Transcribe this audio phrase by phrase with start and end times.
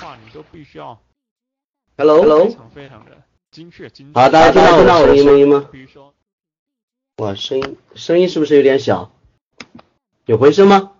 [0.00, 0.98] 话，你都必须要
[1.96, 3.12] Hello，Hello，非常非常的
[3.50, 4.10] 精确精。
[4.14, 5.68] 好，大家听到我的声音吗？
[5.72, 6.14] 比如说，
[7.18, 9.12] 哇，声音声音是不是有点小？
[10.26, 10.92] 有回声吗？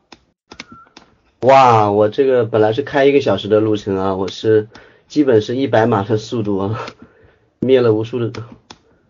[1.41, 4.69] 哇，我这个本来是开一个小时的路程啊，我是
[5.07, 6.81] 基本是一百码的速度啊，
[7.61, 8.43] 灭了无数的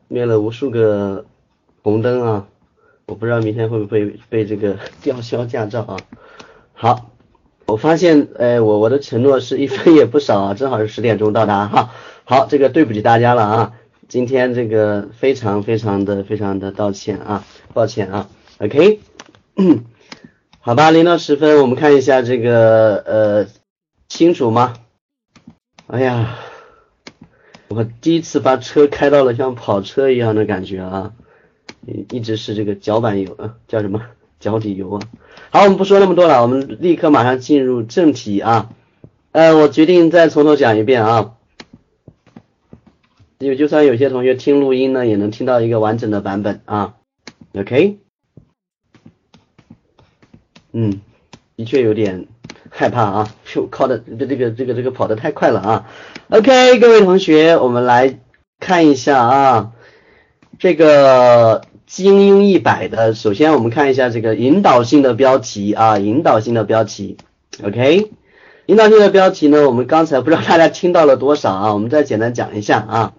[0.09, 1.25] 灭了无数个
[1.82, 2.48] 红灯啊，
[3.07, 5.96] 我不知道明天会不会被这个吊销驾照啊。
[6.75, 7.11] 好，
[7.67, 11.90] 我发现，哎，我我的承诺是一分也不少啊，正好是十点钟到达哈。
[12.25, 13.73] 好，这个对不起大家了啊，
[14.09, 18.29] 今天这个非常非常的非常的道歉啊，抱歉啊
[18.59, 19.00] ，OK。
[20.61, 23.46] 好吧，零到十分，我们看一下这个呃，
[24.09, 24.75] 清楚吗？
[25.87, 26.39] 哎呀，
[27.68, 31.12] 我第一次把车开到了像跑车一样的感觉啊，
[32.11, 34.03] 一直是这个脚板油啊，叫什么
[34.41, 35.00] 脚底油啊？
[35.50, 38.70] 好，我们不说那么多了，我们立刻马上进入正题啊。
[39.33, 41.34] 呃，我决定再从头讲一遍啊，
[43.39, 46.95] 因为就算有些同学听录音呢，也能听到一个完整的版本啊。
[47.55, 47.98] OK。
[50.73, 51.01] 嗯，
[51.57, 52.27] 的确有点
[52.70, 55.89] 害怕啊，就靠的这这个这个这个跑得太快了啊。
[56.29, 58.19] OK，各位同学，我们来
[58.59, 59.73] 看一下啊，
[60.59, 67.17] 这个精英一百的，首先我们看一下这个引导性的标题啊，引导性的标题。
[67.62, 68.11] OK，
[68.67, 73.12] 引导性的标题呢，我们刚才不知道大家听到了多少啊，我们再简单讲一下啊。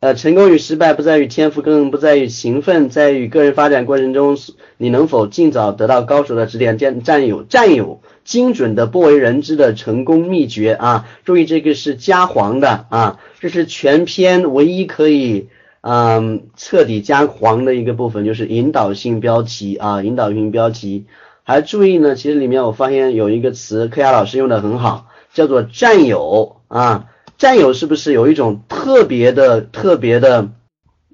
[0.00, 4.36] 呃，成功与失败不在于天赋，更不在于勤奋，在于个人发展过程中，
[4.78, 11.06] 你能否尽早得到高手的指点，占占有占有精准的不为人知的成功秘诀啊！
[11.24, 15.48] 注意这个是加黄的啊，这是全篇唯一可以
[15.82, 21.06] 嗯彻底加黄的一个部分，就是引导性标题啊，引导性标题。
[21.42, 27.06] 还注意呢，其实里面我发现有一个词，柯亚老师用的很好，叫做占有啊。
[27.38, 30.50] 占有是不是有一种特别的、特别的，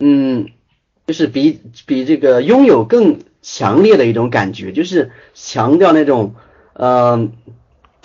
[0.00, 0.48] 嗯，
[1.06, 6.34] 就是比比这个拥有更强烈的一种感觉，就是强调那种，
[6.72, 7.28] 呃，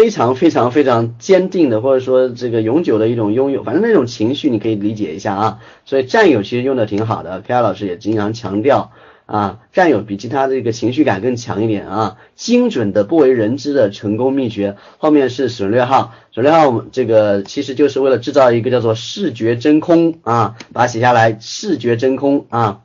[0.02, 5.60] 非常非常非常坚定的，或者说这个永久的一种拥有，反正那种情绪你可以理解一下啊。
[5.86, 8.92] 所以占有其实用的挺好的，K 亚老师也经常强调。
[9.28, 22.82] 啊，占有比其他这个情绪感更强一点啊，精准的不为人知的成功秘诀，后面是省略号，省略号这个其实就是为了制造一个叫做视觉真空啊，把它写下来，视觉真空啊，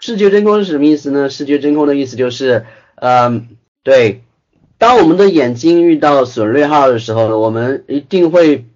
[0.00, 1.30] 视觉真空是什么意思呢？
[1.30, 2.64] 视觉真空的意思就是，
[2.96, 3.50] 嗯，
[3.84, 4.24] 对，
[4.78, 8.66] 当我们的眼睛遇到省略号的时候呢，我们一定会。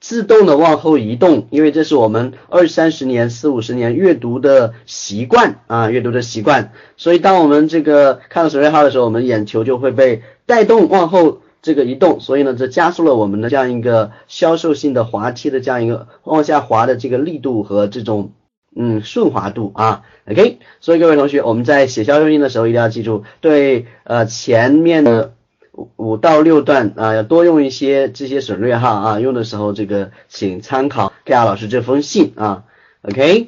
[0.00, 6.72] 自动的往后移动，因为这是我们二三十年、四五十年阅读的习惯啊，阅读的习惯。
[6.98, 18.32] 所以当我们这个看到省略号的时候，我们眼球就会被带动往后这个移动，所以呢，这加速了我们的这样一个销售性的滑梯的这样一个往下滑的这个力度和这种
[18.76, 20.02] 嗯顺滑度啊。
[20.30, 25.32] OK，所以各位同学，我们在写销售性的时候一定要记住，对呃前面的。
[25.76, 32.62] 五五到六段啊，要多用一些这些省略号啊，用的时候这个请参考 K 亚老师这封信啊
[33.02, 33.46] ，OK，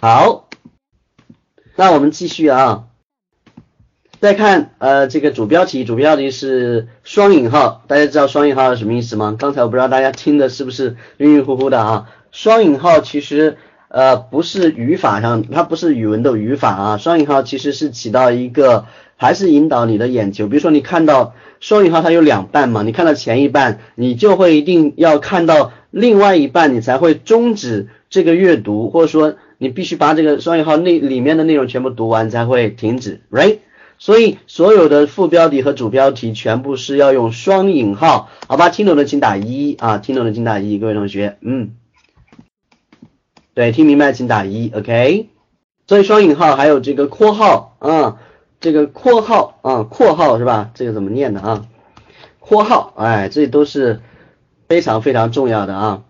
[0.00, 0.48] 好，
[1.76, 2.86] 那我们继续啊，
[4.18, 9.36] 再看呃这个主标题，主标题是双引号，大家知道双引号是什么意思吗？
[9.38, 13.58] 刚才我不知道大家听的是不是晕晕乎乎的啊，双引号其实
[13.88, 18.86] 呃不是语法上，它不是语文的语法啊，双引号其实是起到一个
[19.18, 21.34] 还是引导你的眼球，比如说你看到。
[21.60, 33.58] 双引号它有两半嘛，你看到前一半，你就会一定要看到另外一半，你才会终止这个阅读，或者说你必须把这个双引号内里面的内容全部读完才会停止，right？
[33.98, 38.68] 所以所有的副标题和主标题全部是要用双引号，好吧？
[38.68, 41.72] 听懂的请打一啊，听懂的请打一，各位同学，嗯，
[43.54, 45.26] 对，听明白请打一，OK？
[45.88, 48.18] 所以双引号还有这个括号啊。
[48.60, 50.70] 这个括号啊，括号是吧？
[50.74, 51.66] 这个怎么念的啊？
[52.40, 54.00] 括号，哎，这都是
[54.68, 56.02] 非常非常重要的啊。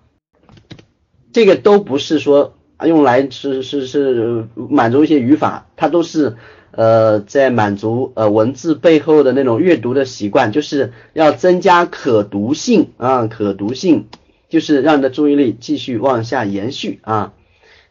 [1.32, 2.54] 这个都不是说
[2.84, 6.36] 用来是是是满足一些语法，它都是
[6.70, 14.06] 呃在满足呃文字背后的那种阅读的习惯，就是要增加可读性啊，可读性
[14.48, 17.34] 就是让你的注意力继续往下延续啊。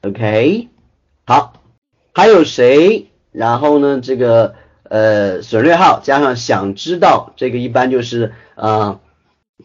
[0.01, 0.69] OK，
[1.25, 1.53] 好，
[2.13, 3.07] 还有谁？
[3.37, 8.99] 然后呢，这个呃省略号加上想知道，这个一般就是啊，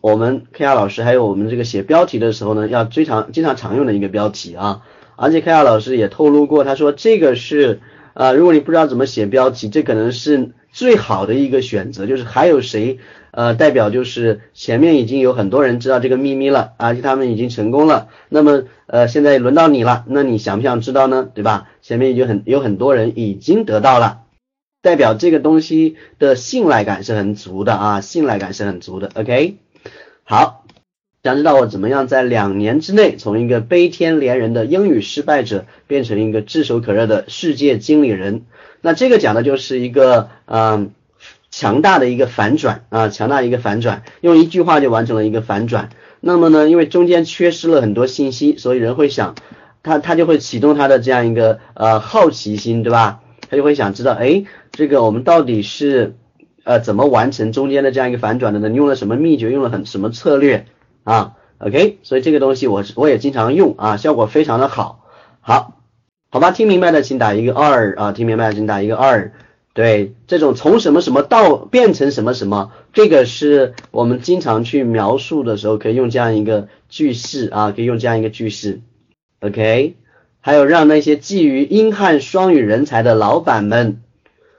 [0.02, 4.82] 我们 K R 老师还有我们这个写标题的时候呢，要经常经常常用的一个标题啊。
[5.16, 7.80] 而且 K R 老师也透露过，他说这个是
[8.12, 12.06] 啊，如果你不知道怎么写标题，这可能是最好的一个选择。
[12.06, 12.98] 就是还有谁
[13.32, 18.08] 呃，代表就是前面已经有很多人知道这个秘密了，而且他们已经成功了。
[18.28, 21.30] 那么，呃，现在轮到你了，那你想不想知道呢？
[21.34, 21.70] 对吧？
[21.80, 24.24] 前面已经很有很多人已经得到了，
[24.82, 29.10] 代表这个东西的信赖感是很足的啊，信赖感是很足的。
[29.14, 29.56] OK，
[30.24, 30.66] 好，
[31.22, 38.42] 想知道我怎么样在两年之内从一个悲天怜人的英语失败者变成一个炙手可热的世界经理人？
[38.82, 40.90] 那这个讲的就是一个嗯。
[41.52, 45.90] 强大的一个反转啊，强大一个反转，用一句话就完成了一个反转。
[46.18, 49.34] 那么呢，因为中间缺失了很多信息，所以人会想，
[49.82, 53.20] 他他就会启动他的这样一个呃好奇心，对吧？
[53.50, 56.16] 他就会想知道，哎，这个我们到底是
[56.64, 58.70] 呃怎么完成中间的这样一个反转的呢？
[58.70, 59.50] 用了什么秘诀？
[59.50, 60.64] 用了很什么策略
[61.04, 65.04] 啊？OK，所以这个东西我我也经常用啊，效果非常的好。
[65.40, 65.80] 好，
[66.30, 69.32] 好吧，听明白的请打一个二啊，听明白的请打一个二。
[69.74, 78.82] 对，这种从什么什么到变成什么什么，这个是我们经常去描述的时候可以用这样一个句式啊，可以用这样一个句式。
[79.40, 79.96] OK，
[80.42, 84.02] 还有让那些觊觎英汉双语人才的老板们，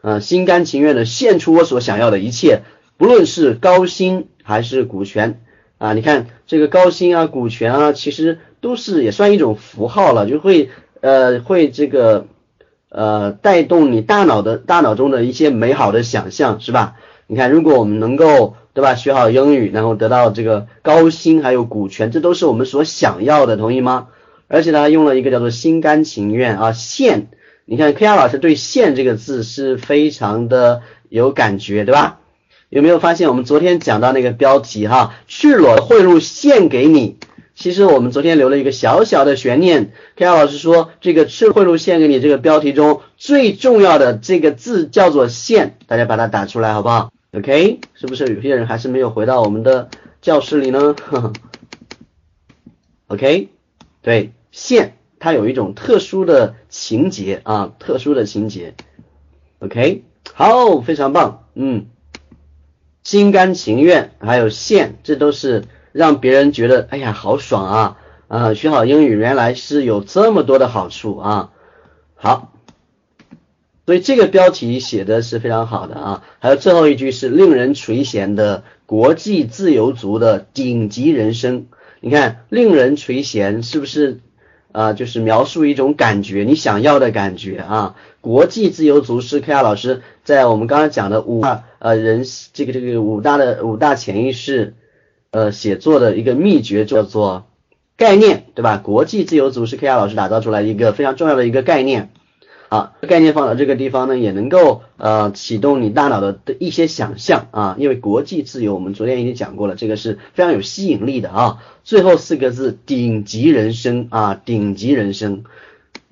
[0.01, 2.61] 嗯，心甘情愿的献出我所想要的一切，
[2.97, 5.41] 不论是高薪还是股权
[5.77, 10.71] 啊，你看这个高薪啊、股权啊，其实都是也算一种符号了，就会
[11.01, 12.25] 呃会这个。
[12.93, 16.95] 呃，带动你大脑的大脑中的一些美好的想象，是吧？
[17.25, 24.09] 你看，如果我们能够，对吧，学好英语，然后得到这个高薪还有股权，这都是我们所想要的，同意吗？
[24.47, 27.29] 而且呢用了一个叫做心甘情愿啊，献。
[27.65, 32.19] 你看，K R 老师对“献”这个字是非常的有感觉，对吧？
[32.69, 37.17] 有没有发现我们昨天讲到那个标题哈，赤裸贿赂献给你？
[37.55, 49.89] 其实我们昨天留了一个小小的悬念，K R 老师说这个赤贿赂献给你这个标题中最重要的这个字叫做献，大家把它打出来好不好？OK，是不是有些人还是没有回到我们的
[50.19, 50.95] 教室里呢？
[53.07, 53.49] OK，
[54.01, 58.73] 对，献它有一种特殊的情节啊，特殊的情节。
[59.59, 60.03] OK，
[60.33, 61.85] 好，非常棒，嗯，
[63.03, 65.65] 心甘情愿还有献，这都是。
[65.93, 67.97] 让别人觉得，哎呀，好爽啊！
[68.27, 71.51] 啊，学好英语原来是有这么多的好处啊！
[72.15, 72.51] 好，
[73.85, 76.23] 所以这个标题写的是非常好的啊。
[76.39, 81.67] 还有最后一句是令人垂涎的国际自由族的顶级人生。
[81.99, 84.19] 你看，令人垂涎是不是
[84.71, 84.93] 啊？
[84.93, 87.95] 就是描述一种感觉，你想要的感觉啊。
[88.19, 94.73] 国际自由族是 K 亚老师在我们刚才讲的五大呃人这个这个五大的五大潜意识。
[95.33, 97.47] 呃，写作的一个秘诀叫做
[97.97, 98.77] 概念，对吧？
[98.77, 102.11] 国际自由组是 K R 老师打造出来一个非常重要的一个概念。
[102.69, 107.75] 好，概念放到这个地方呢，也能够呃启动你大脑的的一些想象啊。
[107.79, 111.63] 因为国际自由，我们昨天已经讲过了，这个是非常有吸引力的啊。
[111.83, 115.45] 最后四个字，顶级人生啊，顶级人生，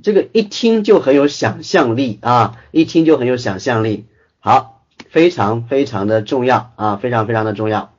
[0.01, 4.05] 这个一听就很有想象力啊，一听就很有想象力。
[4.39, 4.81] 好，
[5.11, 7.90] 非常非常的重要啊，非常非常的重要。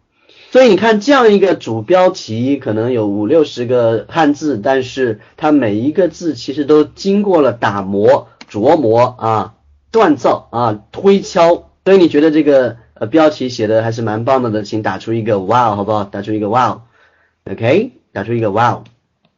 [0.52, 9.54] 所以你看，这样一个主标题可能有五六十个汉字，但是它每一个字其实都经过了打磨、琢磨啊、
[9.90, 11.70] 锻造啊、推敲。
[11.86, 16.04] 所以你觉得这个呃标题写的还是蛮棒的的，请打出一个 wow 好不好？
[16.04, 18.84] 打出一个 wow，OK，打出一个 wow。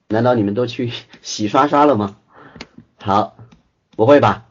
[0.08, 0.90] 难道你们都去
[1.22, 2.16] 洗刷刷了吗？
[3.00, 3.36] 好，
[3.94, 4.46] 不会吧？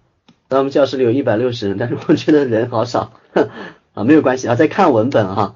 [0.48, 3.12] 那我们教室里有一百六十人，但是我觉得人好少
[3.94, 5.56] 啊，没有关系啊，在看文本哈。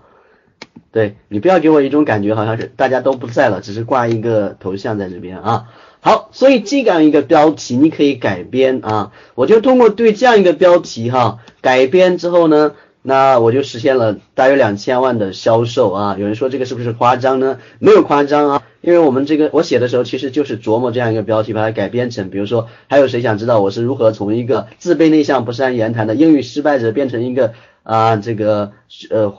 [0.97, 5.65] 对你不要给我一种感觉，好像是大家都不在了，只是挂一个头像在这边啊。
[5.99, 9.11] 好，所以这样一个标题你可以改编啊。
[9.35, 12.73] 我就通过对这样一个标题哈改编之后呢，
[13.03, 16.15] 那我就实现了大约两千万的销售啊。
[16.17, 17.59] 有人说这个是不是夸张呢？
[17.77, 28.71] 没有夸张啊，因为我们这个我写的时候其实就是琢磨这样一个标题，把它改编成，比如说还有谁想知道我是如何从一个自卑内向不善言谈的英语失败者变成一个啊这个
[29.11, 29.31] 呃。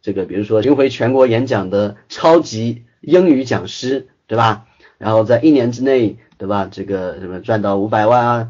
[0.00, 4.66] 这个比如说巡回全国演讲的超级英语讲师，对吧？
[4.96, 6.68] 然后在一年之内，对吧？
[6.70, 8.48] 这个什么赚到五百万啊，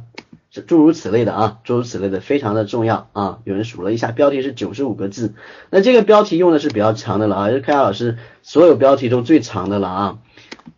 [0.67, 3.39] 诸如此类的啊，诸如此类的非常的重要啊。
[3.45, 5.35] 有人数了一下，标题是九十五个字，
[5.71, 10.19] 那这个标题用的是比较长的了啊，是凯老师所有标题中最长的了啊。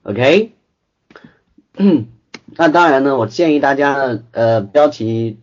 [0.04, 0.52] OK，
[2.56, 5.38] 那当然呢，我建议大家呃标题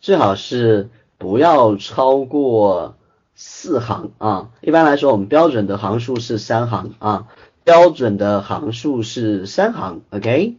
[0.00, 2.96] 最好是不要超过。
[3.34, 7.26] 四行啊，一般来说我们标准的行数是三行啊，
[7.64, 10.56] 标准的行数是三行，OK。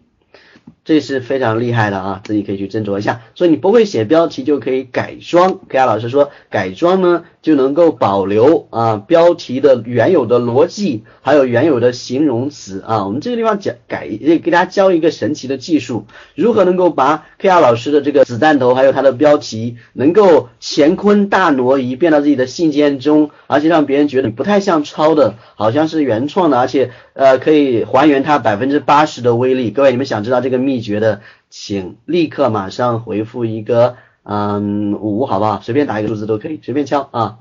[0.85, 3.21] 这是非常厉害的啊，自己可以去斟酌一下。
[3.33, 5.59] 所以你不会写标题就可以改装。
[5.67, 13.03] K R 老师说，改装呢就能够保留啊标题的原有的逻辑，还有原有的形容词啊。
[13.07, 29.71] 我们这个地方讲改，给大家教一个神奇的技术，如何能够把 K R 老师的这个子弹头还有他的标题能够乾坤大挪移，变到自己的信件中，而且让别人觉得你不太像抄的，好像是原创的，而且呃可以还原它百分之八十的威力。
[29.71, 30.74] 各位，你们想知道这个秘？
[30.75, 35.61] 秘诀的，请立刻马上回复一个嗯五，好不好？
[35.61, 37.37] 随便打一个数字都可以，随便敲啊，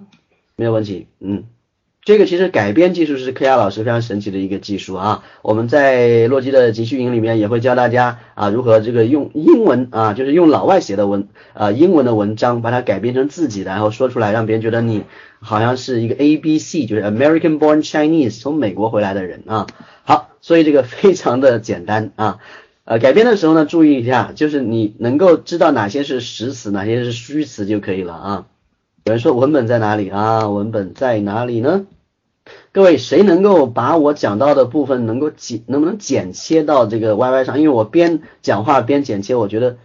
[0.54, 1.08] 没有问题。
[1.18, 1.42] 嗯，
[2.04, 5.24] 这个其实改编技术是柯亚老师非常神奇的一个技术啊。
[5.42, 15.02] 我们在洛基的集训营里面也会教大家啊，如何这个用英文啊，就是用老外写的文啊英文的文章，把它改编成自己的，然后说出来，让别人觉得你
[15.40, 19.66] 好像是一个 A B C，就是 American born Chinese，从美国回来的人啊。
[20.06, 22.38] 好，所以这个非常的简单啊。
[22.84, 28.46] 呃，改编的时候呢，注意一下，就是你能够知道哪些是实词，哪些是虚词就可以了啊。
[29.04, 30.50] 有人说文本在哪里啊？
[30.50, 31.86] 文本在哪里呢？
[32.72, 37.58] 各位，谁能够把我讲到的部分能够剪，能不能剪切到这个 Y Y 上？
[37.58, 39.78] 因为我边讲话边剪切，我觉得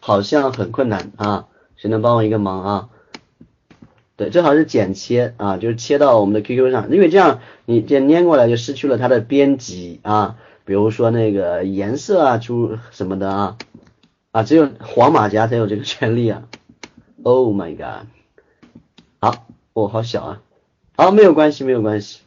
[0.00, 1.48] 好像很困难啊。
[1.76, 2.88] 谁能帮我一个忙啊？
[4.16, 10.36] 对，最好是剪切啊，就是切到我们的 Q Q 上，因为这样你这粘过来就失去了它的编辑啊。
[10.68, 13.56] 比如说那个颜色啊，出什么的啊
[14.32, 16.42] 啊，只有黄马甲才有这个权利啊。
[17.22, 18.06] Oh my god！
[19.18, 20.42] 好，哦，好小啊。
[20.94, 22.20] 好，没有关系，没有关系。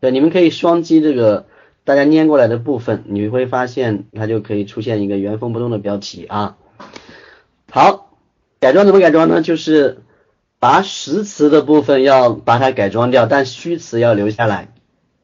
[0.00, 1.46] 对，你们可以双击这个
[1.84, 6.56] 大家粘过来的部分，你会发现它就可以出现一个原封不动的标题啊。
[7.70, 8.16] 好，
[8.58, 9.42] 改装怎么改装呢？
[9.42, 9.98] 就是
[10.58, 14.72] 把实词的部分要把它改装掉，但虚词要留下来。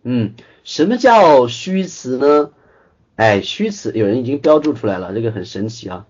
[0.04, 0.35] 嗯。
[0.64, 2.50] 什么叫虚词呢？
[3.16, 6.06] 哎，虚词有人已经标注出来了，这个很神奇啊。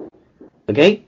[0.66, 1.02] OK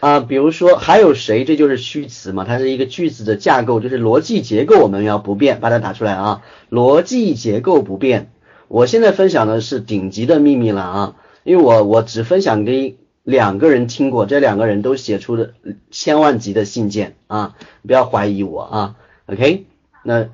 [0.00, 1.44] 啊，比如说还有谁？
[1.44, 6.42] 这就是虚词嘛，它是一个句子的架构，就是逻辑结构我们要不变，把它打出来啊。
[6.70, 8.30] 逻辑结构不变。
[8.66, 15.50] 我现在分享的是顶级的秘密了啊，因为我我只分享给两个人听过，这两个人都写出了
[15.90, 17.54] 千万级的信件啊，
[17.86, 18.96] 不要怀疑我啊。
[19.26, 19.66] OK，
[20.02, 20.30] 那。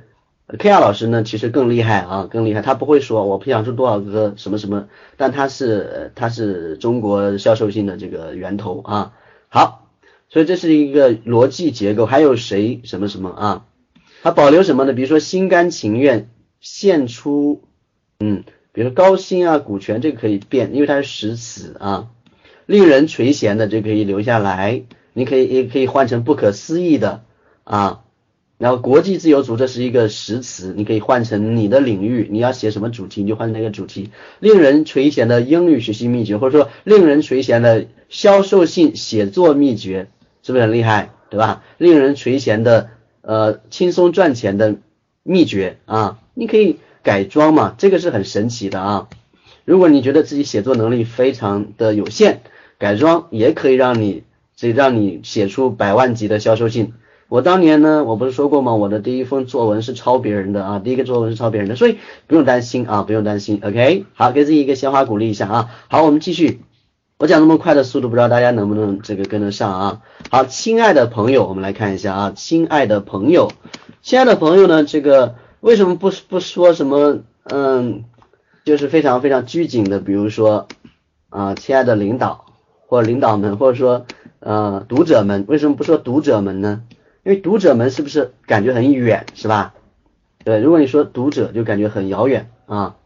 [0.58, 2.60] K R 老师呢，其实更厉害啊，更厉害。
[2.60, 9.12] 他不会说我培养出多少个什么什么，但他是他是中国销售性的这个源头啊。
[9.48, 9.88] 好，
[10.28, 12.06] 所以这是一个逻辑结构。
[12.06, 13.64] 还有谁什么什么啊？
[14.22, 14.92] 他保留什么呢？
[14.92, 16.28] 比如说心甘情愿
[16.60, 17.62] 献出，
[18.20, 22.08] 嗯，比如说高薪啊，股权这个可以变，因为它是实词啊。
[22.66, 24.82] 令人垂涎的这可以留下来，
[25.12, 27.24] 你可以也可以换成不可思议的
[27.64, 28.04] 啊。
[28.58, 34.10] 然后国际自由组织是一个实词，你可以换成你的领域，你要写什么主题你就换成那个主题。
[34.38, 40.10] 令人垂涎的英语学习秘诀，或者说令人垂涎的销售性写作秘诀，
[40.44, 41.64] 是不是很厉害，对吧？
[41.78, 42.90] 令人垂涎的
[43.20, 44.76] 呃轻松赚钱的
[45.24, 49.08] 秘诀啊，你可以改装嘛，这个是很神奇的啊。
[49.64, 52.42] 如果你觉得自己写作能力非常的有限，
[52.78, 54.22] 改装也可以让你
[54.54, 56.92] 这让你写出百万级的销售性。
[57.32, 58.74] 我当年呢，我不是说过吗？
[58.74, 61.96] 我的第一封作文是抄别人的啊，第一个作文是抄别人的，所以
[62.26, 63.58] 不用担心啊，不用担心。
[63.64, 65.70] OK，好，给自己一个鲜花鼓励一下啊。
[65.88, 66.60] 好，我们继续。
[67.16, 70.02] 我讲那么快的速度，不知道大家能不能这个跟得上啊？
[70.30, 73.50] 好，亲爱的朋友，我们来看一下啊，亲爱的朋友，
[74.02, 78.04] 亲爱的朋友呢，这个为什么不不说什么嗯，
[78.66, 80.68] 就是非常非常拘谨的，比如说
[81.30, 82.44] 啊，亲爱的领导
[82.86, 84.04] 或领导们，或者说
[84.40, 86.82] 呃读者们，为什么不说读者们呢？
[87.24, 89.74] 因为读者们是不是感觉很远，是吧？
[90.44, 92.96] 对，如果你说读者，就感觉很遥远啊。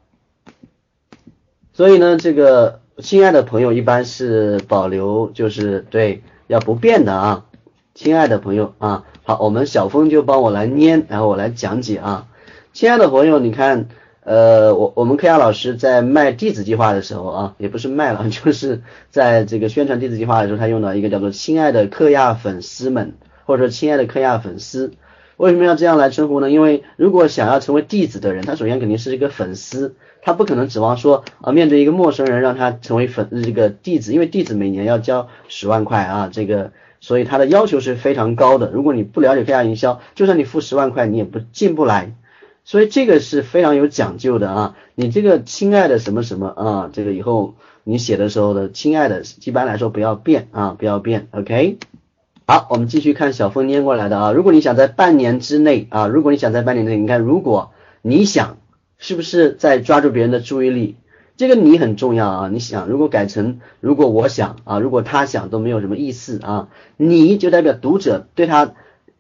[1.75, 7.45] 所以呢，这个亲爱的朋友一般是保留，就是对要不变的啊。
[7.93, 12.27] 亲爱的朋友啊，好，我们小峰就帮我来念，然后我来讲解啊。
[12.73, 13.89] 亲爱的朋友，你看，
[14.21, 23.15] 呃，我我们科亚老师在卖弟子计划的时候啊，也不是卖了， 就是在这个宣传弟子计划的时候，他用到一个叫做“亲爱的科亚粉丝们”。
[23.47, 24.93] 或者说，亲爱的科亚粉丝，
[25.39, 26.51] 为什么要这样来称呼呢？
[26.51, 38.71] 因为如果想要成为弟子的人，他首先肯定是一个粉丝，他不可能指望说啊，面对一个陌生人让他成为粉这个弟子，因为弟子每年要交十万块啊，这个，所以他的要求是非常高的。
[38.73, 42.15] 如果你不了解科亚营销，就算你付十万块，你也不进不来，
[42.65, 44.77] 所以这个是非常有讲究的啊。
[44.95, 51.79] 你这个亲爱的什么什么啊，这个以后你写的时候的亲爱的，一般来说不要变啊，不要变，OK。
[52.49, 54.31] 好，我们继续看小峰念过来的啊。
[54.31, 57.73] 如果你想在半年之内啊，如果你想在半年内，你看，如果
[58.03, 58.59] 你想
[58.99, 60.95] 是不是在抓住别人的注意力，
[61.37, 68.75] 这个你很重要啊，你想如果改成如果我想啊，如果他想都没有什么意思啊，你就代表读者对他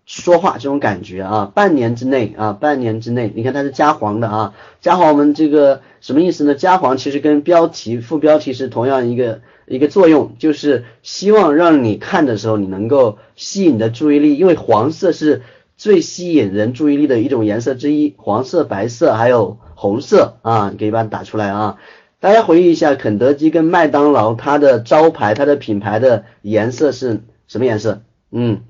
[0.05, 6.55] 说话这种感觉啊，半年之内啊，半年之内，你看它是加黄的啊，加黄我们这个什么意思呢？
[6.55, 15.43] 加黄其实跟标题副标题是同样一个一个作用，就是希望让你看的时候你能够吸引的注意力，因为黄色是
[15.77, 21.79] 最吸引人注意力的一种颜色之一，黄色、白色还有红色啊，你可以把它打出来啊。
[22.19, 28.01] 大家回忆一下，肯德基跟麦当劳，它的招牌、它的品牌的颜色是什么颜色？
[28.31, 28.63] 嗯，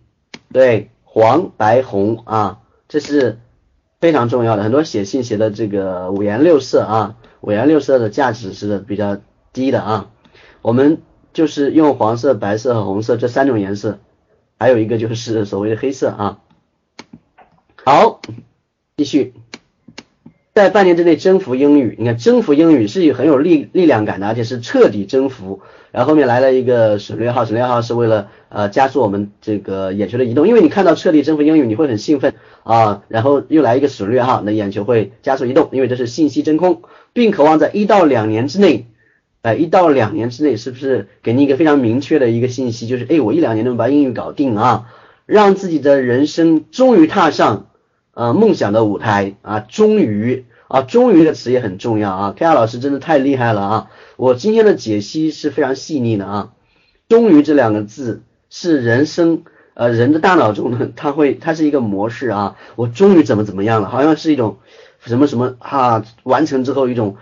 [0.53, 3.39] 对，黄、白、红啊，这是
[4.01, 4.65] 非常重要的。
[4.65, 9.19] 很多写信写的这个五颜六色啊，五颜六色的价值是比较
[9.53, 10.11] 低的啊。
[10.67, 10.99] 我们
[11.33, 14.01] 就是用黄色、白色和红色这三种颜色，
[14.59, 16.41] 还有一个就是 所谓的黑色啊。
[17.85, 18.21] 好，
[18.97, 19.33] 继续。
[20.55, 25.61] 在半年之内征服英语，你看征服英语是有很有力力量感的，而且是彻底征服。
[25.93, 33.05] 然后后面来了一个省略号，省略号是为了呃加速我们这个眼球的移动，因为你看到彻底征服英语，你会很兴奋啊。
[33.07, 36.83] 然后又来一个省略号，那眼球会加速移动，因为这是信息真空，
[37.13, 38.87] 并渴望在一到两年之内，
[39.47, 44.87] 呃一到两年之内是不是给你一个非常明确的一个信息，就是哎我一两年能把英语搞定啊，
[45.27, 47.67] 让自己的人生终于踏上。
[48.17, 52.35] 啊，梦想的舞台啊，终于啊，终于这个词也很重要啊。
[52.35, 53.91] K R 老师真的太厉害了啊！
[54.17, 56.53] 我今天的解析是非常细腻的啊。
[57.11, 59.43] 终于这两个字是人生
[59.75, 62.57] 呃人的大脑中呢，它会它是一个模式啊。
[62.77, 64.57] 我终于怎么怎么样了，好像是一种
[65.05, 67.17] 什么什么啊，完成之后一种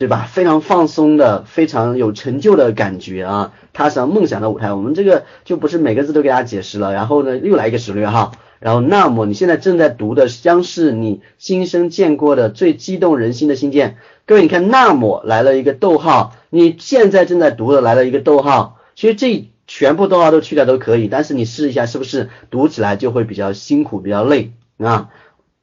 [0.00, 0.26] 对吧？
[0.32, 3.52] 非常放松的，非常有成就的感觉啊。
[3.74, 6.94] 踏上梦想的舞台，我们这个就不是每个字都给大家解释了。
[6.94, 8.32] 然后呢，又来一个省略号。
[8.60, 13.98] 然后，那么你现在正在读的将是你今生见过的最激动人心的信件。
[14.24, 18.78] 各位，你看，那么来了一个逗号，你现在正在读的来了一个逗号。
[18.94, 25.10] 其实这全部逗号都去掉都可以，但是你试一下，是不是读起来就会比较辛苦、比较累啊？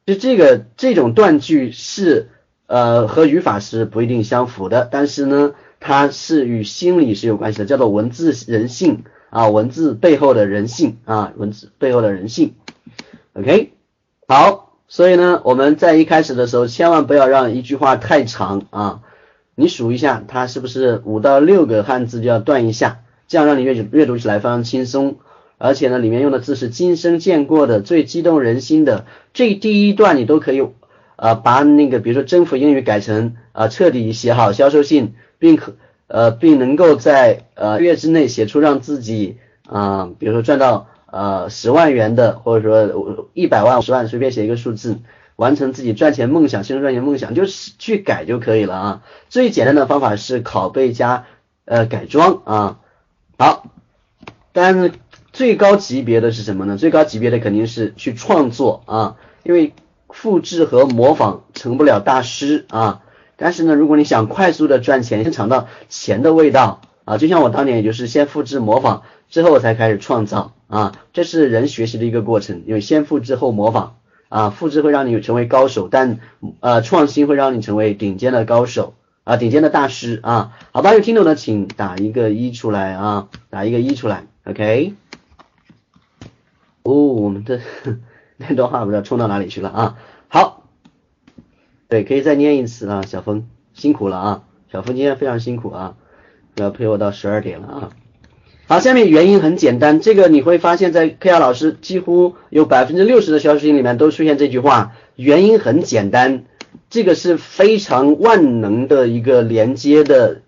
[0.05, 2.29] 就这个这种断句是
[2.67, 12.53] 呃和语法是不一定相符的，但是呢，它是与心理是有关系的，叫做文字人性啊，文字背后的人性啊，文字背后的人性。
[13.33, 13.73] OK，
[14.27, 19.01] 好，所以呢，我们在一开始的时候，千万不要让一句话太长啊。
[19.55, 25.17] 你数一下，它是不是五到六个汉字就要断一下，这样让你阅读阅读起来非常轻松。
[25.57, 29.05] 而且呢，里面用的字是今生见过的最激动人心的。
[29.33, 30.61] 这第一段你都可以
[31.17, 35.75] 呃把那个比如说征服英语改成啊彻底写好销售信，并可
[36.07, 40.87] 呃并能够在呃月之内写出让自己啊比如说赚到。
[41.09, 44.99] 呃，十万元的，或者说一百万、十万，随便写一个数字，
[45.37, 49.03] 完成自己赚钱梦想，新生赚钱梦想，就是去改就可以了啊。
[49.29, 51.25] 最简单的方法是拷贝加
[51.63, 52.79] 呃改装啊。
[53.39, 53.71] 好，
[54.51, 54.91] 但是
[55.31, 56.75] 最高级别的是什么呢？
[56.75, 59.71] 最高级别的肯定是去创作啊，因为
[60.09, 63.01] 复制和模仿成不了大师啊。
[63.35, 70.53] 但是呢，如果你想快速的赚钱，先尝到钱的味道啊，就像我当年也就是先复制模仿，之后才开始创造。
[70.67, 73.95] 啊，这是人学习的一个过程，因为先复制后模仿
[74.27, 76.19] 啊，复制会让你成为高手，但
[76.59, 80.51] 呃创新会让你成为顶尖的高手啊，顶尖的大师啊。
[80.73, 84.93] 好吧，有听懂的请打一个一出来啊，打一个一出来，OK。
[86.83, 87.61] 哦，我们的
[88.49, 89.97] 那段话不知道冲到哪里去了啊。
[90.27, 90.63] 好，
[91.89, 95.95] 对，可以再念一次啊，小峰辛苦了啊，小峰今天非常辛苦啊，
[96.55, 97.89] 要陪我到十二点了啊。
[98.67, 106.43] 好，下面原因很简单，这个你会发现在 K R 老师几乎有百分之六十的销售信里面都出现这句话，原因很简单，
[106.89, 110.41] 这个是非常万能的一个连接的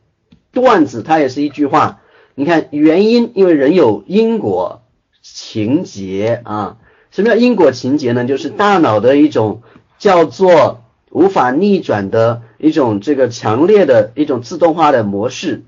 [0.52, 2.02] 段子，它也是一句话。
[2.36, 4.82] 你看原因，因为人有因果
[5.22, 6.78] 情节啊，
[7.20, 8.24] 什么叫因果情节呢？
[8.24, 9.62] 就是大脑的一种
[9.98, 15.64] 叫做无法逆转的一种这个强烈的一种自动化的模式。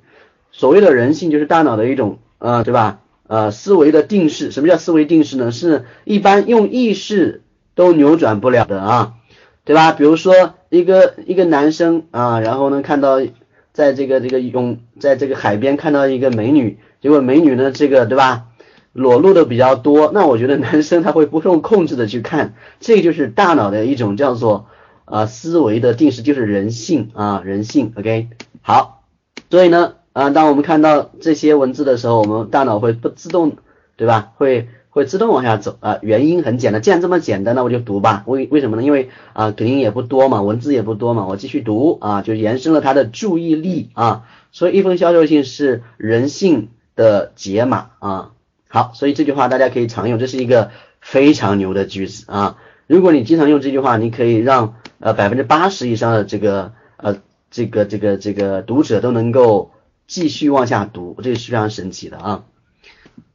[0.53, 2.19] 所谓的人性，就是大脑的一种。
[2.39, 3.01] 呃，对吧？
[3.27, 5.51] 呃，思维的定式，什么叫思维定式呢？
[5.51, 7.41] 是一般用意识
[7.75, 9.13] 都扭转不了的啊，
[9.65, 9.91] 对吧？
[9.91, 13.19] 比如说一个一个男生啊，然后呢看到
[13.73, 18.45] 在这个这个泳，在这个海边看到一个美女，结果美女呢这个对吧，
[18.93, 24.67] 裸露的比较多，那我觉得男生他会不受控制的去看，这就是大脑的一种叫做
[25.05, 28.29] 啊思维的定式，就是人性啊人性，OK，
[28.61, 29.03] 好，
[29.49, 29.93] 所以呢。
[30.13, 33.55] 啊，当我们看到这些文字的时候，我们大脑会不自动，
[33.95, 34.33] 对吧？
[34.35, 35.99] 会会自动往下走啊。
[36.01, 38.25] 原因很简单，既然这么简单，那我就读吧。
[38.27, 38.83] 为为什么呢？
[38.83, 44.25] 因为啊，肯定也不多嘛，文字也不多嘛，我继续读啊，就延伸了他的注意力啊。
[44.51, 48.31] 所以一封销售信是人性的解码啊。
[48.73, 52.55] 好，所以这句话大家可以常用，这是一个非常牛的句子啊。
[52.87, 57.17] 如果你经常用这句话，你可以让呃百分之八十以上的这个呃
[57.49, 59.71] 这个这个这个读者都能够
[60.07, 62.43] 继续往下读，这个是非常神奇的啊。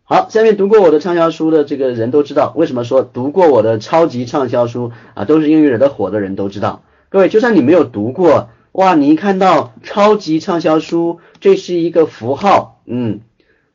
[0.04, 6.82] 好，下面读过我的畅销书的这个人都知道，为什么说读过我的超级畅销书啊，都是英语惹的火的人都知道。
[7.08, 13.20] 各位，就算你没有读过，哇，你一看到超级畅销书，这是一个符号，嗯，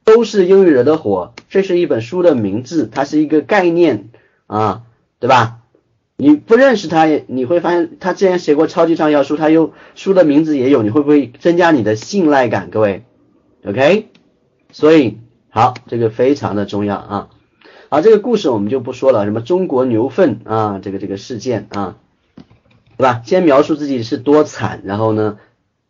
[0.04, 4.10] 都是英语惹的火，这是一本书的名字，它是一个概念
[4.48, 4.84] 啊，
[5.20, 5.60] 对吧？
[6.18, 12.70] 你不认识他，你会发现他之前写过超级畅销书，他又书的名字也有，你会不会增加你的信赖感？
[12.70, 13.04] 各位
[13.66, 14.10] ，OK，
[14.72, 15.18] 所以。
[15.54, 17.30] 好，这个非常的重要啊。
[17.90, 21.98] 好，这个故事我们就不说了，什么中国牛粪啊，这个这个事件啊，
[22.96, 23.22] 对吧？
[23.26, 25.40] 先描述自己是多惨，然后呢，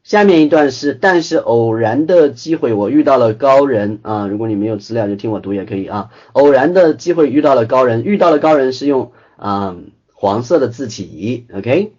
[0.04, 4.28] 下面一段是，但是偶然的机会我遇到了高人啊。
[4.28, 6.10] 如果你没有资料就听我读也可以啊。
[6.34, 9.76] 偶然的机会遇到了高人，遇到了高人是用啊
[10.14, 11.94] 黄色的字体，OK。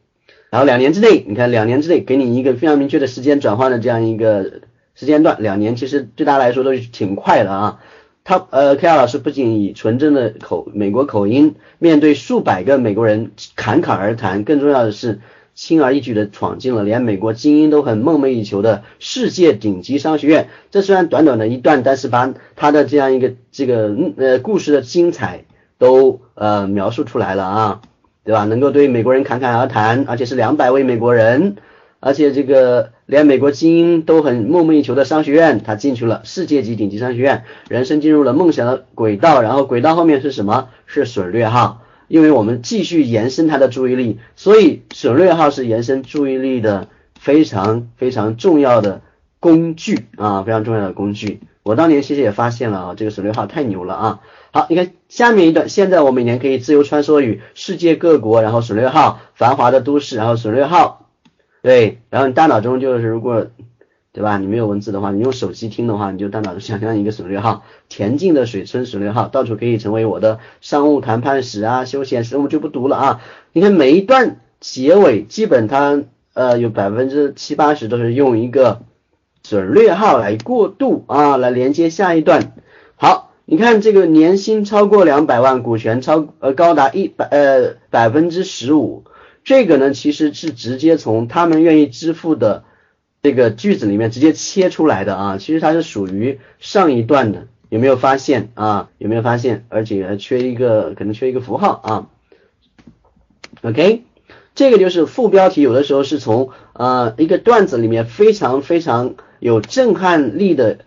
[0.51, 4.63] 然后两年之内，你看两年之内给你一个非常明确的时间转换的这样一个。
[4.95, 7.81] 时间段两年，其实对他来说都是挺快的啊。
[8.25, 15.21] 他呃，K R 老师不仅以纯正的口美国口音，面对数百个美国人侃侃而谈，更重要的是
[15.55, 20.49] 轻而易举的闯进了连美国精英都很梦寐以求的世界顶级商学院。
[20.71, 25.45] 这虽然短短的一段，但是把他的这样一个这个呃故事的精彩
[25.79, 27.81] 都呃描述出来了啊，
[28.25, 28.45] 对吧？
[28.45, 31.57] 能够对美国人侃侃而谈，而且是两百位美国人。
[32.05, 39.41] 而且这个连美国精英都很梦寐以求的商学院，他进去了世界级顶级商学院，人生进入了梦想的轨道。
[39.41, 40.69] 然后轨道后面是什么？
[40.87, 41.83] 是省略号。
[42.13, 49.01] 因为我们继续延伸他的注意力，所以省略号是延伸注意力的非常非常重要的
[49.41, 51.41] 工具啊，非常重要的工具。
[51.63, 54.21] 我当年其实也发现了啊，这个省略号太牛了啊。
[54.53, 61.09] 好，你看下面一段，现在我每年可以自由穿梭于世界各国，然后省略号繁华的都市，然后省略号。
[61.63, 63.47] 对，然后你大脑中就是如果，
[64.13, 64.37] 对吧？
[64.37, 73.21] 你没有文字的话，你用手机听的话，你就大脑中想象一个省略号，恬静的水村省略号，到处可以成为我的商务谈判史啊，休闲史，我就不读了啊。
[73.55, 76.03] 你看每一段结尾，基本它
[76.35, 78.83] 呃有百分之七八十都是用一个
[79.43, 82.53] 省略号来过渡啊，来连接下一段。
[82.97, 89.05] 好，你看这个年薪超过两百万，股权超呃高达一百呃百分之十五。
[89.43, 92.65] 这个呢，其实是直接从他们愿意支付的
[93.23, 98.91] 这个句子里面直接切出来的啊，其实它是属于上一段的，有没有发现啊？
[98.99, 99.65] 有没有发现？
[99.69, 102.09] 而且还缺一个，可能缺一个符号啊。
[103.63, 104.03] OK，
[104.57, 110.79] 这个就是副标题，有的时候是从呃一个段子里面非常非常有震撼力的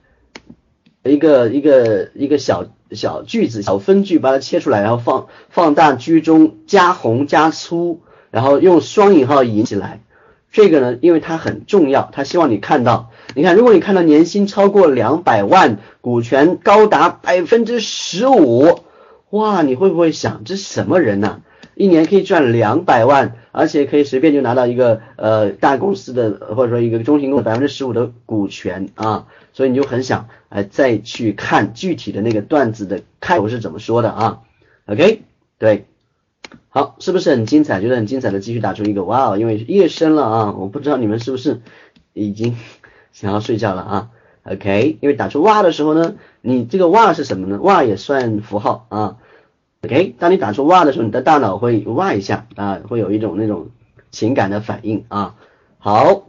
[1.03, 8.01] 一个一个一个小小句子、小分句，把它切出来，然后放放大、居中、加红、加粗。
[8.31, 10.01] 然后用双引号引起来，
[10.55, 18.79] 这个呢，因为它很重要，他希望你看到，你看，如果你看到年薪超过两百万，股权高达百分之十五，
[19.31, 21.41] 哇，你会不会想，这什么人呢？
[21.75, 34.39] 一年可以赚两百万，而且可以随便就拿到一个呃大公司的或者说一个中型公司百分之十五的股权啊，所以你就很想哎再去看具体的那个段子的开头是怎么说的啊
[34.85, 35.23] ？OK，
[35.59, 35.85] 对。
[36.69, 37.81] 好，是不是很精彩？
[37.81, 39.37] 觉得很精彩的，继续打出一个哇哦！
[39.37, 41.61] 因为夜深了啊，我不知道你们是不是
[42.13, 42.57] 已经
[43.11, 44.09] 想要睡觉了啊
[44.43, 47.59] ？OK，因为打出哇的时候呢，你这个哇是什么呢？
[47.61, 49.17] 哇也算符号啊。
[49.83, 53.69] OK，当你打出哇的时候，你的大脑会哇一下啊，会有一种那种
[54.11, 55.35] 情感的反应啊。
[55.77, 56.23] 好。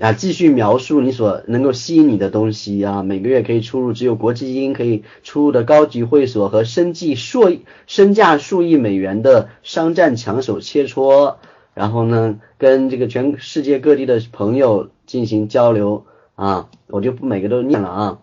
[0.00, 7.58] 啊，继续描述你所能够吸引你的东西啊，每个月可以出入只有国际精英可以出入的高级会所和身计数
[7.88, 11.34] 身价数亿美元的商战抢手切磋，
[11.74, 16.06] 然后呢，跟这个全世界各地的朋友进行交流
[16.36, 18.18] 啊，我就不每个都念了啊，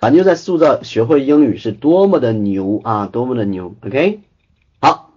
[0.00, 4.18] 反正就在塑造学会英语是多么的牛啊，多么的牛，OK，
[4.80, 5.12] 好，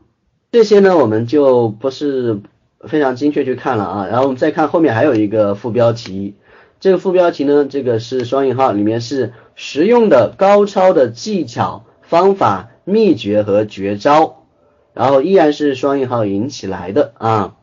[0.52, 2.42] 这些呢我们就不是。
[2.88, 6.36] 非常精确去看了啊，然后我们再看后面还有一个副标题，
[6.80, 14.46] 这个副标题呢，这个是双引号，里面是实用的高超的技巧、方法、秘诀和绝招，
[14.94, 17.56] 然后依然是双引号引起来的啊。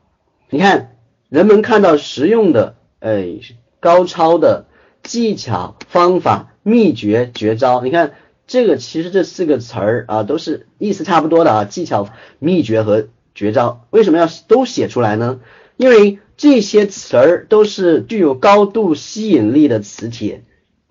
[0.49, 0.97] 你看，
[1.29, 3.41] 人们看到实用的，哎，
[3.79, 4.67] 高超的
[5.03, 8.13] 技巧、方法、秘诀、绝招，你看
[8.47, 15.41] 这个其实这四个词儿啊都是意思差不多的啊，技巧、秘诀和绝招，为什么要都写出来呢？
[15.77, 20.45] 因为这些词儿都是具有高度吸引力的磁铁，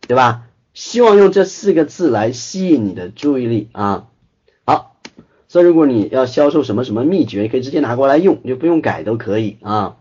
[0.07, 0.43] 对吧？
[0.73, 4.07] 希望用这四个字来吸引你的注意力啊。
[4.65, 4.95] 好，
[5.47, 9.97] 所以如果你要销售什么什么秘诀，你可以直接拿过来用，你就不用改都可以啊。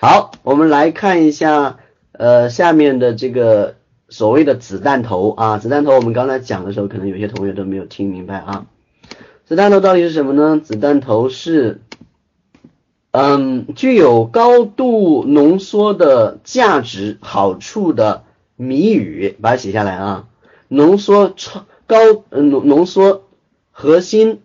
[0.00, 1.78] 好，我们来看一下
[2.12, 3.76] 呃下面的这个
[4.08, 8.66] 所谓的子弹头啊，子弹头我们刚才讲的时候，可能有些同学都没有听明白啊。
[9.46, 10.60] 子弹头到底是什么呢？
[10.62, 11.80] 子弹头是。
[13.12, 18.24] 嗯，具有高度浓缩的价值好处的
[18.56, 20.28] 谜语，把它写下来啊。
[20.68, 21.96] 浓缩超高，
[22.28, 23.24] 嗯，浓浓缩
[23.70, 24.42] 核心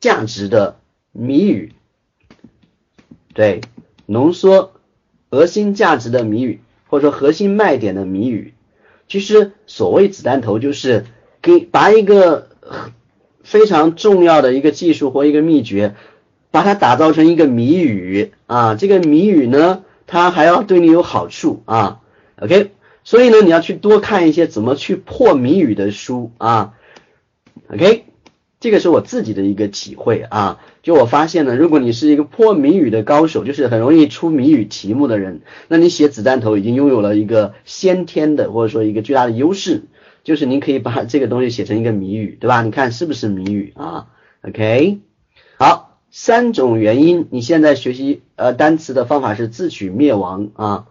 [0.00, 0.76] 价值的
[1.12, 1.72] 谜语，
[3.32, 3.62] 对，
[4.04, 4.72] 浓缩
[5.30, 8.52] 核心价值的谜语，或者说核心卖点的谜语。
[9.08, 11.06] 其实所谓子弹头，就是
[11.40, 12.50] 给把一个
[13.42, 15.94] 非常重要的一个技术或一个秘诀。
[16.52, 18.32] 把它打造成一个谜语。
[18.48, 21.62] 啊，这个谜语呢，它还要对你有好处。
[21.64, 22.00] 啊
[22.40, 22.72] ，OK，
[23.04, 26.32] 所以呢，你要去多看一些怎么去破谜语的书。
[26.38, 26.72] 啊
[27.72, 28.06] ，OK，
[28.58, 30.22] 这个是我自己的一个体会。
[30.28, 39.84] 啊，就我发现呢，如果你是一个破谜语的高手，就是很容易出谜语题目的人，那你写子弹头已经拥有了一个先天的或者说一个巨大的优势，
[40.24, 42.62] 就是你可以把这个东西写成一个谜语，对吧？
[42.64, 44.06] 你看是不是谜语啊
[44.42, 45.00] ？OK，
[45.58, 45.86] 好。
[46.12, 50.86] 三种原因，你现在学习呃单词的方法是自取灭亡啊，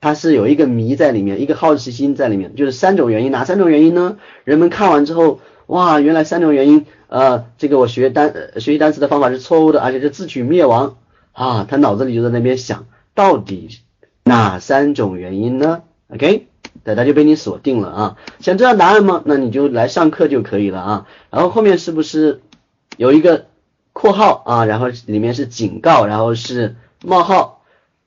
[0.00, 4.16] 它是有一个谜在里面，一个好奇心在里面，就是三种原因，哪三种原因呢？
[4.44, 10.96] 人们看完之后，哇，原来三种原因，呃，这个我学单学习单词的方法是错误的，而且是自取灭亡
[11.32, 13.68] 啊，他脑子里就在那边想，到底
[14.24, 16.46] 哪三种原因呢？OK，
[16.84, 19.22] 对，他就被你锁定了啊，想知道答案吗？
[19.24, 22.42] 那你就来上课就可以了啊，然后后面是不是
[22.96, 23.46] 有一个？
[23.96, 27.62] 括号啊，然后里面是警告，然后是冒号。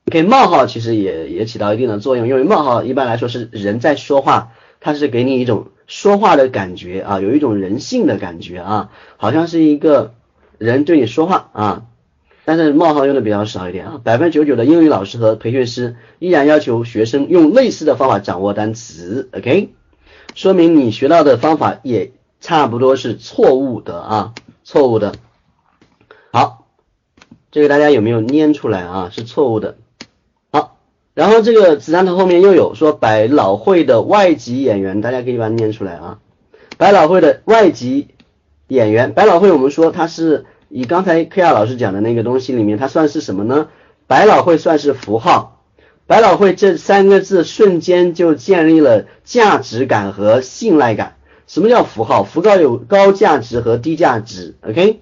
[0.07, 10.13] OK，冒号其实也也起到一定的作用，因为冒号一般来说是人在说话，它是给你一种说话的感觉啊，有一种人性的感觉啊，好像是一个
[10.57, 11.85] 人对你说话啊。
[12.47, 19.27] 但是冒号用的比较少一点啊，百分之九十九的英语老师和培训师依然要求学生用类似的方法掌握单词。
[19.33, 19.73] OK，
[20.33, 24.33] 说明你学到的方法也差不多是错误的啊，
[24.63, 25.15] 错误的。
[26.31, 26.67] 好，
[27.51, 29.09] 这个大家有没有念出来啊？
[29.11, 29.75] 是错误的。
[30.49, 30.77] 好，
[31.13, 36.19] 然后这个子弹头后面又有说百老汇的外籍演员，大家可以把它念出来啊。
[36.77, 38.07] 百老汇的外籍
[38.69, 43.69] 演员，百老汇我们说它是以刚才 K 亚老师讲的那个东西里面，它算是什么呢？
[44.07, 45.63] 百老汇算是符号，
[46.05, 51.15] 百老汇这三个字瞬间就建立了价值感和信赖感。
[51.45, 52.23] 什么叫符号？
[52.23, 54.55] 符号有高价值和低价值。
[54.61, 54.99] OK。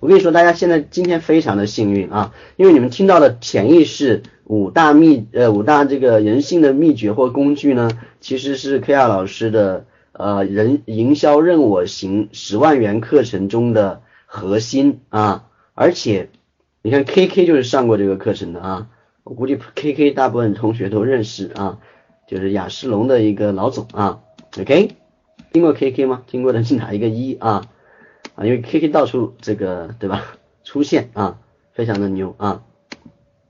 [0.00, 16.28] 我跟你说，大家现在今天非常的幸运啊，因为你们听到的潜意识五大秘呃五大这个人性的秘诀或工具呢，其实是 K 亚老师的呃人营销任我行十万元课程中的核心啊，而且
[16.82, 18.88] 你看 K K 就是上过这个课程的啊，
[19.24, 21.78] 我估计 K K 大部分同学都认识啊，
[22.28, 24.20] 就是雅诗龙的一个老总啊
[24.60, 24.90] ，OK，
[25.50, 26.24] 听过 K K 吗？
[26.26, 27.64] 听过的是哪一个一啊？
[28.34, 30.24] 啊，因为 K K 到处这个对吧
[30.62, 31.38] 出现啊，
[31.72, 32.62] 非常的牛啊。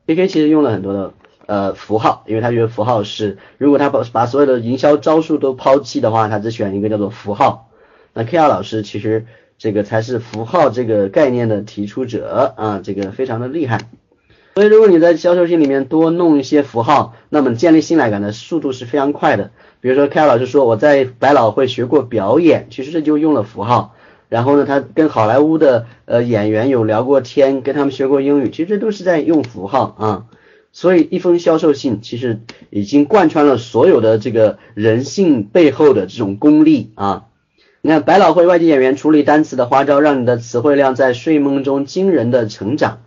[0.06, 1.12] K K 其实用了很多的
[1.46, 7.68] 呃符号，因为他觉得符号是，如果他把把所有的营销招数都抛弃的话，他只选一个叫做符号。
[8.14, 9.26] 那 K R 老师其实
[9.58, 13.80] 这个才是符号这个概念的提出者啊，这个非常的厉害。
[14.54, 19.50] 所以如果你在销售信里面多弄一些符号，那么建立信赖感的速度是非常快的。
[19.80, 23.94] 比如说凯老师说我在百老汇学过表演，其实这就用了符号。
[24.28, 30.26] 然后呢，他跟好莱坞的呃演员有聊过天，跟他们学过英语，其实这都是在用符号啊。
[30.72, 37.27] 所以一封销售信其实已经贯穿了所有的这个人性背后的这种功力啊。
[37.88, 42.98] 你看，百老汇外籍演员处理单词的花招，让你的词汇量在睡梦中惊人的成长。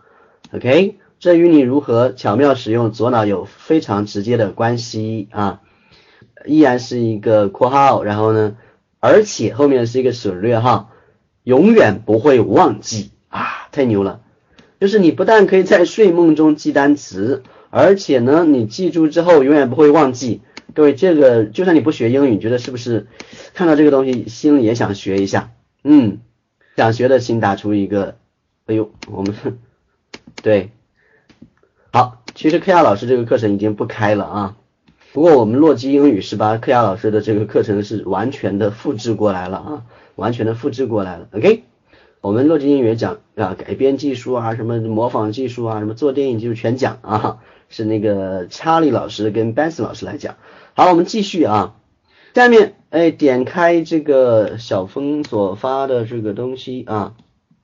[0.55, 5.61] OK，这与你如何巧妙使用左脑有非常直接的关系啊。
[6.47, 8.55] 依然是一个括号，然后呢，
[8.99, 10.89] 而且后面是一个省略号。
[11.43, 14.21] 永远不会忘记啊，太牛了！
[14.79, 20.41] 就是你不但可以在睡梦中记单词，而且呢，你记住之后永远不会忘记。
[20.73, 23.07] 各位，这个就算你不学英语，你觉得是不是
[23.53, 25.51] 看到这个东西心里也想学一下？
[25.83, 26.19] 嗯，
[26.77, 28.15] 想学的请打出一个。
[28.67, 29.35] 哎呦，我们
[30.41, 30.69] 对，
[31.91, 34.55] 好，其实 K R 老师这个课程已经不开了啊。
[35.11, 39.83] 不过我们洛基英语是把克亚老师的这个课程是完全的复制过来了啊，
[40.15, 41.27] 完全的复制过来了。
[41.33, 41.63] OK，
[42.21, 50.37] 我们洛基英语讲啊，改编技术啊，什么模仿技术啊，什么做电影技术全讲啊，是那个查理老师跟 Benson 老师来讲。
[50.81, 51.75] 好，我们继续啊，
[52.33, 57.13] 下面哎，点开这个小峰所发的这个东西啊，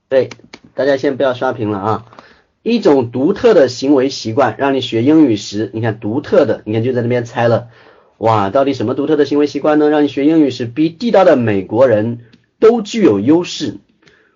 [0.08, 0.30] 对，
[0.75, 2.06] 大家先不要刷屏了啊。
[2.62, 7.69] 一种独特的行为习惯，让你学英语时，你看独特的，你看就在那边猜了，
[8.19, 9.89] 哇，到底什么独特的行为习惯呢？
[9.89, 12.19] 让你学英语时比地道的美国人
[12.60, 13.77] 都具有优势，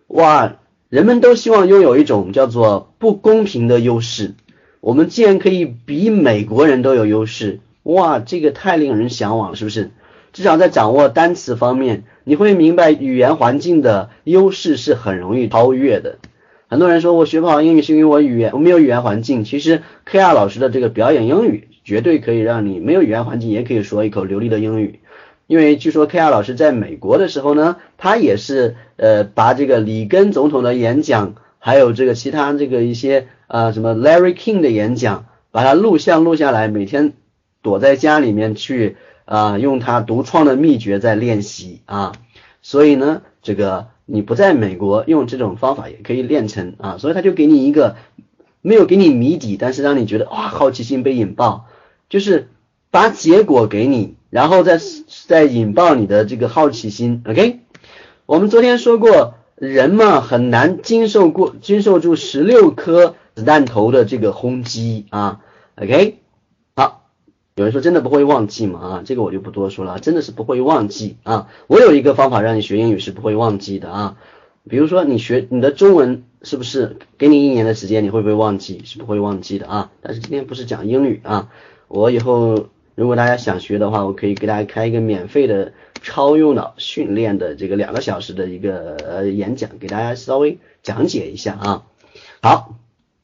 [0.08, 0.56] 哇，
[0.90, 4.34] 人们都希望拥有一种叫做不公平的优势，
[4.80, 9.92] 我们竟然可以比美国人都有优势，哇，这个太令人向往了，是不是？
[10.34, 16.20] 至少在掌握单词方面，你会明白语言环境的优势是很容易超越的。
[16.70, 25.02] 很多人说我学不好英语是因为我语言我没有语言环境，其实 K R 老师的这个表演英语绝对可以让你没有语言环境也可以说一口流利的英语。
[25.48, 37.12] 因为据说 K R 老师在美国的时候呢，他也是呃把这个里根总统的演讲，还有这个其他这个一些啊什么 Larry King 的演讲，把它录像录下来，每天
[37.62, 42.14] 躲在家里面去啊用他独创的秘诀在练习啊，
[42.62, 43.88] 所以呢这个。
[44.08, 47.96] 你不在美国用这种方法也可以练成啊，所以他就给你一个
[48.62, 51.68] 没有给你谜底，但是让你觉得哇好奇心被引爆，
[52.10, 52.50] 就是
[52.90, 54.82] 把结果给你，然后再
[55.28, 57.24] 再引爆你的这个好奇心。
[57.26, 57.62] OK，
[58.26, 65.40] 我们昨天说过，人嘛很难经受过经受住十六颗子弹头的这个轰击啊。
[65.78, 66.21] OK。
[67.62, 68.80] 有人说真的不会忘记吗？
[68.80, 71.48] 啊，这个我就不多说了，真的是不会忘记啊。
[71.68, 74.18] 我有一个方法让你学英语是不会忘记的啊。
[74.68, 78.82] 比如说你学你的中文是不是给你一年的时间，你会不会忘记？
[78.84, 79.92] 是不会忘记的啊。
[80.02, 81.50] 但是今天不是讲英语啊，
[81.88, 91.84] 我以后如果大家想学的话，我可以给大家开一个免费的超用脑训练的这个两个小时的一个呃演讲，给大家稍微讲解一下啊。
[92.42, 92.74] 好，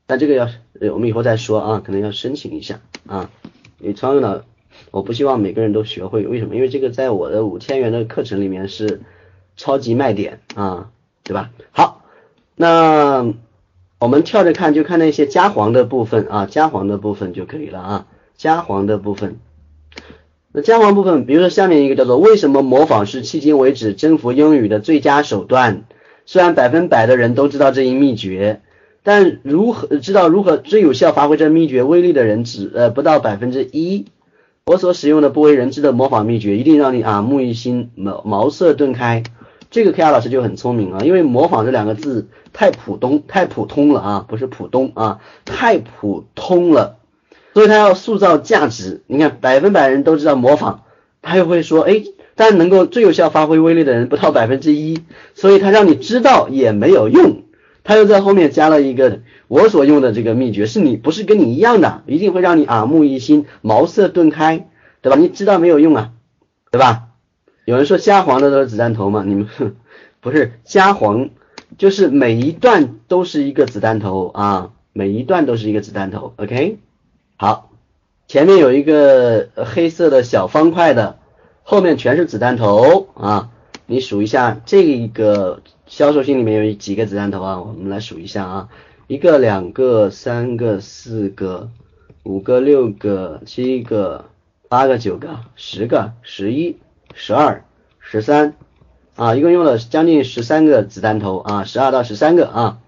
[0.07, 0.47] 那这个要
[0.93, 3.31] 我们以后再说啊，可能要申请一下啊。
[3.79, 4.41] 你超用脑，
[4.91, 6.55] 我不希望每个人都学会，为什么？
[6.55, 9.01] 因为这个在我的五千元的课程里面是
[9.55, 10.89] 超级卖点啊，
[11.23, 11.51] 对吧？
[11.71, 12.03] 好，
[12.55, 13.33] 那
[13.99, 19.37] 我们跳着看，就看那些加黄的部分啊，加黄的部分就可以了啊，加黄的部分。
[20.51, 25.83] 那加黄部分，比如说下面一个叫做为什么模仿是迄今为止征服英语的最佳手段？
[26.25, 28.61] 虽然百分百的人都知道这一秘诀。
[29.07, 34.07] 但如何知道如何最有效发挥这秘诀威力的人只呃不到百分之一。
[34.65, 39.23] 我所使用的不为人知的模仿秘诀，一定让你耳目一新，茅茅塞顿开。
[39.71, 46.97] 这个 K R 老师就很聪明啊，因为模仿这两个字太普通太普通了啊，不是普通啊，太普通了，
[47.53, 49.03] 所以他要塑造价值。
[49.07, 50.79] 你看百分百人都知道模仿，
[51.21, 52.03] 他又会说哎，
[52.35, 54.99] 但能够最有效发挥威力的人不到百分之一，
[55.33, 57.43] 所以他让你知道也没有用。
[57.87, 64.67] 他又在后面加了一个我所用的这个秘诀，是你不是跟你一样的，一定会让你耳目一新、茅塞顿开，
[65.01, 65.17] 对吧？
[65.17, 66.11] 你知道没有用啊，
[66.69, 67.05] 对吧？
[67.63, 69.47] 有人说加黄的都是子弹头嘛，你们
[70.19, 71.29] 不是加黄，
[71.77, 76.33] 就是每一段都是一个子弹头啊，每一段都是一个子弹头。
[76.35, 76.79] OK，
[77.37, 77.71] 好，
[78.27, 81.19] 前面有一个黑色的小方块的，
[81.63, 83.49] 后面全是子弹头啊，
[83.85, 85.61] 你数一下这个。
[85.87, 87.61] 销售信里面有几个子弹头啊？
[87.61, 88.69] 我们来数一下啊，
[89.07, 91.69] 一个、两个、三个、四个、
[92.23, 94.25] 五个、六个、七个、
[94.67, 96.77] 八个、九个、十个、十一、
[97.13, 97.63] 十二、
[97.99, 98.55] 十三
[99.15, 102.79] 啊，一共用了将近十三个子弹头啊，十二到十三个啊。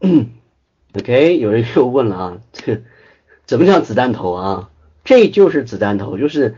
[0.98, 2.82] OK，有人又问了啊，这
[3.44, 4.70] 怎么叫子弹头啊？
[5.04, 6.56] 这就是子弹头，就是。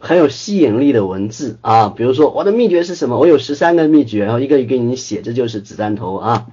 [0.00, 3.18] 很有吸引力的文字啊，比如说我的秘诀是什么？
[3.18, 6.46] 我有十三个秘诀，然后一个一个给你写，这就是子弹头啊。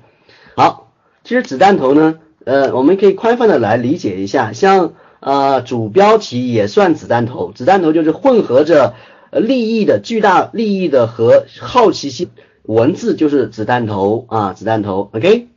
[0.55, 0.91] 好，
[1.23, 8.95] 其实子弹头呢，呃，我们可以宽泛的来理解一下，像呃主标题也算子弹头，子弹头就是混合着
[9.31, 12.29] 利益的巨大利益的和好奇心，
[12.63, 15.10] 文字就是子弹头啊，子弹头。
[15.13, 15.49] OK，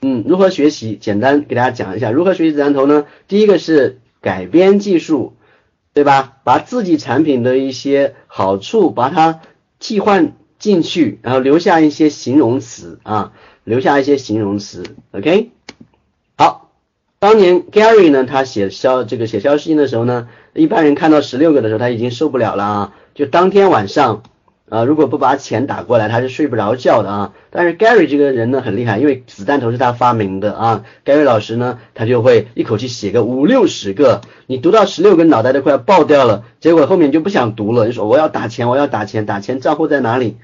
[0.00, 0.96] 嗯，如何学习？
[1.00, 3.04] 简单给大家讲一下，如何学习子弹头呢？
[3.26, 5.32] 第一个是改编技术。
[5.94, 6.38] 对吧？
[6.42, 9.40] 把自己产品的一些好处把它
[9.78, 13.32] 替换进去，然后留下一些形容词啊，
[13.64, 14.84] 留下一些形容词。
[15.10, 15.50] OK，
[16.36, 16.70] 好，
[17.18, 24.22] 当年 Gary 呢，他写消这个写消息信的时候呢，一般人看到十六个的时候他已经受不了了啊，就当天晚上
[24.72, 27.34] 啊，如果不把钱打过来，他是睡不着觉的啊。
[27.50, 30.84] 但是 Gary 这个人呢很厉害，因为子弹头是他发明的啊。
[31.04, 40.38] Gary 老师呢，他就会一口气写个五六十个，你读到十六个脑袋都快要爆掉了，结果后面就不想读了，你说我要打钱，我要打钱，打钱账户在哪里？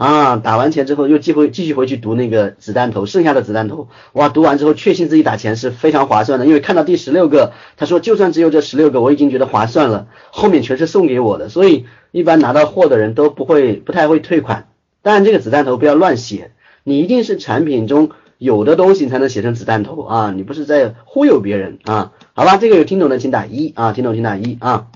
[0.00, 14.68] 啊，打完钱之后又继回继续回去读那个子弹头，剩下的子弹头，哇，读完之后确信自己打钱是非常划算的，因为看到第十六个，他说就算只有这十六个，我已经觉得划算了，后面全是送给我的，所以一般拿到货的人都不会不太会退款。
[15.02, 22.12] 当然这个子弹头不要乱写，你一定是产品中有的东西才能写成子弹头啊，你不是在忽悠别人啊？
[22.32, 24.86] 好吧，这个有听懂的请打一啊，听懂请打一啊。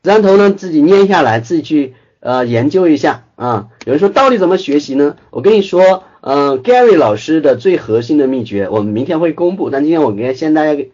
[0.00, 1.94] 子弹头呢自己捏下来，自己去。
[2.24, 3.68] 呃，研究一下啊。
[3.84, 5.16] 有人说到底怎么学习呢？
[5.30, 9.68] 我跟你说，嗯，Gary 老师的最核心的秘诀，我们明天会公布。
[9.68, 10.86] 但今天我给先大家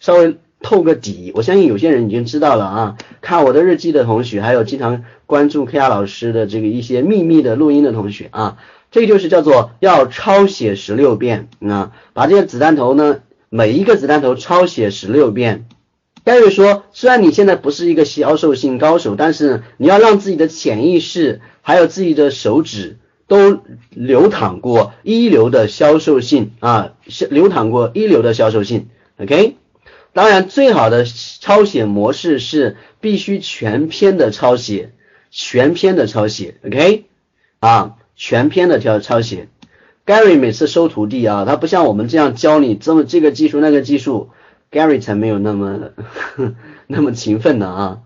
[0.00, 1.30] 稍微透个底。
[1.36, 2.96] 我相信有些人已经知道了啊。
[3.20, 8.56] 看我的日记的同学，还有经常关注 K R 老师的这个一些秘密的录音的同学啊，
[8.90, 13.20] 这个就是叫做要抄写十六遍啊，把这些子弹头呢，
[13.50, 15.66] 每一个子弹头抄写十六遍。
[16.24, 23.58] 盖瑞说：“虽然你现在不是一个销售性高手，但是你要让自己的潜意识还有自己的手指都
[23.90, 26.92] 流淌过一流的销售性啊，
[27.28, 28.88] 流淌过一流的销售性。
[29.18, 29.56] OK，
[30.12, 34.92] 当然最好的抄写模式是必须全篇的抄写，
[35.32, 36.54] 全篇的抄写。
[36.64, 37.06] OK，
[37.58, 39.48] 啊，全篇的抄抄写。
[40.06, 44.30] Gary 每次收徒弟啊，他不像我们这样教你这么这个技术那个技术。”
[44.72, 45.90] Gary 才没有那么
[46.88, 47.98] 那么勤奋的啊，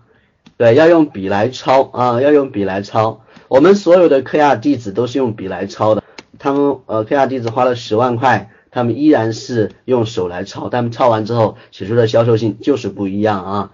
[0.57, 3.21] 对，要用笔来抄啊，要用笔来抄。
[3.47, 6.03] 我们所有的 KR 弟子都是用笔来抄的，
[6.37, 13.71] 他们呃 KR 弟子花了十万块，他们依然是用手来抄，他们抄完之后写出的销售性就是不一样啊。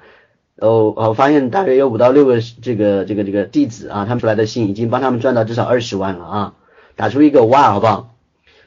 [0.57, 6.53] 哦，我发现大约有五到六个这个这个这个弟子啊，他们出来的信已经帮他们赚到至少二十万了啊，
[6.95, 8.12] 打出一个哇，好不好？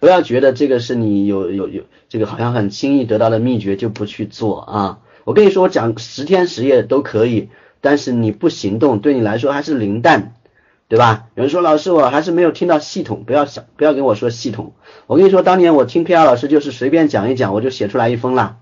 [0.01, 4.99] 不要觉得这个是你有有有这个好像很轻易得到的秘诀就不去做啊！
[5.25, 7.49] 我跟你说，我讲十天十夜都可以，
[7.81, 10.35] 但是你不行动，对你来说还是零蛋，
[10.87, 11.27] 对吧？
[11.35, 14.75] 有人说老师，我还是没有听到系统，不要想不要跟我说系统。
[15.09, 18.59] 我跟你说，当年我听 P R 老师就是随便讲一讲，我就写出来一封了。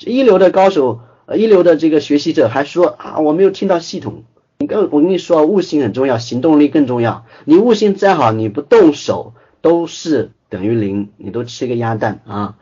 [0.00, 1.00] 一流的高手，
[1.36, 4.24] 一流的这个学习者还说啊，我没有听到系统。
[4.58, 7.26] 你跟我跟你说，悟性很重要，行动力更重要。
[7.44, 10.32] 你悟性再好，你不动手都是。
[10.48, 12.56] 等于零，你都吃个鸭蛋啊！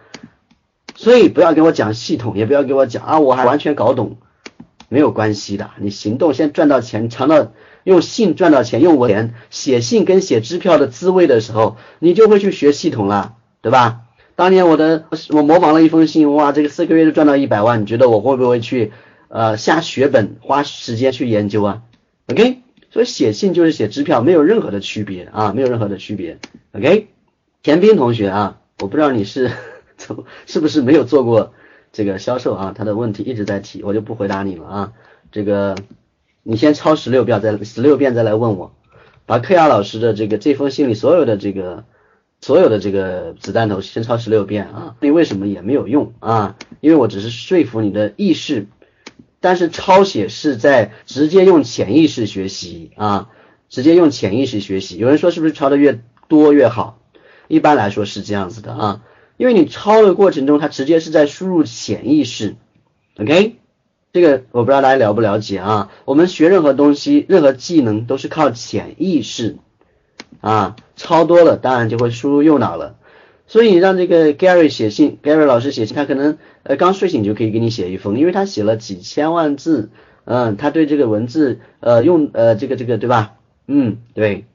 [0.94, 4.16] 所以不要给我讲系统，也不要给我讲啊，我还完全搞懂，
[4.88, 5.70] 没有关系的。
[5.78, 7.52] 你行动先赚到钱，尝到
[7.84, 14.00] 用信赚到钱，用钱写信跟写支票的滋味的时候，你就会去学系统了，对吧？
[14.36, 18.92] 当年我的我模仿了一封信，哇，这个四个月就赚到一百万，你觉得我会不会去
[19.28, 21.82] 呃下血本花时间去研究啊
[22.28, 26.38] ？OK，所以写信就是写支票，没有任何的区别啊，没有任何的区别。
[26.72, 27.08] OK。
[27.66, 29.50] 田斌同学啊，我不知道你是
[29.98, 31.52] 怎么是不是没有做过
[31.90, 32.72] 这个销售啊？
[32.76, 34.92] 他的问题一直在提，我就不回答你了啊。
[35.32, 35.74] 这个
[36.44, 38.72] 你先抄十六遍，再十六遍再来问我，
[39.26, 41.82] 把克亚老师的这个这封信里所有的这个
[42.40, 44.94] 所有的这个子弹头先抄十六遍啊。
[45.00, 46.54] 你为什么也没有用啊？
[46.80, 48.68] 因为我只是说服你的意识，
[49.40, 53.28] 但是抄写是在直接用潜意识学习啊，
[53.68, 54.98] 直接用潜意识学习。
[54.98, 56.95] 有人说是不是抄的越多越好？
[57.48, 59.02] 一般来说是这样子的啊，
[59.36, 62.56] 因为你抄的过程中，它直接是在输入潜意识
[63.18, 63.56] ，OK，
[64.12, 65.90] 这个我不知道大家了不了解啊。
[66.04, 69.56] 我们学任何东西、任何技能都是靠潜意识
[70.40, 72.96] 啊，抄多了当然就会输入右脑了。
[73.46, 79.90] 所以让这个 Gary 写信，Gary 老师写信，他可能呃刚睡醒就可以给你写一封，因为他写了几千万字，
[80.24, 83.34] 嗯，他对这个文字呃用呃这个这个对吧？
[83.68, 84.46] 嗯，对。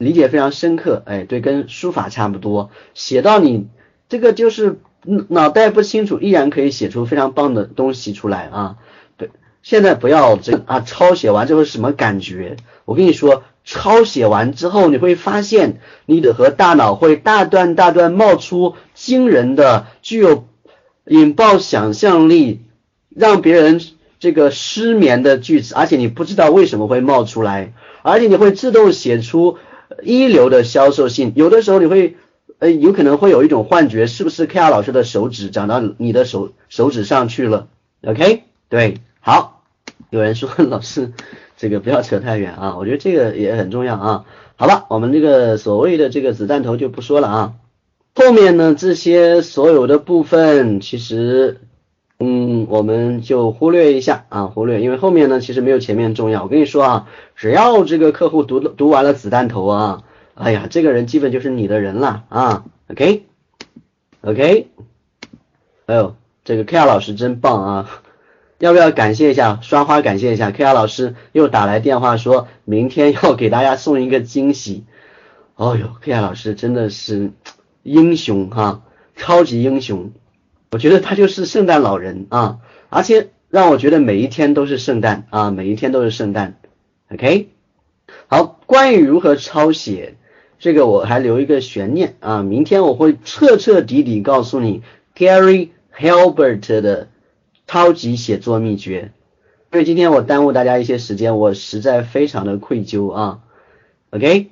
[0.00, 3.68] 理解非常深刻，哎，对，跟书法差不多，写到你
[4.08, 4.78] 这个就是
[5.28, 8.76] 脑袋不清楚，依然可以写出非常棒的东西出来啊。
[9.18, 9.28] 对，
[9.62, 12.56] 现在不要这啊，抄写完之后什么感觉？
[12.86, 20.46] 我跟你说，抄写完之后，你会发现你的和大脑会大段大段冒出惊人的、具有
[21.04, 22.62] 引爆想象力、
[23.10, 23.82] 让别人
[24.18, 29.58] 这个失眠的句子，而且你不知道为什么会冒出来，而且你会自动写出。
[30.02, 32.16] 一流的销售性，有的时候你会，
[32.58, 37.68] 呃，有可能会有一种幻觉，是不是 K R 老师的手指长到你的手手指上去了
[38.04, 39.62] ？OK，对，好，
[40.10, 41.12] 有人说老师
[41.56, 44.24] 这个不要扯太远啊，我觉得这个也很重要啊。
[44.56, 47.54] 好吧，我们这个所谓的这个子弹头就不说了啊，
[48.14, 51.60] 后面呢这些所有的部分其实
[52.22, 56.42] 嗯，我们就忽略一下啊，忽略，因为后面呢其实没有前面重要。
[56.42, 60.02] 我跟你说啊，只要这个客户读读完了子弹头啊，
[60.34, 62.64] 哎呀，这个人基本就是你的人了啊。
[62.88, 64.68] OK，OK，
[65.86, 66.14] 哎呦，
[66.44, 68.02] 这个 K R 老师真棒啊！
[68.58, 74.84] 要不要感谢一下，刷花感谢一下 K R 老师又打来电话说明天要给大家送一个惊喜。
[75.56, 77.30] 哦呦，K R 老师真的是
[77.82, 78.82] 英雄哈，
[79.16, 80.12] 超级英雄。
[80.72, 82.58] 我觉得他就是圣诞老人啊，
[82.90, 86.58] 而且让我觉得每一天都是圣诞啊，每一天都是圣诞。
[87.12, 87.48] OK，
[88.28, 90.14] 好，关于如何抄写，
[90.60, 94.82] 这个我还留一个悬念啊，明天我会彻彻底底告诉你
[95.16, 97.08] Gary Halbert 的
[97.66, 99.10] 超级写作秘诀。
[99.72, 103.40] 因为今天我耽误大家一些时间，我实在非常的愧疚啊。
[104.10, 104.50] OK，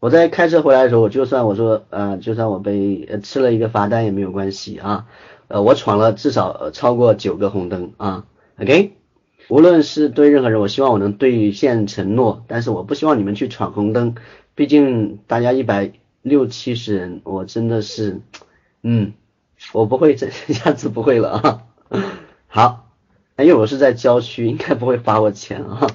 [0.00, 5.06] 我在开车回来的时候，我就算我说呃，就算我被吃了一个罚单也没有关系啊。
[5.48, 8.24] 呃，我闯了至少超过九个红灯啊
[8.58, 8.96] ，OK，
[9.48, 14.14] 无论是对任何人，我希望我能兑现承诺，但是我不希望你们去闯红灯，
[14.54, 15.92] 毕竟大家一百
[16.22, 18.22] 六七十人，我真的是，
[18.82, 19.12] 嗯，
[19.72, 21.62] 我不会这 下次不会了啊，
[22.48, 22.88] 好，
[23.36, 25.86] 因为我是在郊区，应该不会罚我钱啊，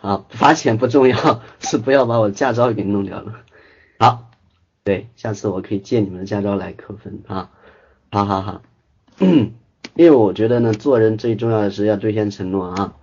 [0.00, 3.34] 好，罚钱不重要，是不要把我驾照给弄掉了，
[4.00, 4.30] 好，
[4.82, 7.50] 对，下次我可以借你们的驾照来扣分啊，
[8.10, 8.62] 好好好。
[9.94, 12.94] 因为我觉得呢，做人最重要的是要兑现承诺啊。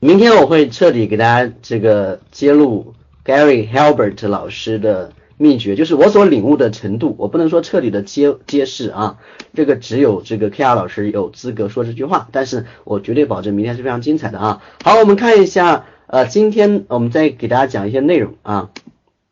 [0.00, 2.94] 明天我会彻底给大家这个揭露
[3.24, 7.14] Gary Halbert 老师的秘诀，就是我所领悟的程度。
[7.18, 9.18] 我不能说彻底的揭揭示啊，
[9.54, 12.28] 这个只有这个 KR 老师有资格说这句话。
[12.32, 14.62] 但是我绝对保证明天是非常精彩的啊。
[14.82, 18.70] 好，我们看一下，呃，今天我们再给大家讲一些内容啊。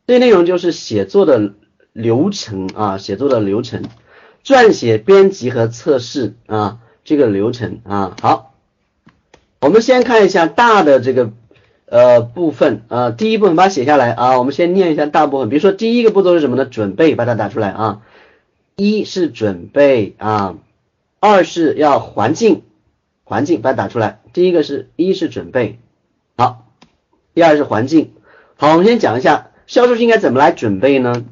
[0.07, 1.55] 这内容就是写作的
[1.93, 3.83] 流程啊，写作的流程。
[4.47, 8.55] 撰写、编辑和测试啊，这个流程啊，好，
[9.61, 11.32] 我们先看一下大的这个
[11.86, 16.64] 呃部分啊，第一部分把它写下来啊，我们先念一下大部分，比如说第一个步骤是什么呢？
[16.64, 18.03] 准备，把它打出来啊，
[18.76, 20.59] 一是准备啊，
[21.18, 22.62] 二是要环境，
[23.24, 25.80] 环境把它打出来，第一个是一是准备，
[26.36, 26.68] 好，
[27.34, 28.12] 第二是环境，
[28.55, 31.24] 好，我们先讲一下销售是应该怎么来准备呢？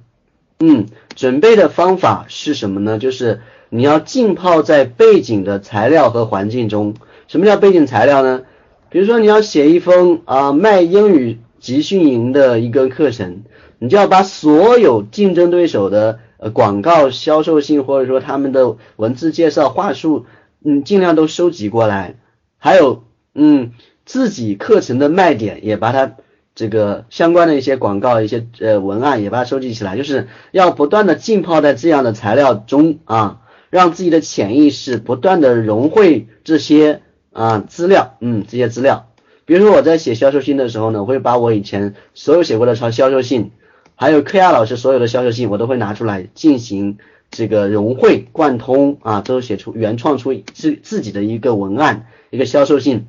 [0.58, 0.86] 嗯。
[1.14, 2.98] 准备的方法是什么呢？
[2.98, 6.94] 就是你要浸泡在背景的材料和环境中。
[7.28, 8.42] 什么叫背景材料呢？
[8.90, 13.42] 比如说你要写一封啊卖英语集训营的一个课程，
[13.78, 20.26] 你就要把所有竞争对手的呃广告、销售信或者说他们的文字介绍话术，
[20.64, 22.16] 嗯，尽量都收集过来。
[22.58, 23.04] 还有
[23.34, 23.72] 嗯
[24.04, 26.16] 自己课程的卖点也把它。
[26.55, 33.40] 这个相关的一些广告、一些呃文案也把它收集起来，就是要不断的浸泡在这样的材料中啊，
[33.70, 37.02] 让自己的潜意识不断的融汇这些
[37.32, 39.09] 啊资料，嗯，这些资料。
[39.46, 43.50] 比如说我在写销售信的时候呢，我会把我以前所有写过的销销售信，
[43.96, 46.98] 还有 K R 老师所有的销售信，我都会拿出来进行
[47.32, 53.07] 这个融汇贯通啊，都写出原创出自自己的一个文案，一个销售信。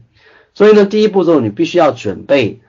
[0.56, 2.60] 所以呢，第一步骤你必须要准备。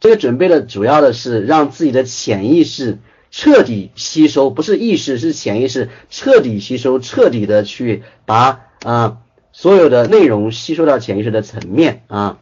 [0.00, 2.98] 这个准备的主要的是让自己的潜意识
[3.30, 9.18] 彻底吸收，不是意识，是潜意识彻底吸收，彻底的去把啊
[9.52, 12.38] 所有的内容吸收到潜意识的层面啊。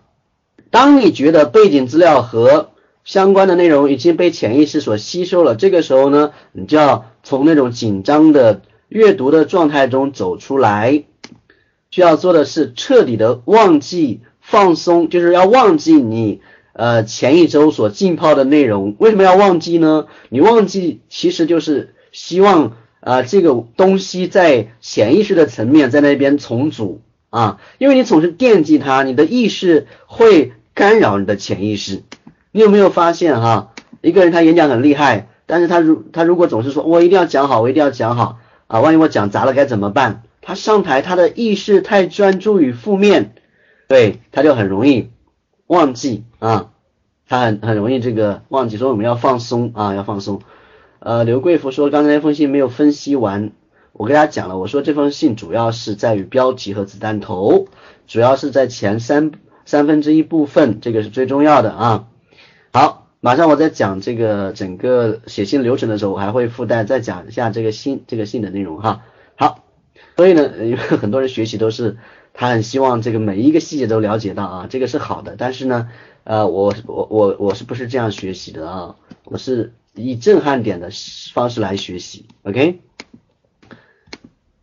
[0.71, 2.71] 当你觉得背景资料和
[3.05, 11.05] 相关的内容已经被潜意识所吸收了，这个时候呢，你就要从那种紧张的阅读的状态中走出来，
[11.91, 16.41] 需要做的是彻底的忘记放松，就是要忘记你。
[16.79, 20.07] 呃，前一周所浸泡的内容为什么要忘记呢？
[20.29, 27.01] 你忘记其实就是希望啊，这个东西在潜意识的层面在那边重组
[27.31, 32.05] 啊，因为你总是惦记它，你的意识会干扰你的潜意识。
[32.53, 40.23] 你有没有发现哈，一个人他演讲很厉害，但是他如他如果总是说我一定要讲好，我一定要讲好啊，万一我讲砸了该怎么办？
[40.41, 43.35] 他上台他的意识太专注于负面，
[43.89, 45.11] 对，他就很容易。
[45.69, 46.71] 忘记啊，
[47.29, 50.41] 他很很容易这个忘记，所以我们要放松啊，要放松。
[50.99, 53.53] 呃，刘贵福说刚才那封信没有分析完，
[53.93, 57.69] 我跟大家讲了，我说这封信主要是在于标题和子弹头，
[58.07, 59.31] 主要是在前三
[59.67, 62.09] 三分之一部分，这个是最重要的啊。
[62.73, 69.03] 好，马上我在讲这个整个写信流程的时候，我还会附带再讲一下这个信这个信的内容哈。
[69.37, 69.65] 好，
[70.17, 71.99] 所以呢，因为很多人学习都是。
[72.41, 75.35] 他很希望这个每一个细节都了解到啊，这个是好的。
[75.37, 75.89] 但是呢，
[76.23, 78.95] 呃，我我我我是不是这样学习的啊？
[79.25, 80.91] 我是以震撼点的
[81.35, 82.79] 方式来学习，OK？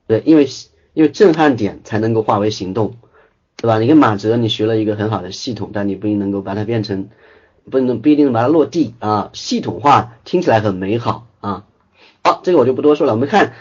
[0.07, 0.47] 对，因为
[0.93, 2.95] 因为震撼点才能够化为行动，
[3.57, 3.77] 对吧？
[3.79, 7.09] 你跟马哲，你学了一个很好的系统，但你不一定能够把它变成，
[7.69, 9.31] 不能不一定能把它落地啊。
[9.33, 11.65] 系统化听起来很美好啊。
[12.23, 13.11] 好，这个我就不多说了。
[13.11, 13.51] 我们看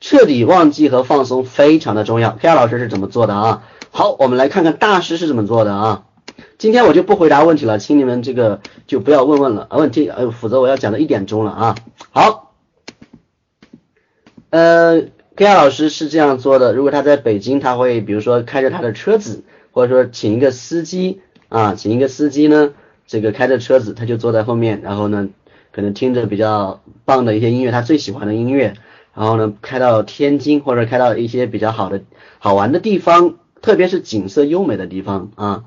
[0.00, 2.36] 彻底忘记和放松非常的重要。
[2.40, 3.62] K R 老师是怎么做的啊？
[3.90, 6.06] 好，我们来看看大师是怎么做的啊。
[6.58, 11.76] 今天我就不回答问题了，请你们这个就不要问问了问题，呃，否则我要讲到一点钟了啊。
[12.10, 12.54] 好，
[14.50, 15.02] 呃。
[15.36, 22.74] K R 老师是这样做的，如果他在北京，他会比如说开着他的车子，或者说请一个司机啊，请一个司机呢，
[23.06, 25.28] 这个开着车子，他就坐在后面，然后呢，
[25.72, 28.74] 可能听着比较棒的一些音乐，他最喜欢的音乐，
[29.14, 32.02] 然后呢，开到天津或者开到一些比较好的
[32.38, 35.64] 好玩的地方，特别是景色优美的地方啊。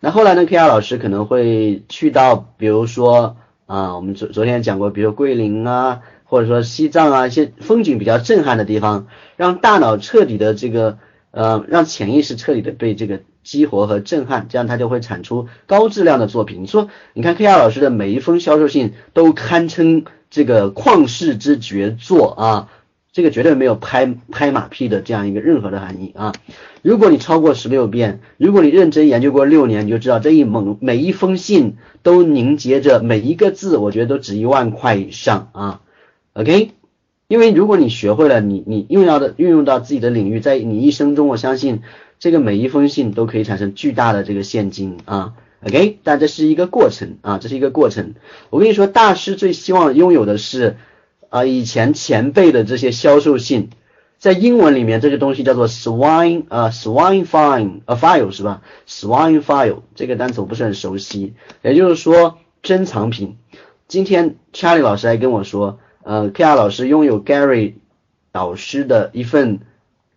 [0.00, 6.02] 那后来呢，K R 老师可能会去到，比如说啊，我们昨昨天讲过，比如桂林啊。
[6.28, 9.06] 或者说西藏啊一些风景比较震撼的地方，
[9.36, 10.98] 让大脑彻底的这个
[11.30, 16.64] 呃让潜意识彻底的被这个激活和震撼，这样他就会产出高质量的作品。
[16.64, 22.68] 你说，你看 K R 老师的每一封销售信都堪称这个旷世之绝作啊，
[23.12, 26.32] 这个绝对没有拍拍马屁的这样一个任何的含义啊。
[26.82, 35.80] 如果你超过十六遍，如果你认真研究过六年，你就知道这一猛每一封信都凝结着每一个字，我觉得都值一万块以上啊。
[36.34, 36.72] OK，
[37.28, 41.80] 因为如果你学会了，你你运用到的运用到自己的领域，在你一生中，我相信
[42.18, 45.34] 这个每一封信都可以产生巨大的这个现金啊。
[45.64, 48.14] OK，但这是一个过程啊，这是一个过程。
[48.50, 50.76] 我跟你说，大师最希望拥有的是
[51.28, 53.70] 啊，以前前辈的这些销售信，
[54.18, 63.36] 在英文里面这个东西叫做 swine 啊，swine file 啊 file 是吧？swine file 这个单词我不是很熟悉，也就是说珍藏品。
[63.88, 65.78] 今天 Charlie 老师还跟我说。
[66.08, 67.74] 呃，K R 老师拥有 Gary
[68.30, 69.58] 导师的一份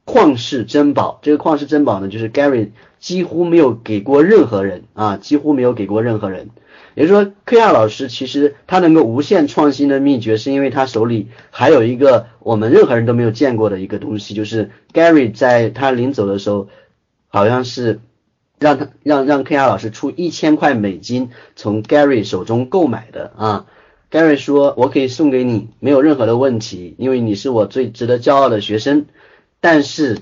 [0.10, 1.20] 旷世珍宝。
[1.22, 6.50] 这个旷世珍宝呢，就是 Gary 几乎没有给过任何人啊，几乎没有给过任何人。
[6.96, 16.70] 也就是说，K 亚老师其实他能够无限创新的秘诀，是因为他手里还有一个我们任何人都没有见过的一个东西，就是 Gary 在他临走的时候，
[17.28, 18.00] 好像是
[18.58, 23.66] 让他让让 K 亚老师出一千块美金从 Gary 手中购买的啊。
[24.12, 29.06] Gary 说：“我可以送给你，没有任何的问题，因为你是我最值得骄傲的学生。
[29.60, 30.20] 但是，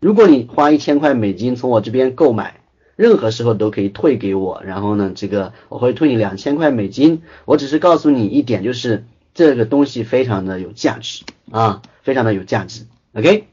[0.00, 2.60] 如果你花一千块美金从我这边购买，
[2.96, 4.62] 任何时候都可以退给我。
[4.64, 7.22] 然后呢，这个我会退你两千块美金。
[7.44, 9.04] 我只是告诉你一点，就是
[9.34, 12.86] 这个东西非常的有价值啊，非常的有价值。
[13.14, 13.46] OK，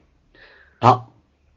[0.79, 1.13] 好，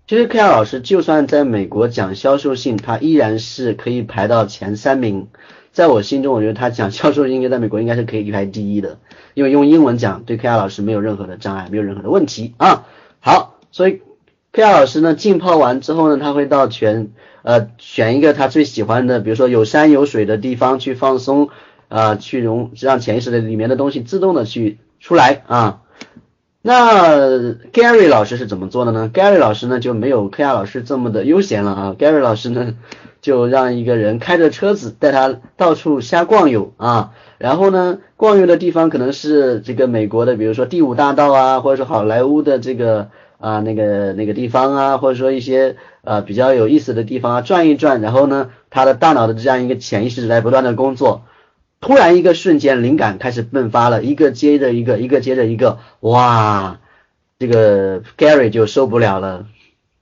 [0.06, 5.28] 其实 K R 老师就算在美国讲销售性，他依然是可以排到前三名。”
[5.76, 8.98] 在我心中，我觉得他讲销售应该在美国应该是可以排第一的，
[9.34, 12.86] 因为用英文讲对 K R 老师没有任何的障碍，没有任何的问题啊。
[13.20, 14.00] 好，所以
[14.52, 17.10] K 亚老师呢浸泡完之后呢，他会到全
[17.42, 21.50] 呃选一个他最喜欢的，比如说有山有水的地方去放松
[21.88, 25.82] 啊，去融让潜意识的里面的东西自动的去出来啊。
[26.62, 27.18] 那
[27.74, 31.96] Gary 老师是怎么做的呢？Gary 老师呢就没有 K 亚老师这么的悠闲了啊。
[31.98, 32.76] Gary 老师呢。
[33.22, 43.08] 就让一个人开着车子带他到处瞎逛悠啊，然后呢，逛悠的地方可能是这个美国的，比如说第五大道啊，或者说好莱坞的这个
[43.38, 51.24] 啊那个那个地方啊，或者说一些呃比较有意思的地方啊，转一转，然后呢，他的大脑的这样一个潜意识在不断的工作，
[51.80, 56.80] 突然一个瞬间灵感开始迸发了，一个接着一个，一个接着一个，哇，
[57.38, 59.46] 这个 Gary 就受不了了，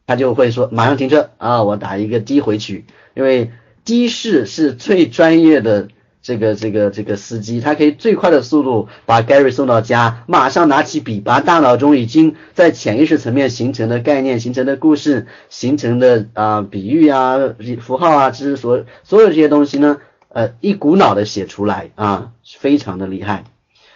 [0.07, 2.85] 他就会说马上停车啊，我打一个的回去。
[3.15, 3.51] 因为
[3.85, 5.89] 的士是最专业的
[6.25, 17.39] 这个这个这个司机，他可以最快的速度把 Gary 送到家，马上拿起笔，把大脑中已经在潜意识层面形成的概念、形成的故事、形成的啊比喻啊
[17.79, 19.99] 符号啊，知识所所有这些东西呢，
[20.31, 23.45] 呃一股脑的写出来啊，非常的厉害。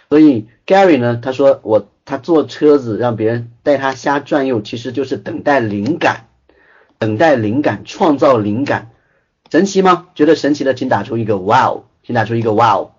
[0.07, 6.27] 所以 Gary 呢，他说我他坐车子让别人带他瞎转悠，其实就是等待灵感，
[6.99, 8.91] 等待灵感，创造灵感。
[9.49, 10.05] 神奇吗？
[10.13, 12.89] 觉得神奇的，请打出一个 wow，请打出一个 wow。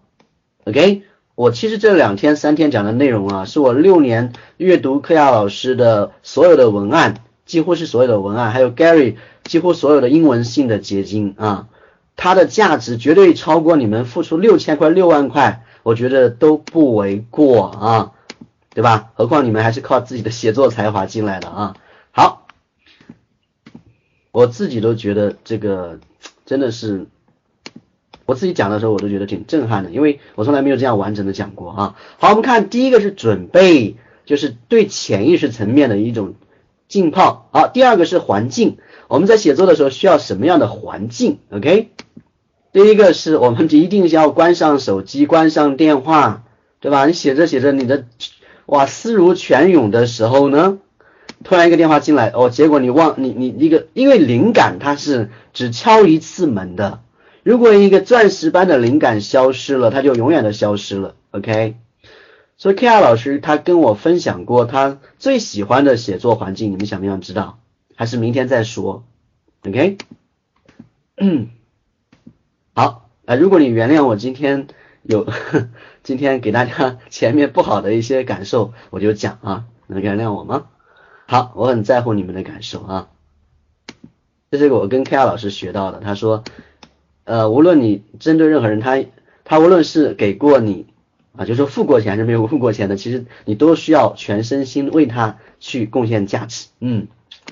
[0.67, 1.03] OK，
[1.35, 11.67] 我其实这两天三天讲的内容啊，是我六年阅读科亚老师的所有的文案，几乎是所有的文案，还有 Gary 几乎所有的英文性的结晶啊，
[12.15, 18.13] 它的价值绝对超过你们付出六千块、六万块，我觉得都不为过啊，
[18.73, 19.11] 对吧？
[19.15, 21.75] 何况你们还是靠自己的写作才华进来的啊。
[22.13, 22.47] 好，
[24.31, 25.99] 我自己都觉得这个。
[26.47, 27.07] 真的是，
[28.31, 31.97] 我自己讲的时候我都觉得挺震撼的，因为我从来没有这样完整的讲过啊。
[32.18, 36.35] 好，我们看第一个是准备，就是对潜意识层面的一种
[36.87, 37.49] 浸泡。
[37.51, 38.76] 好，第二个是环境，
[39.09, 41.89] 我们在写作的时候需要什么样的环境？OK，
[42.72, 46.45] 第一个是我们一定要关上手机，关上电话，
[46.78, 47.07] 对吧？
[47.07, 48.05] 你写着写着，你的
[48.66, 50.78] 哇思如泉涌的时候呢，
[51.43, 57.01] 突然一个电话进来，哦，结果你忘你你一个，因为灵感它是只敲一次门的，
[57.43, 61.14] 如果一个钻石般的灵感消失了，它就永远的消失了。
[61.30, 61.76] OK。
[62.57, 67.59] 所以 K R 老师他跟我分享过他最喜欢的写作环境，你们想不想知道？
[67.97, 69.05] 还是明天再说
[69.66, 69.97] ？OK？
[72.74, 74.68] 好，啊，如果你原谅我今天
[75.03, 75.26] 有
[76.05, 80.66] 今天给大家前面不好的一些感受，我就讲啊，能原谅我吗？
[81.26, 83.09] 好，我很在乎你们的感受啊。
[84.51, 86.45] 这是我跟 K R 老师学到的，他说，
[87.31, 89.05] 呃，无论你针对任何人，他
[89.45, 90.87] 他无论是给过你。
[91.37, 96.66] 啊，就是说付过钱还是没有付过钱的，其实你都需要全身心为他去贡献价值。
[96.81, 97.07] 嗯，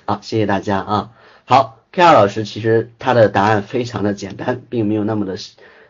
[0.05, 1.13] 好，谢谢大家啊。
[1.45, 5.37] 好，K R 老师其实他的答案非常的简单，并没有那么的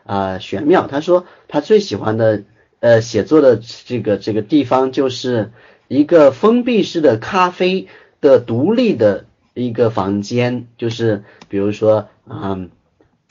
[0.05, 0.87] 啊玄妙。
[0.87, 2.43] 他说他最喜欢的
[2.81, 5.51] 呃写作的这个这个地方就是
[5.89, 7.89] 一个封闭式的咖啡
[8.21, 9.25] 的独立的
[9.55, 12.69] 一个房间，就是比如说嗯。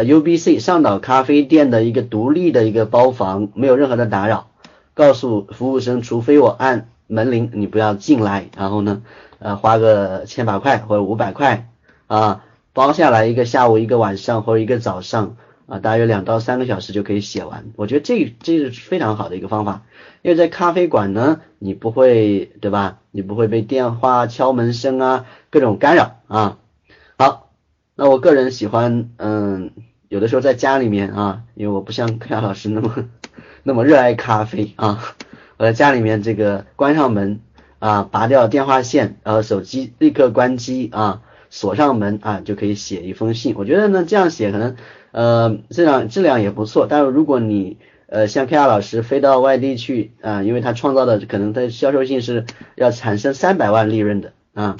[0.03, 4.47] U B C 上岛咖啡店的一个独立的一个包房，没有任何的打扰。
[4.93, 8.47] 告诉服务生，除非我按门铃，你不要进来。
[8.55, 9.01] 然后呢，
[9.39, 11.67] 呃，花个千把块或者五百块
[12.05, 12.43] 啊，
[12.73, 15.35] 包下来一个下午、一个晚上或者一个早上
[15.65, 17.65] 啊，大约两到三个小时就可以写完。
[17.75, 19.81] 我觉得这这是非常好的一个方法，
[20.21, 22.99] 因为在咖啡馆呢，你不会对吧？
[23.09, 26.59] 你不会被电话、敲门声啊各种干扰啊。
[27.17, 27.49] 好，
[27.95, 29.71] 那我个人喜欢嗯。
[30.09, 33.09] 有的时候在家里面啊，因为我不像柯亚老师那么
[33.63, 35.03] 那么热爱咖啡啊，
[35.57, 37.41] 我在家里面这个关上门
[37.79, 43.55] 啊，拔掉电话线，然后手机立刻关机啊，锁上门啊，就可以写一封信。
[43.57, 44.75] 我觉得呢，这样写可能
[45.11, 46.87] 呃质量质量也不错。
[46.89, 47.77] 但是如果你
[48.07, 52.45] 呃像柯亚老师飞到外地去啊，因为他创造的可能他销售性是
[52.75, 54.77] 要产生三百万利润的啊。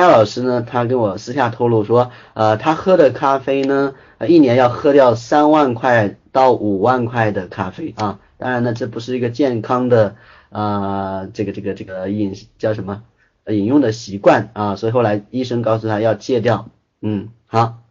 [0.00, 3.94] 亚老师呢，他跟我私下透露说，呃，他喝的咖啡呢。
[4.26, 8.18] 一年要喝掉三万块到五万块的咖啡啊！
[8.38, 10.16] 当然呢，这不是一个健康的
[10.48, 13.02] 啊，这个这个这个饮叫什么
[13.46, 16.70] 饮用的习惯啊，所以后来医生告诉他要戒掉。
[17.02, 17.82] 嗯，好，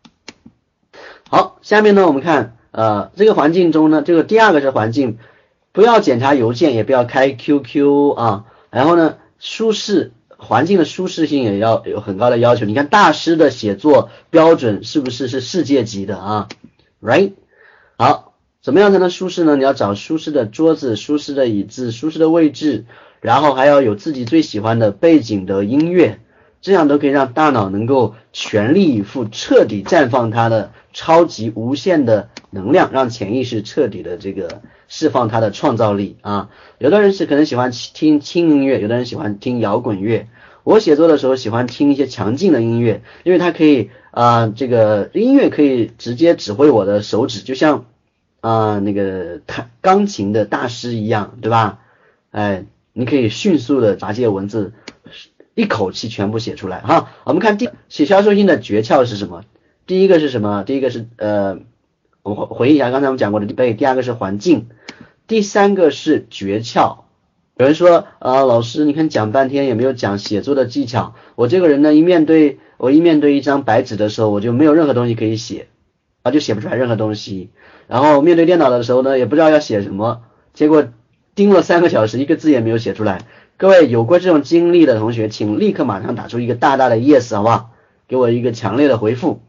[1.29, 5.19] 好，下面呢我们看呃这个环境中呢，这个第二个是环境，
[5.73, 10.11] 不要检查邮件，也不要开 QQ 啊，然后呢舒适。
[10.37, 12.65] 环境的舒适性也要有很高的要求。
[12.65, 16.49] 你看大师的写作标准是不是是世界级的啊
[17.01, 17.33] ？Right？
[17.97, 19.55] 好，怎么样才能舒适呢？
[19.55, 22.85] 你要找舒适的桌子、舒适的椅子、舒适的位置，
[23.21, 26.19] 然后还要有自己最喜欢的背景的音乐，
[26.61, 34.61] 这样都可以让大脑能够全力以赴、彻底绽放它的超级无限的能量，让潜意识彻底的这个。
[34.87, 36.49] 释放他的创造力啊！
[36.77, 40.27] 有的人是可能喜欢听轻音乐，有的人喜欢听摇滚乐。
[40.63, 47.85] 我写作的时候喜欢听一些强劲的音乐，因为它可以啊，这个音乐可以直接指挥我的手指，就像
[48.41, 51.79] 啊那个弹钢琴的大师一样，对吧？
[52.31, 54.73] 哎，你可以迅速的把这些文字
[55.55, 57.09] 一口气全部写出来哈。
[57.23, 59.43] 我们看第写销售性的诀窍是什么？
[59.87, 60.63] 第一个是什么？
[60.63, 61.59] 第一个是呃。
[62.23, 64.65] 我回忆一下刚才我们讲过的背，第二个是环境，
[65.27, 66.97] 第三个是诀窍。
[67.57, 71.15] 有人说，呃，老师，你看讲半天也没有讲写作的技巧。
[71.35, 75.67] 我这个人呢，一面对我一面对一张白纸的时候，我就没有任何东西可以写，
[76.21, 77.49] 啊，就写不出来任何东西。
[77.87, 80.21] 然后面对电脑的时候呢，也不知道要写什么，
[80.53, 80.85] 结果
[81.33, 83.21] 盯了三个小时，一个字也没有写出来。
[83.57, 87.71] 各位有过这种经历的同学，请立刻马上打出一个大大的 yes，好不好？
[88.07, 89.41] 给我一个强烈的回复。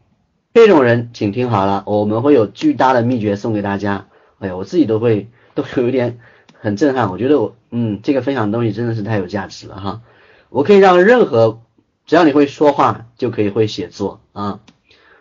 [0.53, 4.07] 这种人，请听好了，我们会有巨大的秘诀送给大家。
[4.39, 5.27] 哎呀，我自己都会
[5.63, 6.19] 都有点
[6.53, 7.09] 很震撼。
[7.09, 10.01] 我觉得我，嗯，这个分享的东西真的是太有价值了哈。
[10.49, 11.61] 我可以让任何，
[12.05, 14.61] 只要你会说话，就可以会写作啊。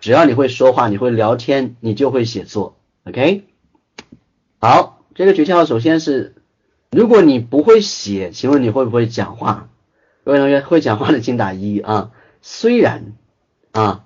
[0.00, 2.76] 只要你会说话，你会聊天，你就会写作。
[3.04, 3.44] OK，
[4.60, 6.34] 好，这个诀窍首先是，
[6.90, 9.68] 如果你不会写，请问你会不会讲话？
[10.24, 12.10] 各位同学会讲话的请打一啊。
[12.42, 13.14] 虽然
[13.72, 14.02] 啊。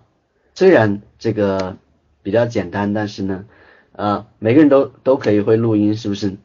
[0.52, 1.78] 虽然这个
[2.22, 3.46] 比较简单，但是呢，
[4.00, 6.36] 啊，每个人都都可以会录音，是不是？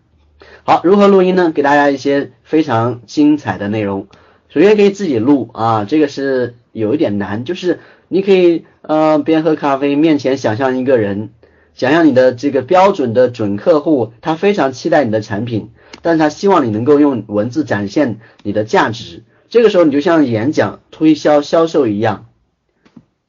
[0.64, 1.52] 好，如何录音呢？
[1.56, 4.08] 给大家一些非常精彩的内容。
[4.50, 7.80] 首先可以自己录啊，这个是有一点难，就是
[8.10, 11.30] 你可以呃边喝咖啡，面前想象一个人，
[11.74, 19.24] 想象你的这个标准的准客户，他非常期待你的产品，但他希望你能够用文字展现你的价值。
[19.48, 22.26] 这个时候你就像演讲、推销、销售一样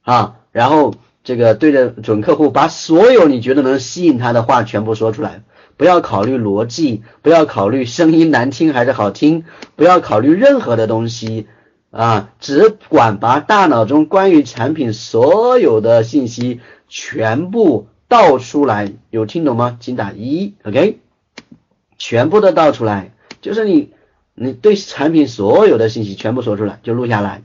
[0.02, 0.94] 啊，然后
[1.26, 5.42] 这个对着准客户，把所有你觉得能吸引他的话全部说出来，
[5.76, 9.42] 不要考虑逻辑，不要考虑声音难听还是好听，
[9.74, 11.48] 不要考虑任何的东西
[11.90, 19.78] 啊，只管把大脑中关于产品所有的信息全部倒出来，有听懂吗？
[19.80, 21.00] 请打一，OK，
[21.98, 23.10] 全部都倒出来，
[23.40, 23.90] 就是你。
[24.38, 27.42] 你对产品所有的信息全部说出来，就录下来，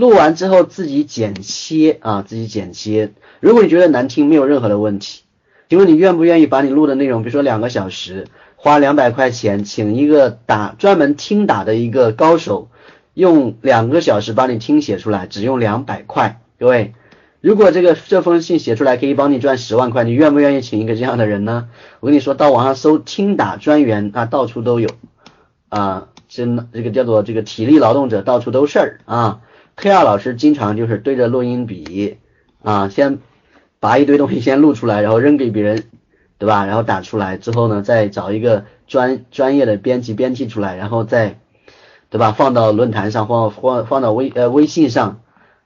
[0.00, 3.12] 录完之后自己剪切啊，自己剪切。
[3.38, 5.24] 如果你觉得难听，没有任何的问题。
[5.68, 8.26] 请问你愿不愿意把你录的内容，比如说两个小时，
[8.56, 12.70] 花两百块钱，请一个打专门听打的一个高手，
[13.12, 16.40] 用两个小时帮你听写出来，只用两百块。
[16.58, 16.94] 各位，
[17.42, 21.68] 如果这个这封信写出来可以帮你赚十万块，你愿不愿意请一个这样的人呢？
[22.00, 24.88] 我跟你说到网上搜听打专员啊，到处都有
[25.68, 26.06] 啊。
[26.30, 29.40] 真的这个叫做这个体力劳动者到处都是啊
[29.76, 32.18] ，K R 老师经常就是对着录音笔
[32.62, 33.18] 啊，先
[33.78, 35.84] 把一堆东西先录出来，然后扔给别人，
[36.38, 36.66] 对吧？
[36.66, 41.38] 然后打出来之后呢，再找一个专专业的编辑编辑出来，然后再
[42.08, 42.32] 对吧？
[42.32, 45.20] 放到论坛上，放放放到微呃微信上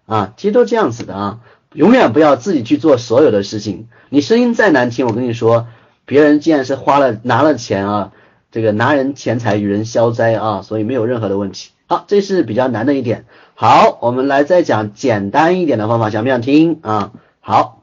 [0.07, 1.41] 啊，其实都这样子的啊，
[1.73, 3.89] 永远不要自己去做所有的事情。
[4.11, 5.67] 你声音再难听，我跟你说，
[6.05, 8.13] 别人既然是花了拿了钱啊。
[8.53, 11.71] 这个拿人钱财与人消灾啊，所以没有任何的问题。
[11.89, 13.25] 好，这是比较难的一点。
[13.67, 17.13] 好，我们来再讲简单一点的方法，想不想听啊？
[17.41, 17.83] 好，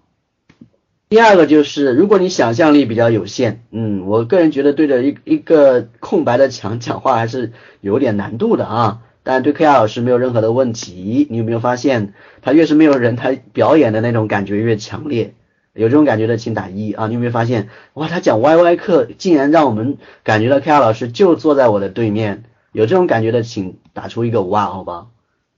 [1.09, 8.99] 第二个就是，如果你想象力比较有限，嗯，我个人觉得对着一一个空白的墙讲话还是有点难度的啊。
[9.23, 11.25] 但对 K R 老师没有任何的问题。
[11.31, 12.13] 你有没有发现，
[12.43, 15.33] 他越是没有人，他表演的那种感觉越强烈。
[15.73, 17.07] 有这种感觉的，请打一啊！
[17.07, 22.43] 你有没有发现，哇，他讲 YY 课竟然让我们感觉到 K R 老师就坐在我的对面。
[22.71, 25.07] 有这种感觉的，请打出一个哇，好吧？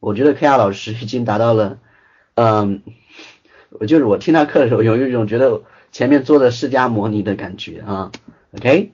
[0.04, 1.80] 我觉得 K R 老师已经达到了，
[2.36, 2.82] 嗯，
[3.70, 8.12] 我就是我听他课的时候，有一种觉得前面坐的释迦摩尼的感觉啊。
[8.58, 8.92] OK，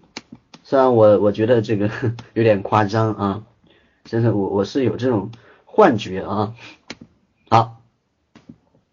[0.63, 1.89] 虽然我我觉得这个
[2.33, 3.43] 有点夸张啊，
[4.05, 5.31] 真的，我我是有这种
[5.65, 6.53] 幻觉啊。
[7.49, 7.81] 好，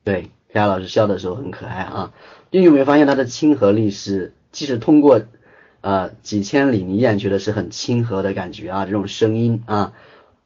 [0.03, 0.31] 对。
[0.55, 2.15] 佳老师笑的时候很可爱啊，
[2.51, 5.21] 你有没有发现他的亲和力是，即使通过
[5.83, 9.93] 呃几千里，你依然觉得是很亲和的感觉啊，这种声音啊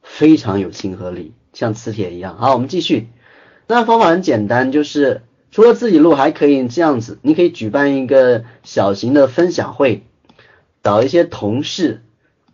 [0.03, 2.37] 非常有亲和力，像磁铁一样。
[2.37, 3.09] 好，我们继续。
[3.67, 5.21] 那方法很简单，就是
[5.51, 10.03] 除了自己录，还可以这样子，你可以举办一个小型的分享会，
[10.83, 12.01] 找一些同事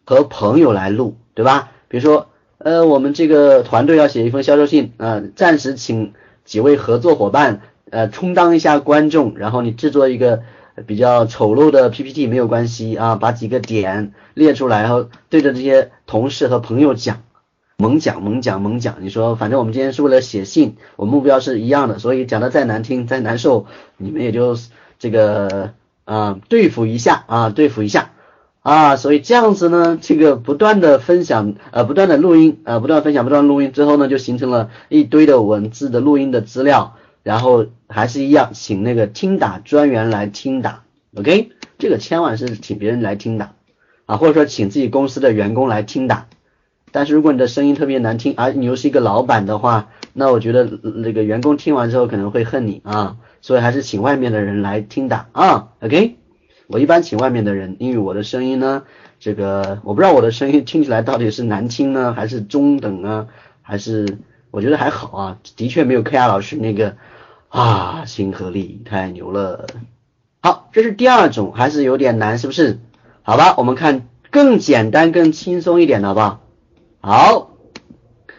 [0.06, 1.72] 和朋友来录，对吧？
[1.88, 6.14] 比如说呃我们这个团队要写一封销售信啊，暂时请。
[6.48, 10.44] 几位合作伙伴，呃，充当一下观众，然后你制作一个
[10.86, 17.24] 比较丑陋的 PPT 没有关系啊，把几个点列出来，然后对着这些同事和朋友讲，
[17.78, 18.98] 猛讲猛讲猛讲。
[19.02, 23.68] 你说，反正我们今天是为了写信，我目标是一样的，所以讲的再难听再难受，
[23.98, 24.58] 你们也就
[24.98, 25.74] 这个
[26.04, 28.12] 啊对付一下啊对付一下。
[28.62, 40.84] 啊，所以这样子呢，这个不断的分享，呃，不断的录音，呃，不断分享，不断录音之后呢，就形成了一堆的文字的录音的资料，然后还是一样，请那个听打专员来听打
[41.16, 43.54] ，OK，这个千万是请别人来听打，
[44.06, 46.28] 啊，或者说请自己公司的员工来听打，
[46.92, 56.16] 但是如果你的声音特别难听，而你又是一个老板的话，那我觉得那个员工听完之后可能会恨你啊，所以还是请外面的人来听打啊，OK。
[56.68, 58.84] 我一般请外面的人，因为我的声音呢，
[59.20, 63.28] 这个我不知道我的声音听起来到底是难听呢，还是中等啊，
[63.62, 64.18] 还是
[64.52, 66.98] 我觉得还好啊，的确没有 K R 老师那个
[67.48, 69.68] 啊亲和力太牛了。
[70.42, 72.80] 好，这是第二种，还是有点难，是不是？
[73.24, 76.42] 好吧，我们看更简单、更轻松一点的，好不好？
[77.10, 77.52] 好，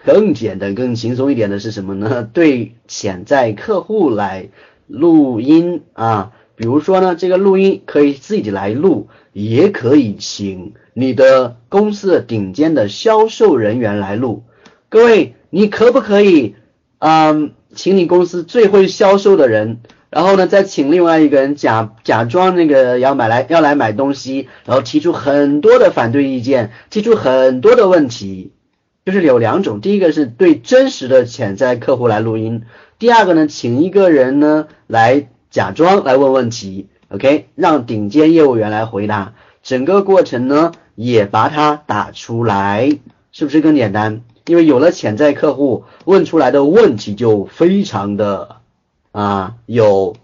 [0.04, 2.28] 更简单、更轻松一点的是什么呢？
[2.30, 4.50] 对潜在客户来
[4.86, 6.32] 录音啊。
[6.54, 14.42] 比如说呢，这个录音可以自己来录，也可以请你的公司的顶尖的销售人员来录。
[14.90, 16.54] 各位，你可不可以，
[16.98, 28.52] 嗯，请你公司最会销售的人，然后呢，再请另外一个人假假装那个要买来要来买东西，然后提出很多的反对意见，提出很多的问题，
[29.12, 32.64] 就是有两种，第一个是对真实的潜在客户来录音，
[32.98, 35.28] 第二个呢，请一个人呢来。
[35.50, 39.32] 假装来问问题，OK，让顶尖业务员来回答，
[39.62, 42.98] 整个过程呢也把它打出来，
[43.32, 44.20] 是不是更简单？
[44.44, 48.56] 因为有了潜在客户问出来的问题就非常的
[49.10, 50.16] 啊有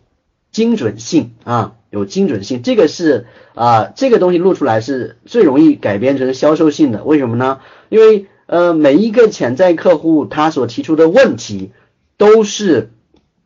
[0.52, 3.24] 精准性啊有精准性，这个是
[3.54, 7.60] 啊这个东西录出来是最容易改编成销售性的，为什么呢？
[7.88, 11.72] 因为呃，每一个潜在客户他所提出的问题
[12.16, 12.90] 都是，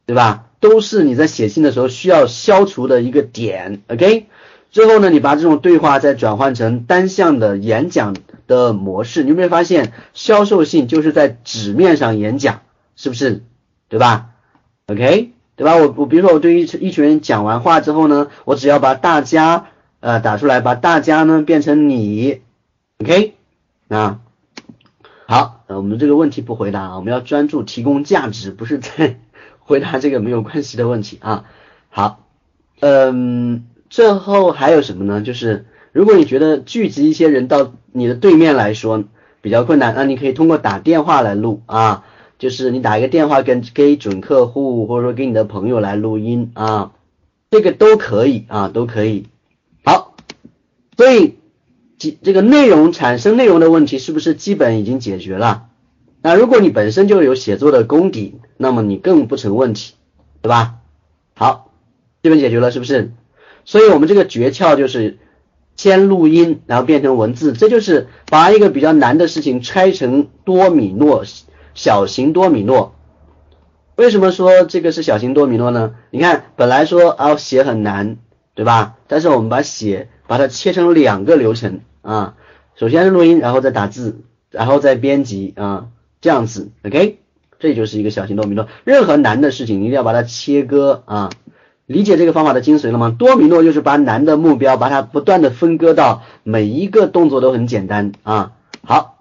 [0.06, 0.46] 对吧？
[0.60, 4.26] 都是你在写信的时候需要消除的一个点，OK？
[4.70, 12.62] 最后呢，你把这种对话再转换成单向的演讲的模式，你有没有发现销售信就是在纸面上演讲，
[12.96, 13.44] 是不是？
[13.88, 14.30] 对吧
[14.88, 15.30] ？OK？
[15.56, 15.76] 对吧？
[15.76, 19.66] 我我比如说我对一一群人讲完话之后呢，我只要把大家
[20.00, 22.40] 呃打出来，把大家呢变成你
[23.00, 23.34] ，OK？
[23.88, 24.20] 啊，
[25.30, 29.20] 好，呃我们这个问题不回答啊，我们要专注提供价值，不是在
[29.60, 31.44] 回答这个没有关系的问题啊。
[31.90, 32.24] 好，
[32.80, 35.20] 嗯，最后还有什么呢？
[35.20, 39.04] 就是如果你觉得聚集一些人到你的对面来说
[39.42, 42.04] 比较困难，那你可以通过打电话来录啊。
[42.38, 46.92] 就是你打一个电话跟给准客户，或者说给你的朋友来录音啊，
[47.50, 49.26] 这个都可以啊，都可以。
[49.84, 50.14] 好，
[50.96, 51.34] 所以
[51.98, 55.66] 这这个内容产生内容的问题是不是基本已经解决了？
[56.22, 59.94] 那如果你本身就有写作的功底，那么你更不成问题，
[60.40, 60.76] 对吧？
[61.34, 61.72] 好，
[62.22, 63.12] 基本解决了是不是？
[63.64, 65.18] 所以我们这个诀窍就是
[65.76, 71.24] 先录音，然后变成文字，这就是把一个比较难的事情拆成多米诺。
[71.74, 72.96] 小型多米诺，
[73.94, 75.94] 为什么说这个是小型多米诺呢？
[76.10, 78.16] 你看，本来说啊写很难，
[78.56, 78.96] 对吧？
[79.06, 82.34] 但是我们把写把它切成两个流程啊，
[82.74, 85.88] 首先是录音，然后再打字，然后再编辑啊，
[86.20, 87.18] 这样子，OK，
[87.58, 88.66] 这就是一个小型多米诺。
[88.84, 91.30] 任何难的事情，你一定要把它切割啊。
[91.86, 93.14] 理解这个方法的精髓了吗？
[93.18, 98.52] 多米诺就是把难的目标，把它不断的分割到每一个动作都很简单啊。
[98.82, 99.16] 好。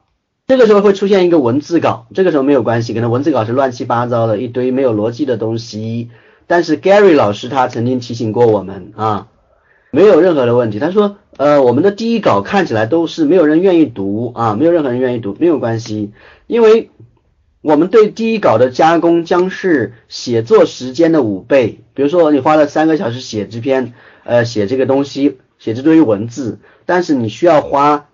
[0.50, 6.10] 这个时候会出现一个文字稿，这个时候没有关系，可能文字稿是乱七八糟的一堆没有逻辑的东西。
[6.48, 9.28] 但是 Gary 老师他曾经提醒过我们啊，
[9.92, 10.80] 没有任何的问题。
[10.80, 16.12] 他说，呃，我们的第一稿看起来都是没有人愿意读啊，没有任何人愿意读，没有关系，
[16.48, 16.90] 因为
[17.62, 21.80] 我们对第一稿的加工将是写作时间的五倍。
[21.94, 28.06] 比如说你花了三个小时写这篇，呃，写这个东西，写这堆文字，但是你需要花。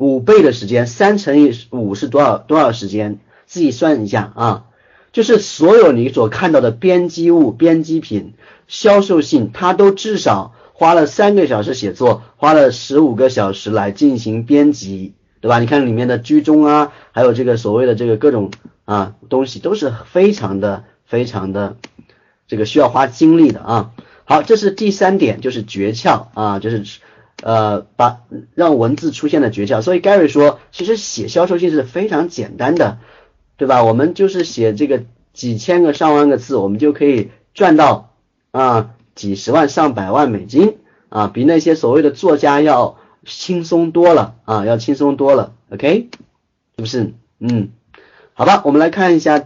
[0.00, 2.38] 五倍的时间，三乘以五是多少？
[2.38, 3.18] 多少时间？
[3.46, 4.64] 自己算一下啊。
[5.10, 8.34] 就是所有你所看到的编辑物、编辑品、
[8.68, 15.58] 销售信，它都至少花了三个小时写作，花了十五个小时来进行编辑，对吧？
[15.58, 18.52] 你看里面的居中啊，还有这个所谓的这个各种
[18.84, 21.76] 啊东西，都是非常的、非常的
[22.46, 23.90] 这个需要花精力的啊。
[24.24, 26.84] 好，这是第三点，就是诀窍啊，就是。
[27.40, 28.22] 呃，把
[28.56, 32.98] 让文字出现的诀窍，所以 Gary 说，其实写销售信是非常简单的，
[33.56, 33.84] 对吧？
[33.84, 38.12] 我们就是写这个几千个、上万个字，我们就可以赚到
[38.50, 40.76] 啊几十万、上百万美金
[41.08, 46.08] 啊，比那些所谓的作家要轻松多了啊，要轻松多了，OK？
[46.76, 47.14] 是不是？
[47.40, 47.70] 嗯，
[48.32, 49.44] 好吧，我们来看一下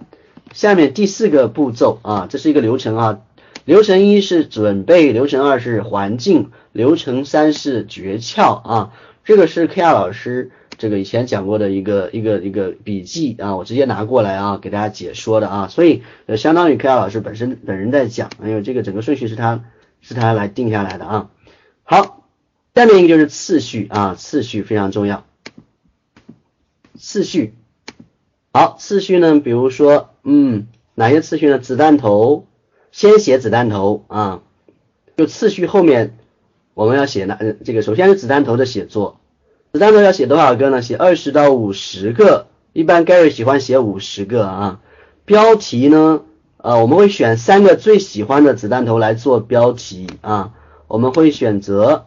[0.53, 3.21] 下面第四个步骤啊，这是一个流程啊。
[3.65, 8.93] 流程一是准备，流程二是环境，流程三是诀窍啊。
[9.25, 15.69] 这个是 K R 老师这个以前讲过的一个一个一个笔记啊，我直接拿过来啊给大家解说的啊。
[15.69, 16.03] 所以
[16.37, 19.65] 相当于 K 老师本身本人在讲，因为这个整个顺序是他
[20.01, 21.31] 是他来定下来的啊。
[21.83, 22.27] 好，
[22.75, 25.25] 下面一个就是次序啊，次序非常重要。
[26.99, 27.55] 次序，
[28.53, 31.59] 好，次序呢，比如说嗯哪些次序呢？
[31.59, 32.47] 子弹头。
[32.95, 34.43] 先写子弹头啊，
[35.17, 36.19] 就次序后面
[36.75, 37.39] 我们要写哪？
[37.65, 39.19] 这个首先是子弹头的写作，
[39.73, 40.83] 子弹头要写多少个呢？
[40.83, 44.81] 写二十到五十个，一般 Gary 喜欢写五十个啊。
[45.25, 46.21] 标题呢，
[46.59, 50.53] 呃，我们会选三个最喜欢的子弹头来做标题啊，
[50.89, 52.05] 我们会选择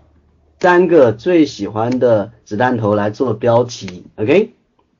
[0.59, 4.53] 三个最喜欢的子弹头来做标题，OK。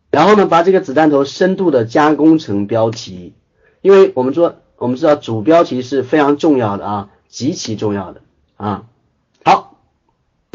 [0.09, 3.33] 然后呢，把这个子弹头深度的加工成标题，
[3.81, 4.55] 因为我们说。
[4.77, 8.19] 我们知道主标题是非常重要的啊，极其重要的
[8.57, 8.83] 啊。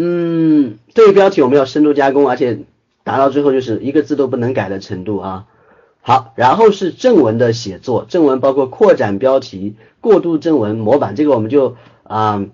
[0.03, 2.61] 嗯，这个标题我们要深度加工，而且
[3.05, 5.47] 达到最后就是一个字都不能改的程度啊。
[6.01, 12.47] 好，然后是正文的写作，正文包括扩展标题、过渡正文、模板，这个我们就啊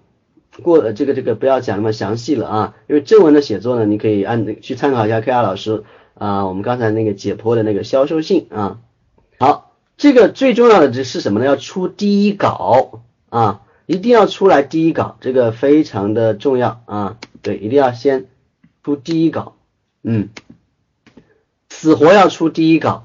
[0.63, 5.85] 过这个这个不要讲那么详细了啊，因为正文的写作呢，你可以按去参考一下 K R 老师
[6.15, 8.79] 啊，我们刚才那个解剖的那个销售信啊。
[9.39, 9.65] 好。
[9.99, 11.47] 这个最重要的这是什么呢？
[11.47, 17.16] 要出第一稿啊，一定要出来第一稿，这个非常的重要啊。
[17.43, 18.26] 对，一定要先
[18.84, 19.55] 出第一稿，
[20.03, 20.28] 嗯，
[21.70, 23.05] 死活要出第一稿。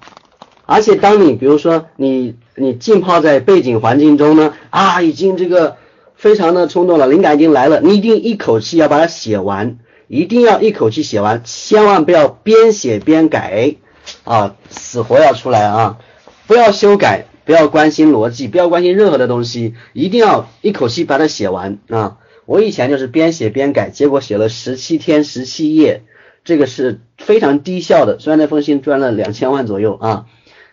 [0.65, 5.77] 而且当你比如说你你浸泡在背景环境中呢，啊，已经这个
[6.15, 13.75] 非常的冲动了，灵感已经来了，你一定一口气要把它写完，一定要一口气写完，千万不要边写边改
[14.23, 15.99] 啊，死活要出来啊！
[16.47, 22.17] 不要修改，不要关心逻辑，不要关心任何的东西，一定要一口气把它写完啊！
[22.45, 26.03] 我以前就是边写边改，结果写了十七天十七页，
[26.43, 28.19] 这个是非常低效的。
[28.19, 30.25] 虽然那封信赚了两千万左右啊，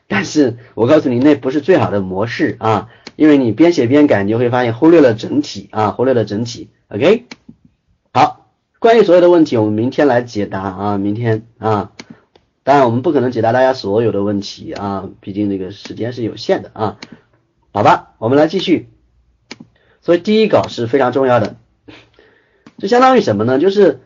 [0.07, 6.69] 但是我告诉你，那不是最好的模式啊，因为你边写边改，你就会发现忽略了整体啊，忽略了整体。
[6.89, 7.25] OK，
[8.13, 8.47] 好。
[8.81, 11.91] 关于所有的问题，我们明天来解答啊，明天啊，
[12.69, 16.99] 当然我们不可能解答大家所有的问题啊，毕竟这个时间是有限的啊，
[17.73, 18.91] 好吧，我们来继续。
[20.03, 21.57] 所以第一稿是非常重要的，
[22.77, 23.59] 就相当于什么呢？
[23.59, 24.01] 就是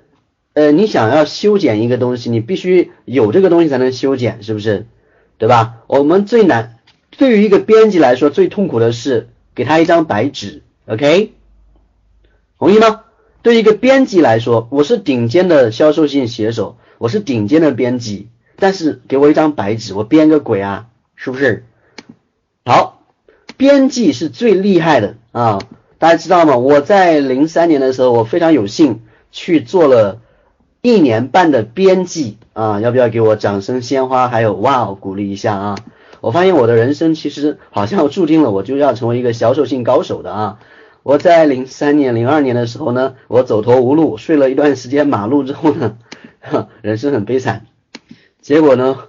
[0.53, 4.87] 呃，你想要修剪一个东西，你必须有这个东西才能修剪，是不是？
[5.39, 5.79] 对吧？
[5.89, 6.79] 我们最难，
[7.19, 11.33] 对于一个编辑来说，最痛苦的是给他一张白纸，OK？
[12.61, 13.01] 同意吗？
[13.43, 18.29] 对于一个编辑来说，我是顶尖的销售性写手，我是顶尖的编辑，
[18.63, 20.87] 但是给我一张白纸，我编个鬼啊，
[21.17, 21.65] 是不是？
[22.65, 23.03] 好，
[23.57, 25.59] 编辑是最厉害的啊，
[25.99, 26.57] 大家知道吗？
[26.57, 29.01] 我在零三年的时候，我非常有幸
[29.33, 30.21] 去做了
[30.81, 35.75] 一年半的编辑啊，要不要给我掌声、鲜花，还有哇哦鼓励一下啊？
[36.21, 40.61] 我发现我的人生其实好像注定了，我就要成为一个销售性高手的啊。
[41.03, 45.97] 我在零三年、零二年的时候呢，我走投无路，睡了一段时间马路之后呢，
[46.81, 47.67] 人生很悲惨。
[48.43, 49.05] 结果呢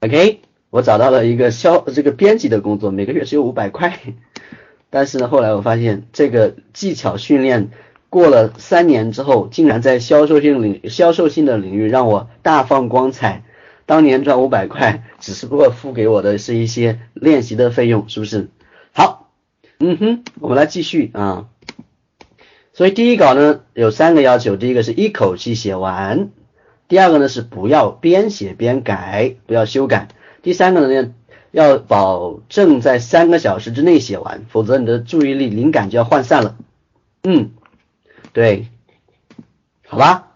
[0.00, 3.98] ，OK，我找到了一个销这个编辑的工作，每个月只有五百块。
[4.90, 7.70] 但是呢，后来我发现这个技巧训练
[8.10, 13.44] 过了三年之后，竟然在销售性领销售性的领域让我大放光彩。
[13.86, 18.48] 当年赚五百块，只是不过付给我的是一些练习的费用，是不是？
[18.92, 19.30] 好。
[19.78, 21.46] 嗯哼，我们来继续啊。
[22.72, 26.30] 所以第一稿呢有三个要求，第一个是一口气写完，
[26.88, 30.08] 第二个呢是不要边写边改，不要修改，
[30.42, 31.12] 第三个呢
[31.50, 36.56] 要保证在三个小时之内写完，否则你的注意力灵感就要涣散了。
[37.22, 37.50] 嗯，
[38.32, 38.68] 对，
[39.86, 40.28] 好吧，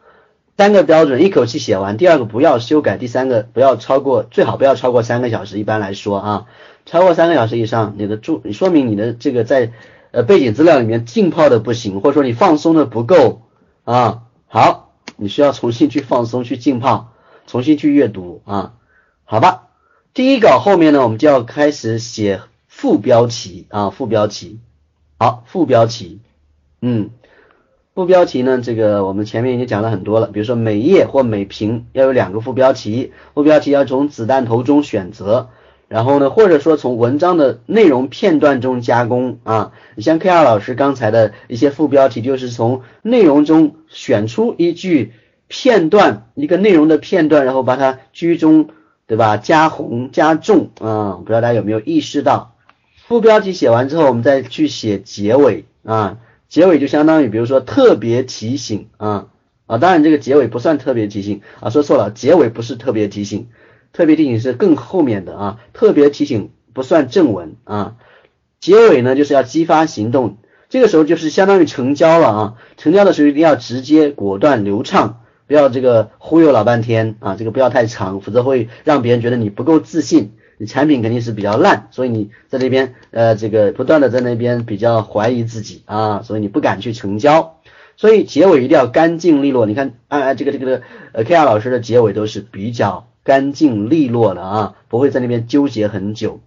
[0.56, 6.46] 三个标准，一口气写完，第二个不要修改，第三个不要超过，最好不要超过三个小时，一般来说啊。
[6.84, 9.72] 超过三个小时以上，你的注你说明你的这个在
[10.10, 13.42] 呃背景资料里面浸泡的不行，或者说你放松的不够
[13.84, 14.24] 啊。
[14.48, 14.91] 好，
[15.22, 17.12] 你需要重新去放松，去浸泡，
[17.46, 18.74] 重新去阅读啊。
[19.24, 19.68] 好吧，
[20.12, 24.58] 第一稿后面呢，我们就要开始写副标题啊，副标题。
[25.18, 26.20] 好，副标题，
[26.80, 27.10] 嗯，
[27.94, 35.50] 副标题呢，这个我们前面已经讲了很多了，比如说每页或每屏要有两个副标题，副标题要从子弹头中选择。
[35.92, 45.12] 然后呢，或者说从文章的内容片段中加工啊，你像 K 二老师刚才的一些副标题，就是从内容中选出一句
[45.48, 48.70] 片段，一个内容的片段，然后把它居中，
[49.06, 49.36] 对吧？
[49.36, 52.54] 加红加重啊，不知道大家有没有意识到？
[53.06, 56.16] 副标题写完之后，我们再去写结尾啊，
[56.48, 59.26] 结尾就相当于比如说特别提醒啊
[59.66, 63.48] 啊，当然这个结尾不算特别提醒啊，说错了，结尾不是特别提醒。
[63.92, 67.96] 特别提醒是更后面的啊，特别提醒不算正文啊，
[68.60, 70.38] 结尾呢就是要激发行动，
[70.70, 87.58] 这个时候就是相当于成交了啊，成交的时候一定要直接、果断、流畅，不要这个忽悠老半天啊，这个不要太长，否则会让别人觉得你不够自信，你产品肯定是比较烂，所以你在那边呃这个不断的在那边比较怀疑自己啊，所以你不敢去成交，
[87.96, 90.80] 所以结尾一定要干净利落，你看啊这个这个
[91.12, 93.08] 呃 K R 老师的结尾都是比较。
[93.24, 96.40] 干净利落的啊，不会在那边纠结很久。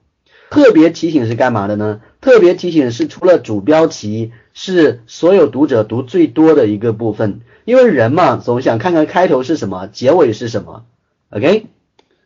[0.51, 2.01] 特别提醒是干嘛的呢？
[2.21, 10.85] 特别提醒是除了主标题是所有读者读最多的一个部分，因为人嘛总想看看开头是什么，结尾是什么。
[11.31, 11.65] OK，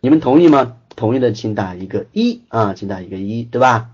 [0.01, 0.75] 你们同意吗？
[0.95, 3.91] 同意的请打一个一啊，请打一个一，对吧？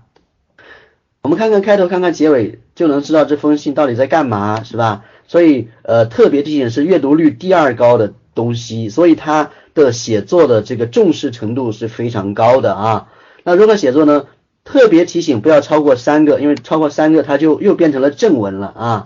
[1.22, 5.04] 我们看看开头，看看结尾，就能知道这封信到底在干嘛，是吧？
[5.28, 9.52] 所以呃，特别提醒是阅读率第二高的东西，所以它。
[9.84, 13.08] 的写作的这个重视程度是非常高的啊。
[13.44, 14.26] 那如何写作呢？
[14.64, 19.04] 特别提醒不要超过三个，因为超过三个它就又变成了正文了啊。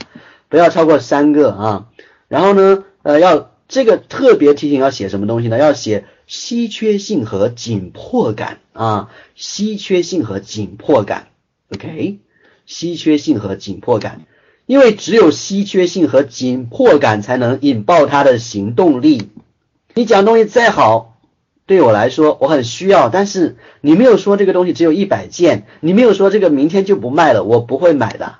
[0.49, 1.87] 不要超过三个啊。
[2.29, 5.59] 然后呢，呃，要这个特别提醒要写什么东西呢？
[5.59, 11.27] 要写稀缺性和紧迫感啊，稀缺性和紧迫感。
[11.75, 12.21] OK，
[12.65, 14.23] 稀缺性和紧迫感，
[14.65, 19.29] 因为只有稀缺性和紧迫感才能引爆他的行动力。
[19.95, 21.19] 你讲东西再好，
[21.67, 28.37] 对我来说我很需要，但是你没有说这个东西只有一百件，你没有说这个明天就不卖了，我不会买的。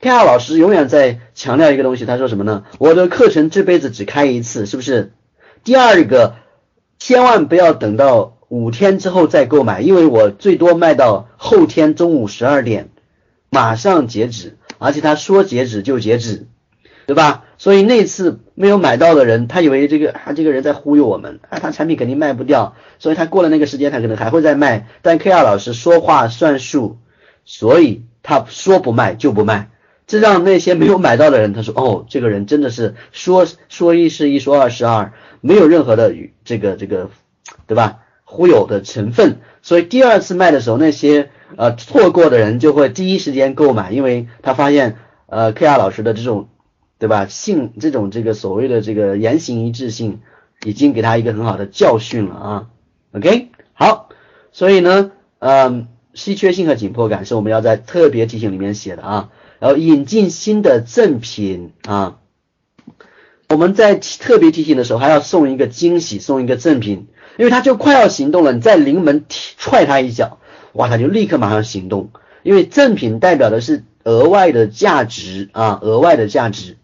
[0.00, 2.64] K R 老师永远在强调一个东西，他说什么呢？
[2.78, 5.12] 我的课程这辈子只开一次，是不是？
[5.64, 6.34] 第二个，
[6.98, 12.90] 千万不要等到五天之后再购买，因为我最多卖到后天中午十二点，
[13.48, 16.46] 马上截止，而且他说截止就截止，
[17.06, 17.44] 对吧？
[17.58, 26.98] 所以那次没有买到的人，他以为这个啊这个人在忽悠我们，啊他产品肯定卖不掉，所以他过了那个时间他可能还会再卖，但 K R 老师说话算数，
[27.44, 29.70] 所以他说不卖就不卖。
[30.06, 36.14] 这让那些没有买到的人，他说：“哦，这个人真的是说说一是一，说二是二，没有任何的
[36.44, 37.10] 这个这个，
[37.66, 37.98] 对吧？
[38.22, 39.40] 忽悠的成分。
[39.62, 44.96] 所以第二次卖的时候，那些呃错过的人就会第一时间购买，因为他发现
[45.26, 46.48] 呃 K R 老师的这种，
[46.98, 47.26] 对吧？
[47.26, 50.20] 性这种这个所谓的这个言行一致性，
[50.64, 52.66] 已经给他一个很好的教训了啊。
[53.12, 54.08] OK，好，
[54.52, 62.18] 所以呢，嗯，稀缺性和紧迫感是我们要在特别提醒里面写的啊。”然后引进新的赠品啊，
[63.48, 67.06] 我们在特别提醒的时候还要送一个惊喜，送一个赠品，
[67.38, 70.38] 因为他就快要行动了，你在临门踹他一脚，
[70.74, 72.10] 哇，他就立刻马上行动，
[72.42, 76.76] 因为赠品代表的是额外的价值啊，额外的价值，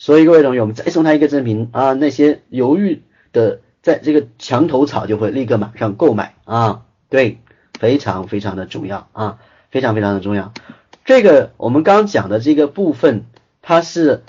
[0.00, 3.02] 所以各位同学，我们再送他一个赠品啊，那些犹豫
[3.34, 7.38] 的，在这个墙头草就会立刻马上购买啊，对，
[7.78, 9.40] 非常非常的重要啊，
[9.70, 10.54] 非常非常的重要。
[11.04, 13.26] 这个我们刚讲的这个部分，
[13.60, 14.22] 它是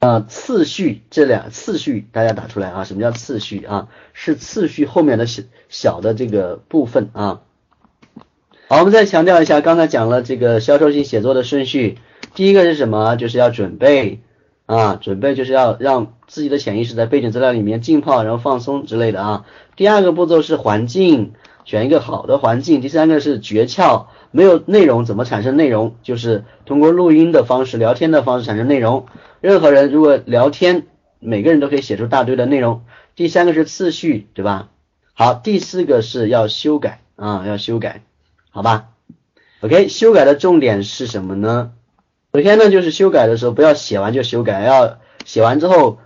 [0.00, 3.86] 呃次序，这两次序大家打出来啊，什么叫次序啊？
[4.12, 7.42] 是次序后面的小小的这个部分啊。
[8.66, 11.98] 好，我们再强调一下，刚才讲了这个销售性写作的顺序，
[12.34, 13.14] 第一个是什么？
[13.14, 14.18] 就是要准备
[14.66, 19.46] 啊，准备就是要让自己的潜意识在背景资料里面浸泡，然后放松之类的啊。
[19.76, 21.34] 第二个步骤是环境，
[21.64, 22.80] 选一个好的环境。
[22.80, 24.06] 第三个是诀窍。
[24.30, 25.94] 没有内容怎么产生内容？
[26.02, 29.06] 就是通过录音的方式、聊天的方式产生内容。
[29.40, 30.86] 任何人如果聊天，
[31.20, 32.82] 每个人都可以写出大堆的内容。
[33.14, 34.70] 第三个是次序，对吧？
[35.12, 38.02] 好，第四个是要修改啊，要修改，
[38.50, 38.88] 好吧
[39.60, 41.70] ？OK，修改的重点是什么呢？
[42.34, 45.98] 首先呢，就是修改的时候不要写完就修改，要写完之后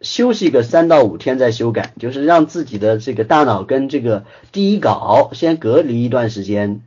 [0.00, 6.80] 休息个三到五天再修改，就是让自己的这个大脑跟这个第一稿先隔离一段时间。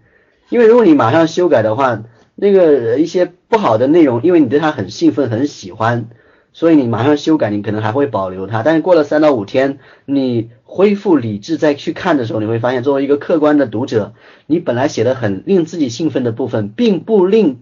[0.49, 2.01] 因为如果你马上修改的话，
[2.33, 6.07] 那个一些不好的内容，因为你对它很兴奋、很喜欢，
[6.51, 8.63] 所以你马上修改，你可能还会保留它。
[8.63, 14.13] 但是过了三到五天，你恢复理智再去看的时候，你会发现，作为一个客观的读者，
[14.47, 17.59] 你本来写的很令自己兴奋的部分，并不令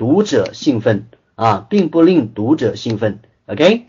[0.00, 3.18] 读者兴奋啊，并不令读者兴奋。
[3.44, 3.84] OK，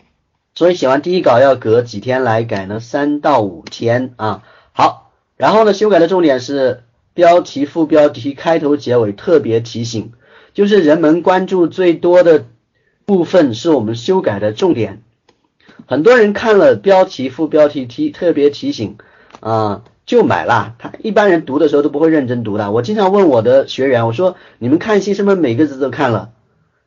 [0.54, 2.80] 所以写完第一稿要隔几天来改呢？
[2.80, 4.42] 三到五天啊。
[4.72, 6.82] 好，然后呢，修改的重点是。
[7.14, 10.12] 标题、副标题、开头、结尾特别提醒，
[10.54, 12.46] 就是人们关注最多的
[13.04, 15.02] 部分是我们修改的重点。
[15.84, 18.96] 很多人看了标题、副标题提特别提醒
[19.40, 20.74] 啊，就买了。
[20.78, 22.70] 他一般人读的时候都不会认真读的。
[22.70, 26.32] 我经常问我的学员，我说你们看戏是不是每个字都看了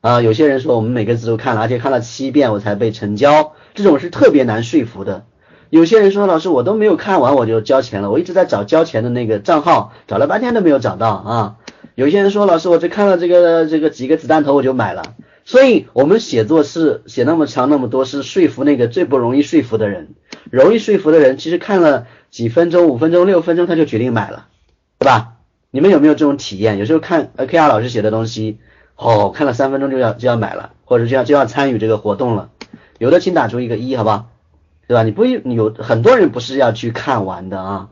[0.01, 0.21] 啊？
[0.21, 5.23] 有些人说我们每个字都看了，而且看了七遍我才被成交，这种是特别难说服的。
[5.71, 11.55] 有些人说老师我都没有看完我就交钱了，我一直在找交钱的那个账号，找了半天都没有找到啊。
[11.95, 15.01] 有些人说老师我只看了这个这个几个子弹头我就买了，
[15.45, 20.09] 所以我们写作是写那么长那么多是说服那个最不容易说服的人，
[20.51, 24.47] 容易说服的人其实看了几分钟五分钟六分钟他就决定买了，
[24.99, 25.33] 对吧？
[25.71, 26.77] 你们有没有这种体验？
[26.77, 28.59] 有时候看呃 K R 老师写的东西，
[28.95, 32.49] 哦看了三分钟就要就要买了，或者就要就要参与这个活动了，
[32.97, 34.29] 有的请打出一个一好不好？
[34.87, 35.03] 对吧？
[35.03, 37.89] 你不有很多人不是要去看完的啊？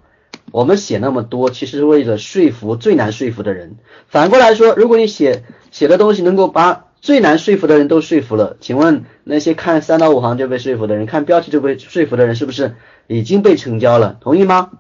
[0.52, 3.78] 我们写那么多，其实是为了说服最难说服的人。
[4.08, 12.76] 反过来说，如果你写写的东西能够把最难说服的人都说服了，请问那些看三到五行就被说服的人，看标题就被说服的人，是不是
[13.08, 14.16] 已经被成交了？
[14.22, 14.72] 同意吗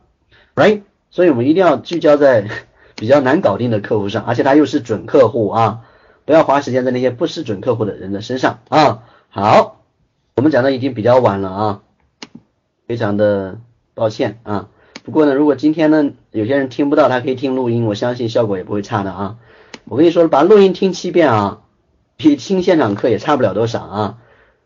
[0.55, 0.83] ？Right？
[1.11, 2.47] 所以我们一定要聚焦在
[2.95, 5.81] 比较难搞定的客户上，而且他又是准客户啊，
[6.23, 9.03] 不要花时间在那些不是准客户的人的身上啊。
[9.27, 9.81] 好，
[10.37, 11.81] 我们讲的已经比较晚了啊。
[12.87, 13.59] 非常的
[13.95, 14.69] 抱歉啊，
[15.03, 19.35] 不过呢，如果今天呢有些人听不到，他可以听录音，我相信效果也不会差的啊。
[19.83, 21.59] 我跟你说，把录音听七遍啊，
[22.17, 24.17] 比听现场课也差不了多少啊。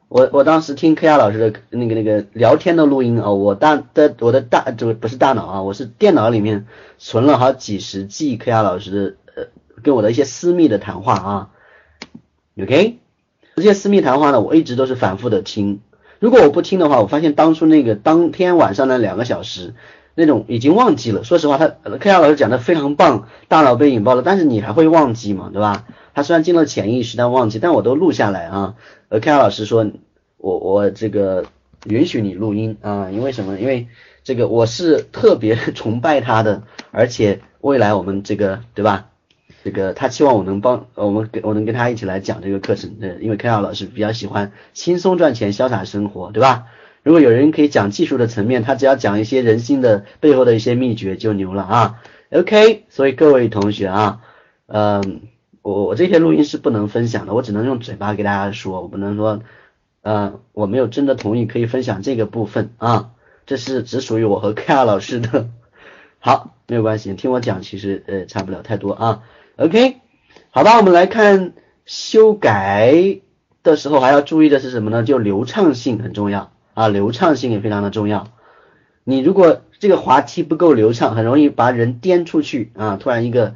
[0.10, 6.66] 我我当时听柯亚老师的那个那个聊天的录音啊，我大的我的大这不是大脑啊，我是电脑里面
[6.98, 9.48] 存了好几十 G 柯亚老师的呃
[9.84, 11.50] 跟我的一些私密的谈话啊。
[12.62, 13.00] OK，
[13.58, 15.82] 这些私密谈话呢，我一直都是反复的听。
[16.20, 19.76] 如果我不听的话，我发现当初那个当天晚上的两个小时，
[20.20, 21.24] 那种已经忘记了。
[21.24, 21.68] 说实话，他
[22.00, 25.86] K R 老师讲的非常棒，大脑被引爆了，但是你还会忘记嘛，对吧？
[26.16, 28.74] 他虽然进了潜意识，但忘记，但我都录下来啊。
[29.10, 29.92] 呃，K R 老师说，
[30.38, 31.46] 我我这个
[31.86, 33.60] 允许你录音啊，因为什么？
[33.60, 33.90] 因为
[34.24, 39.10] 这个我是特别崇拜他的，而且未来我们这个对吧？
[39.64, 46.66] 这个他期望我能帮我们跟我能跟他一起来讲这个课程，对，因为 K 老师比较喜欢轻松赚钱、潇洒生活，对吧？
[47.08, 52.02] 如果有人可以讲技术的层面，他只要讲一些人性的背后的一些秘诀就牛了啊。
[52.32, 54.20] OK，所以各位同学啊，
[54.66, 55.22] 嗯，
[55.62, 59.40] 我我这些录音是不能分享的，我只能用嘴巴给大家说，我不能说，
[60.02, 63.12] 呃，我没有真的同意可以分享这个部分啊，
[63.46, 65.48] 这是只属于我和 K 老师的。
[66.20, 69.24] 好，没有关系，听我讲，其实呃差不了太多啊。
[69.56, 69.96] OK，
[70.50, 71.54] 好吧，我们来看
[71.86, 73.22] 修改
[73.64, 75.04] 的时候还要注意的是什么呢？
[75.04, 78.28] 就流畅性很重要啊，流畅性也非常的重要。
[79.04, 82.98] 你如果这个滑梯不够流畅，很容易把人颠出去啊！
[83.02, 83.56] 突然一个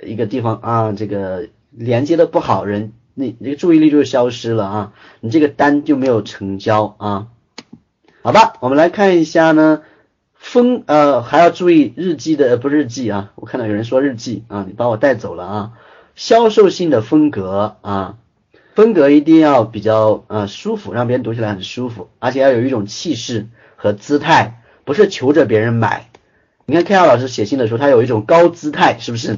[0.00, 7.26] 一个地方啊，这个连接的不好，人你这个注意力就消失了啊，你这个单就没有成交啊。
[8.22, 9.82] 好吧，我们来看一下呢，
[10.34, 15.72] 风呃还要注意日记的不日记啊，我看到有人说日记啊，你把我带走了啊。
[16.14, 18.18] 销售性的风格啊，
[18.80, 24.62] 风格一定要比较呃舒服，让别人读起来很舒服，而且要有一种气势和姿态。
[24.86, 26.08] 不是求着别人买，
[26.64, 29.36] 你看 K R 老师写信的时候，他有一种高姿态，是不是？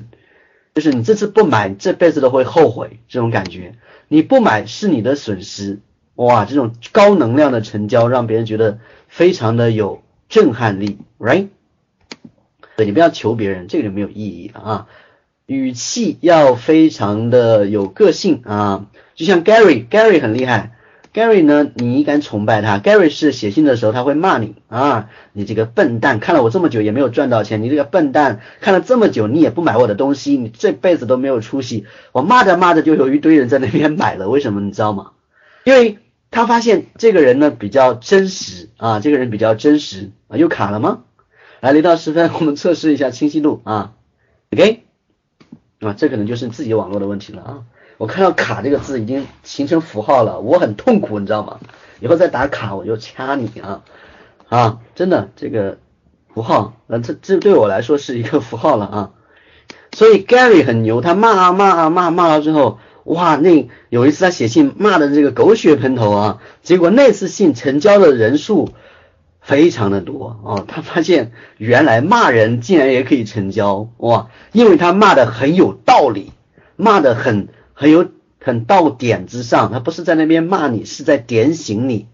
[0.74, 3.74] 就是你这次不买，这辈子都会后悔这种感觉。
[4.06, 5.80] 你不买是你的损失，
[6.14, 8.78] 哇，这种高能量的成交，让别人觉得
[9.08, 11.48] 非常的有震撼力，right？
[12.76, 14.86] 对你不要求别人，这个就没有意义了啊。
[15.46, 18.86] 语气要非常的有个性啊，
[19.22, 20.72] 就像 Gary，Gary 很厉害。
[21.14, 22.80] Gary 呢，你应该崇拜他。
[22.80, 31.86] Gary 是写信的时候他会骂你啊，你这个笨蛋，看了我这么久也没有赚到钱，你这个笨蛋，看了这么久你也不买我的东西，你这辈子都没有出息。
[32.10, 35.12] 我骂着骂着就有一堆人在那边买了，为什么你知道吗？
[35.62, 35.98] 因为
[36.32, 41.04] 他发现这个人呢比较真实啊，这个人比较真实啊，又卡了吗？
[41.60, 43.92] 来，零到十分， 我们测试一下清晰度啊
[44.52, 44.82] ，OK，
[45.78, 47.62] 啊，这可能就是自己网络的问题了啊。
[48.02, 51.60] 我看到“卡”这个字已经形成符号了，我很痛苦，你知道吗？
[52.00, 53.82] 以后再打卡我就掐你啊
[54.48, 54.80] 啊！
[54.96, 55.78] 真的这个
[56.34, 59.10] 符号，那这这对我来说是一个符号了啊。
[59.92, 68.70] 所以 Gary 很牛，他骂啊骂啊骂骂了之后，哇，那有一次他写信骂的这个狗血喷头啊，结果那次信成交的人数
[69.40, 76.32] 非常的多哦，他发现原来骂人竟然也可以成交哇，因为他骂的很有道理，
[76.74, 77.46] 骂的很。
[77.74, 78.08] 很有
[78.40, 82.08] 很到点子上，他不是在那边骂你，是在点醒你。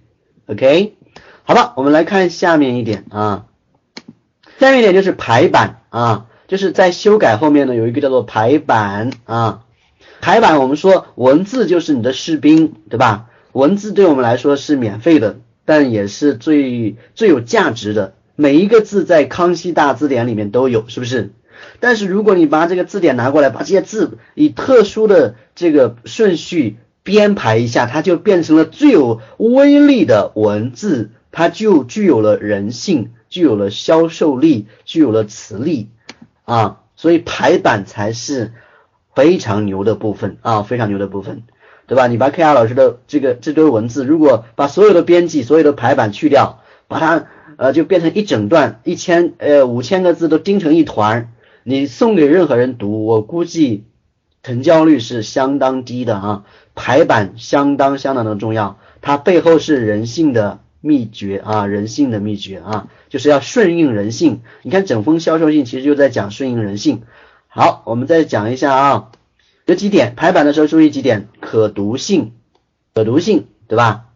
[0.46, 0.94] OK，
[1.42, 3.46] 好了，我们来看下面一点啊，
[4.58, 9.64] 下面一点就是排版啊，就是在修改后面呢有一个叫做排版啊，
[10.20, 13.26] 排版我们说文字就是你的士兵，对吧？
[13.52, 21.32] 文字对我们来说是免费的，但也是最最有价值的，每一个字在康熙大字典里面都有，是不是？
[21.80, 35.88] 但是如果你把这个字典拿过来，把这些字以特殊的这个顺序编排一下，它就变成了最有威力的文字，它就具有了人性，具有了销售力，具有了磁力
[36.44, 38.52] 啊，所以排版才是
[39.14, 41.42] 非常牛的部分啊，非常牛的部分，
[41.86, 42.06] 对吧？
[42.06, 47.26] 你把 K R 老师的这个这堆文字，如果把所有的编辑、所有的排版去掉，把它
[47.56, 51.32] 呃就变成一整段一千呃五千个字都钉成一团。
[51.68, 53.84] 你送给任何人读，我估计
[54.42, 56.44] 成交率是相当低的啊。
[56.74, 64.40] 排版相当相当的重要，它背后是人性的秘诀啊，人性的秘诀啊，就是要顺应人性。
[64.62, 67.02] 你看整封销售信其实就在讲顺应人性。
[67.48, 69.10] 好，我们再讲一下啊，
[69.66, 72.32] 有几点排版的时候注意几点，可读性，
[72.94, 74.06] 可读性，对吧？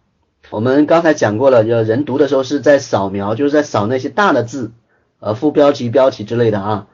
[0.49, 4.73] 我们刚才讲过了，就人读的时候是在扫描，就是在扫那些大的字，
[5.21, 6.87] 呃，副标题、标题之类的啊。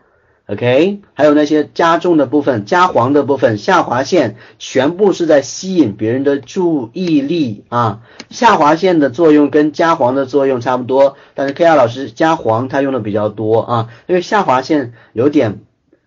[0.49, 8.01] OK，还有那些加重的部分、加黄的部分、下划线，全部是在吸引别人的注意力啊。
[8.31, 15.61] 下划线的作用跟加黄的作用差不多，但是 KR 老师加黄他用的比较多啊，因为下划线有点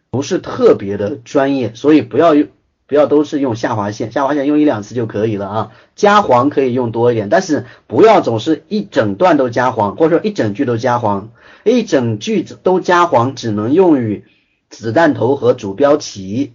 [0.09, 2.47] 不是特别的专业，所以不要用，
[2.87, 5.71] 不要都是用下划线，下划线用一两次就可以了啊。
[5.95, 11.29] 加黄可以用多一点，但是不要总是一整段都加黄，或者说一整句都加黄。
[11.63, 14.25] 一整句子都加黄，只能用于
[14.69, 16.53] 子弹头和主标题。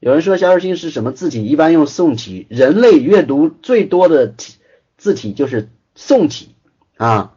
[0.00, 1.44] 有人说肖二星是什么字体？
[1.44, 2.46] 一般用宋体。
[2.48, 4.54] 人类阅读最多的体
[4.96, 6.54] 字体就是宋体
[6.96, 7.34] 啊。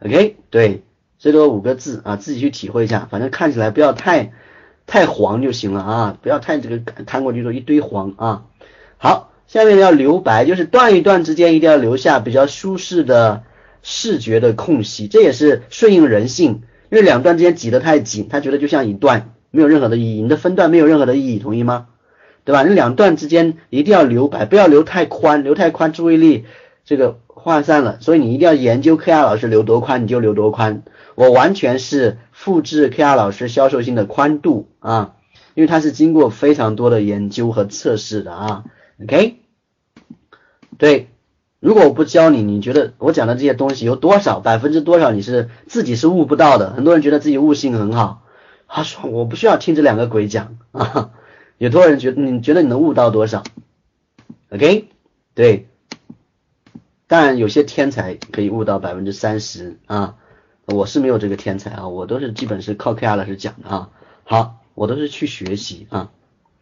[0.00, 0.82] OK，对，
[1.18, 3.08] 最多五个字啊，自己去体会一下。
[3.10, 4.32] 反正看起来不要太
[4.86, 8.44] 太黄就行了啊，不要太这个看过去说一堆黄啊。
[8.98, 13.44] 好，下面要留白，就是段与段之间一定要留下比较舒适的。
[13.88, 21.86] 视觉的空隙，这也是顺应人性，因为两段之间挤得太紧，他觉得就像一段，没有任何的意义，你的分段没有任何的意义，同意吗？
[22.44, 22.64] 对吧？
[22.64, 26.46] 你两段之间一定要留白，不要留太宽，留太宽注意力
[26.84, 30.82] 这个涣散了，所以你一定要研究 K R 老师留多宽你就留多宽。
[31.14, 35.14] 我完全是复制 K R 老师销售性的宽度啊，
[35.54, 38.64] 因为它是经过非常多的研究和测试的啊。
[39.02, 39.36] OK，
[40.76, 41.08] 对，
[41.66, 46.70] 如果我不教你，你觉得我讲的这些东西有多少百分之多少你是自己是悟不到的？
[46.70, 48.22] 很多人觉得自己悟性很好，
[48.68, 51.10] 他说我不需要听这两个鬼讲啊。
[51.58, 53.42] 有多少人觉得你觉得你能悟到多少
[54.50, 54.90] ？OK，
[55.34, 55.66] 对，
[57.08, 60.14] 当然有些天才可以悟到百分之三十啊，
[60.66, 63.90] 我是没有这个天才啊，我都是基本是靠 K R 老师讲的啊。
[64.22, 66.12] 好，我都是去学习啊。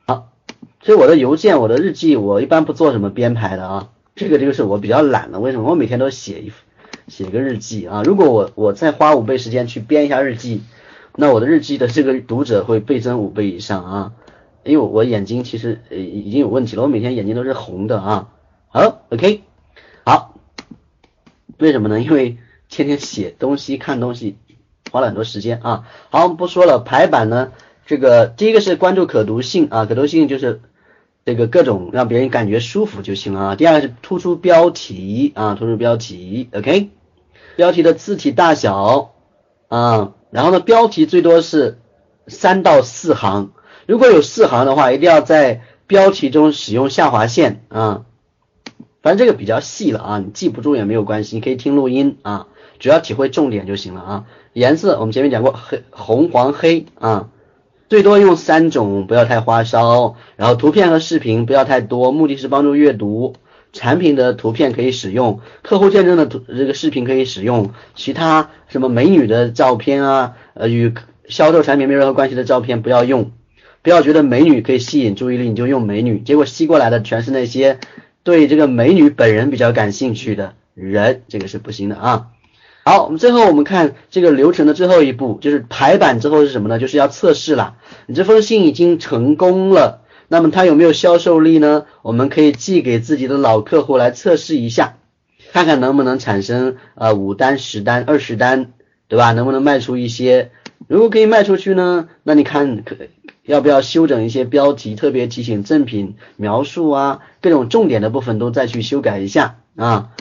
[0.07, 0.31] 好，
[0.81, 3.91] 所以我的邮件、我的日记，我一般不做什么编排的啊。
[4.15, 5.69] 这个就是我比较懒了，为什么？
[5.69, 6.53] 我每天都写一
[7.09, 8.03] 写个日记啊。
[8.05, 10.63] 如果我我再花五倍时间去编一下日记，
[11.17, 14.13] 那我的日记的这个读者会倍增五倍以上啊。
[14.63, 18.29] 因为我眼睛其实呃已经有问题了，我每天眼睛都是红的啊。
[18.69, 19.43] 好，OK，
[20.05, 20.37] 好，
[21.59, 22.01] 为什么呢？
[22.01, 22.39] 因为
[22.69, 24.37] 天天写东西、看东西，
[24.91, 25.85] 花了很多时间啊。
[26.11, 27.53] 好，我们不说了，排版呢，
[27.85, 30.61] 这个第一个是关注可读性啊，可读性就是
[31.25, 33.57] 这个各种让别人感觉舒服就行了啊。
[33.57, 36.91] 第二个是突出标题啊，突出标题，OK，
[37.57, 39.13] 标题的字体大小
[39.69, 41.79] 啊，然后呢，标题最多是
[42.27, 43.53] 三到四行。
[43.87, 48.05] 如果有四行的话，一定要在标题中使用下划线啊。
[49.03, 52.47] 反正这个比较细了啊，你记不住也没有关系，你可以听录音啊，
[52.79, 54.25] 主要体会重点就行了啊。
[54.55, 57.29] 颜色我们前面讲过，黑、红、黄、黑啊，
[57.95, 60.17] 最多用三种，不要太花哨。
[60.35, 63.37] 然后图片和视频不要太多，目的是帮助阅读。
[63.73, 70.93] 产品的图片可以使用，客户见证的图这个视频可以使用，其他什么美女的照片啊，呃，与
[71.29, 73.31] 销售产品没有任何关系的照片不要用。
[73.83, 77.79] 不要觉得美女可以吸引注意力，你就用美女，结果吸过来的全是那些
[78.25, 82.27] 对这个美女本人比较感兴趣的人，这个是不行的啊。
[82.87, 86.79] 好，我们最后我们看这个流程的最后一步，就是排版之后是什么呢？
[86.79, 87.77] 就是要测试了。
[88.07, 91.87] 你这封信已经成功了，那么它有没有销售力呢？
[92.03, 94.99] 我们可以寄给自己的老客户来测试一下，
[95.53, 98.73] 看看能不能产生呃五单、十单、二十单，
[99.09, 99.33] 对吧？
[99.33, 100.51] 能不能卖出一些？
[100.87, 102.97] 如果可以卖出去呢，那你看可。
[103.47, 110.13] 要不要修整一些标题，特别提醒赠品描述啊，各种重点的部分都再去修改一下啊。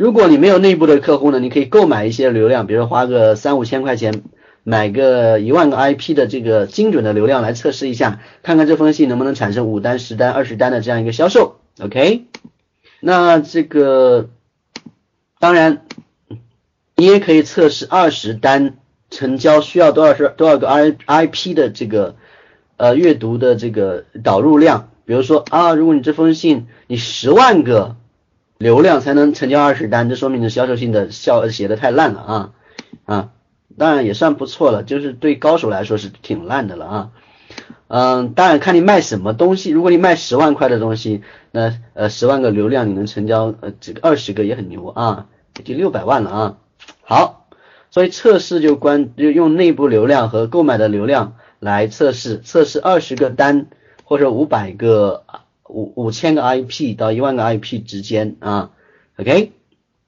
[0.00, 4.22] 如果你没有内部的客户呢，你可以购买一些流量，比如花个三五千块钱
[4.64, 11.60] 买个一万个 IP 的这个精准的流量来测试一下，看看这封信能不能产生五单、十单、二十单的这样一个销售。
[11.82, 12.24] OK，
[13.00, 14.30] 那这个
[15.38, 15.84] 当然
[16.96, 18.78] 你也可以测试二十单
[19.10, 22.16] 成交需要多少是多少个 I IP 的这个。
[22.78, 27.96] 呃，阅读的这个导入量，比如说啊，如果你这封信你十万个
[28.60, 32.52] 流量才能成交二十单，这说明你销售性的效写的太烂了啊
[33.06, 33.30] 啊，
[33.78, 37.10] 当然也算不错了，就是对高手来说是挺烂的了啊。
[37.88, 45.26] 嗯，当然看你卖什么东西，如果你卖十万块的东西，那呃十万个流量你能成交呃这个二十个也很牛啊，
[45.58, 46.56] 已经六百万了啊。
[47.00, 47.46] 好，
[47.90, 51.34] 所以测试就关就用内部流量和购买的流量。
[51.60, 53.66] 来测试测试二十个单
[54.04, 55.24] 或者五百个
[55.70, 58.70] 五五千个 IP 到一万个 IP 之间啊
[59.16, 59.52] ，OK，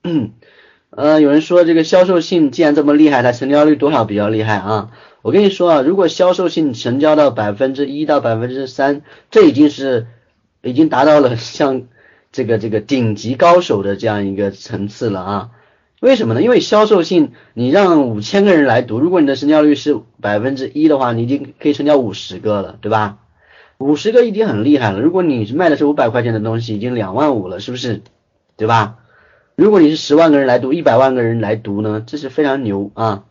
[0.02, 0.32] 嗯
[0.90, 4.90] 呃，有人说这个销售性既然这么厉害，它成交率多少比较厉害啊？
[5.22, 10.06] 我跟你说啊，如果销售性成交到百分之一到百分之三，这已经是
[10.62, 11.84] 已经达到了 像
[12.30, 15.50] 这个这个顶级高手的这样一个层次了啊。
[16.00, 16.42] 为什么呢？
[16.42, 23.18] 因为销售性，你让五千个人来读，如果你的成交率是百分之一的话，你已经可以成交五十个了，对吧？
[23.82, 25.00] 五十个已经很厉害了。
[25.00, 28.02] 如果你卖的是五百块钱的东西，已经两万五了，是不是？
[28.56, 28.96] 对吧？
[29.56, 33.24] 如果你是十万个人来读，一百万个人来读呢，这是非常牛啊！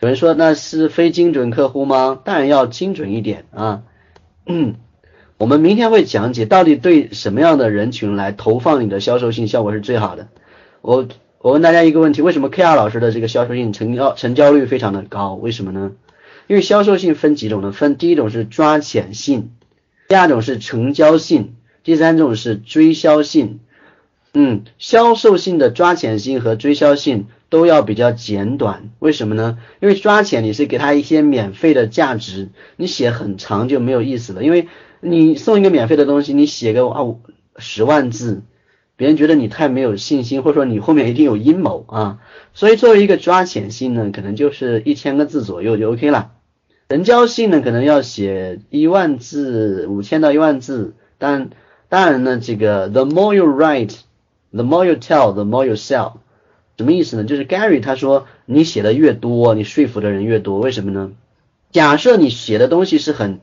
[0.00, 2.18] 有人说那是非精准客户吗？
[2.24, 3.82] 当然要精准一点啊。
[4.46, 4.74] 嗯，
[5.38, 10.28] 我们明天会讲解到底对什么样的人群来投放你的销售性效果是最好的。
[10.80, 11.06] 我。
[11.42, 15.32] 我问大家一个问题：为什么 K R 老师的这个销售性成交成交率非常的高？
[15.32, 15.92] 为什么呢？
[16.48, 17.72] 因为销售性分几种呢？
[17.72, 19.52] 分第一种是抓潜性，
[20.10, 21.54] 第二种是成交性，
[21.84, 23.60] 第三种是追销性。
[24.34, 28.90] 嗯，销售性的抓潜性和追销性都要比较简短。
[28.98, 29.58] 为什么呢？
[29.78, 34.42] 因为抓潜你是给他一些免费的价值，你写很长就没有意思了。
[34.42, 34.66] 因为
[34.98, 37.06] 你送一个免费的东西，你写个啊
[37.58, 38.42] 十万字。
[38.96, 42.18] 别人觉得你太没有信心，或者说你后面一定有阴谋啊。
[42.52, 46.32] 所以作为一个抓潜性呢，可能就是一千个字左右就 OK 了。
[46.90, 50.94] 成交信呢，可能要写一万字，五千到一万字。
[51.18, 51.50] 但
[51.88, 56.14] 当然呢，这个 the more you write，the more you tell，the more you sell，
[56.76, 57.22] 什么意思呢？
[57.22, 60.58] 就是 Gary 他说，你写的越多，你说服的人越多。
[60.58, 61.12] 为什么呢？
[61.70, 63.38] 假设你写的东西是很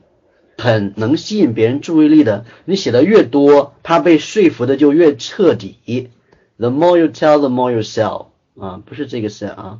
[0.58, 6.10] 很能吸引别人注意力的，你写的越多，他被说服的就越彻底。
[6.58, 8.26] The more you tell，the more you sell，
[8.60, 9.78] 啊，不是这个 sell 啊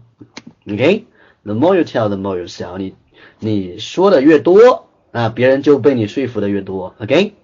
[0.66, 2.94] ，OK？The more you tell，the more you sell，你。
[3.38, 7.34] 你说的越多啊，别人就被你说服的越多，OK？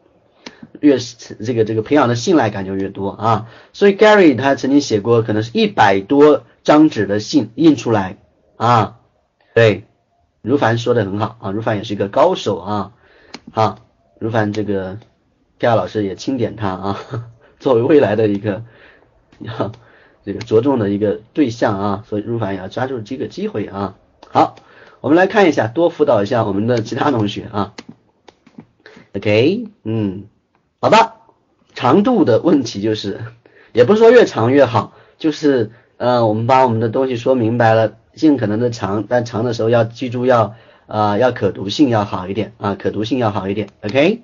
[0.80, 3.48] 越这个这个培养的信赖感就越多啊。
[3.72, 8.18] 所以 Gary 他曾经写过，可能是一百多张纸的信印出来
[8.56, 8.98] 啊。
[9.54, 9.84] 对，
[10.42, 12.92] 如凡说的很好啊，如凡也是一个高手啊。
[13.52, 13.78] 好，
[14.18, 14.98] 如凡这个
[15.58, 17.00] Gary 老师也钦点他啊，
[17.60, 18.64] 作为未来的一个
[20.24, 23.96] 这个着重的一个对象啊，所以如凡也要抓住这个机会啊。
[24.28, 24.56] 好。
[25.04, 27.74] 我们来看一下，多辅导一下我们的其他同学啊。
[29.14, 30.24] OK，嗯，
[30.80, 31.16] 好吧，
[31.74, 33.20] 长度的问题就是，
[33.74, 40.54] 也不是说越长越好，就是呃，我们把我们的东西说明白了，尽可能的长，但长的时候要记住要
[40.86, 43.68] 啊，要可读性要好一点啊，可读性要好一点。
[43.82, 44.22] OK，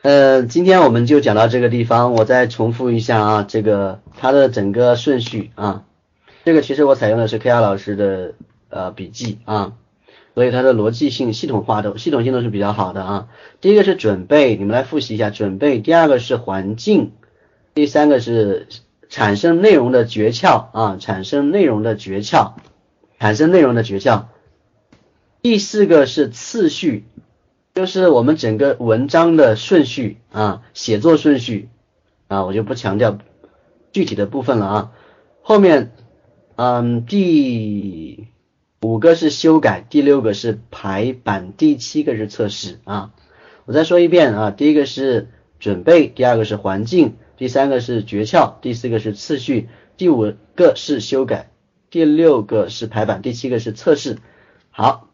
[0.00, 5.84] 呃，今天我们就讲到这个地方，我再重复一下啊，这个它的整个顺序啊，
[6.46, 8.32] 这个其实我采用的是 K R 老师的。
[8.70, 9.72] 呃，笔记啊，
[10.36, 13.28] 所以它的逻辑性、系统化的系统性都是比较好的啊。
[13.60, 17.10] 第一个是准备，你们来复习一下准备；第二个是环境；
[17.74, 18.68] 第三个是
[19.08, 22.52] 产生内容的诀窍啊，产生内容的诀窍，
[23.18, 24.26] 产生内容的诀窍；
[25.42, 27.04] 第四个是次序，
[27.74, 31.68] 就是我们整个文章的顺序啊，写作顺序
[32.28, 33.18] 啊，我就不强调
[33.90, 34.92] 具体的部分了啊。
[35.42, 35.90] 后面，
[36.54, 38.28] 嗯，第。
[38.82, 43.12] 五个是修改，第六个是排版，第七个是测试啊。
[43.66, 45.28] 我再说一遍啊，第一个是
[45.58, 51.50] 准备，第二个是环境，第三个是诀窍，第四个是次序，第五个是修改，
[51.90, 54.16] 第六个是排版，第七个是测试。
[54.70, 55.10] 好，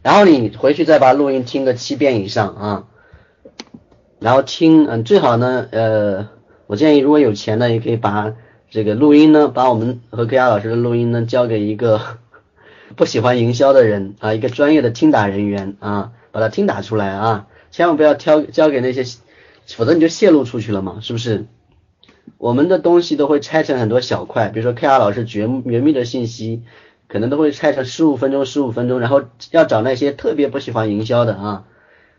[0.00, 2.88] 然后你回去再把录音听个七遍以上啊，
[4.20, 6.28] 然后听，嗯，最好呢，呃，
[6.68, 8.36] 我建议如果有钱的也可以把。
[8.70, 12.00] 这个录音呢，把我们和 K R 老师的录音呢交给一个
[12.96, 19.04] 不喜欢营销的人啊，一个专业的听打人员啊，把它听打出来啊，千万不要挑交给那些，
[19.66, 21.46] 否则你就泄露出去了嘛，是不是？
[22.36, 26.62] 我们的东西都会拆成很多小块，比如说 K R 老师绝绝密的信息，
[27.08, 31.64] 可能都会拆成十五分钟十五分钟，然后要找那些特别不喜欢营销的啊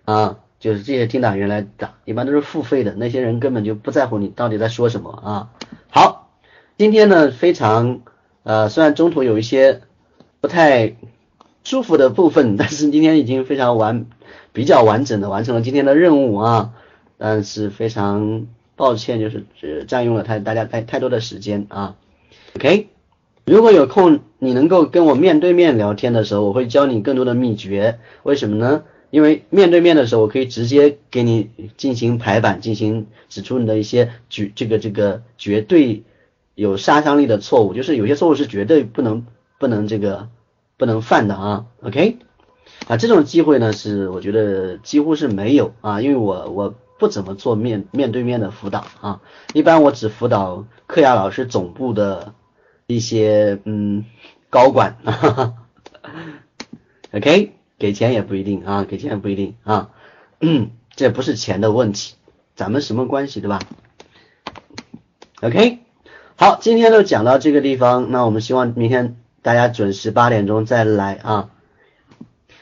[0.06, 5.50] 啊，就是这些听打员来打，一般都是付费的，那些人根本就不在乎你到底在说什么啊。
[5.92, 6.19] 好。
[6.80, 8.04] 今天呢，非常
[8.44, 9.82] 呃，虽然中途有一些
[10.40, 10.96] 不太
[11.66, 14.06] 舒服的部分， 但是今天已经非常完，
[14.54, 16.72] 比较完整的完成了今天的任务啊。
[17.18, 18.48] 但是非常
[18.78, 21.98] 抱歉，就是占用了太大家太太多的时间啊。
[22.56, 22.88] OK，
[23.44, 28.00] 如果有空你能够跟我面对面聊天的时候，我会教你更多的秘诀。
[28.24, 28.86] 为什么呢？
[29.10, 36.04] 因为面对面的时候，我可以直接给你进行排版，进行指出你的一些绝这个这个绝对。
[36.60, 39.26] 有杀伤力的错误，就是有些错误是绝对不能
[39.60, 40.28] 不能这个
[40.76, 42.18] 不能犯的啊，OK，
[42.90, 49.22] 啊这种机会呢是我觉得几乎是没有啊，因为我我不怎么做面面对面的辅导啊，
[49.54, 52.34] 一般我只辅导克亚老师总部的
[52.88, 54.04] 一些嗯
[54.50, 54.98] 高管
[57.14, 59.92] ，OK，给钱也不一定啊，给钱也不一定啊，
[60.94, 62.16] 这不是钱的问题，
[62.54, 63.60] 咱们什么关系对吧
[65.42, 65.80] ？OK。
[66.42, 71.50] 好，今天就讲到这个地方，那我们希望明天大家准时八点钟再来啊。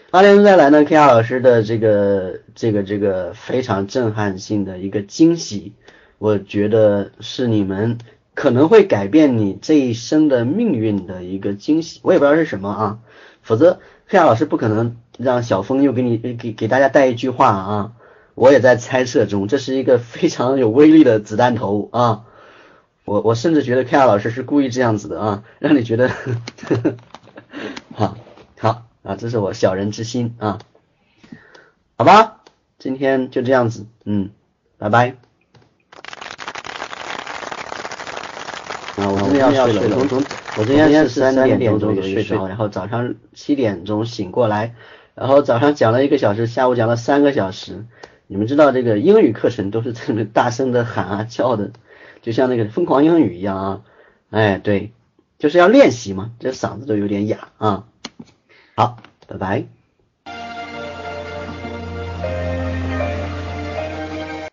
[0.10, 5.74] 八点钟再来呢，K R 老师的这个这个这个非常震撼性的一个惊喜，
[6.18, 8.00] 我觉得是你们
[8.34, 12.98] 可能会改变你这一生的命运的一个惊喜，我也不知道是什么啊，
[13.44, 17.92] 否则 K R 老师不可能让小峰又给你给给大家带一句话啊，
[18.34, 22.24] 我也在猜测中，这是一个非常有威力的子弹头啊。
[23.08, 26.12] 我我甚至觉得 K 亚老师是故意这样子的啊，让你觉得，
[27.96, 28.18] 好，
[28.60, 30.60] 好啊，这是我小人之心啊，
[31.98, 32.42] 好吧，
[32.78, 34.32] 今天就这样子，嗯，
[34.78, 35.16] 拜拜。
[38.98, 40.22] 啊，我真的要睡了，我从
[40.58, 44.76] 我今天是三点钟就睡着，然后早上七点钟醒过来，
[45.16, 47.86] 然后早上讲了一个小时，下午讲了三个小时，
[48.28, 51.72] 你们知道这个英语课程都是这么大声的喊啊叫的，
[52.28, 53.82] 就像那个疯狂英语一样啊。
[54.32, 54.92] 哎，对，
[55.40, 57.88] 就是要练习嘛，这嗓子都有点哑啊。
[58.76, 58.98] 好，
[59.28, 59.77] 拜拜。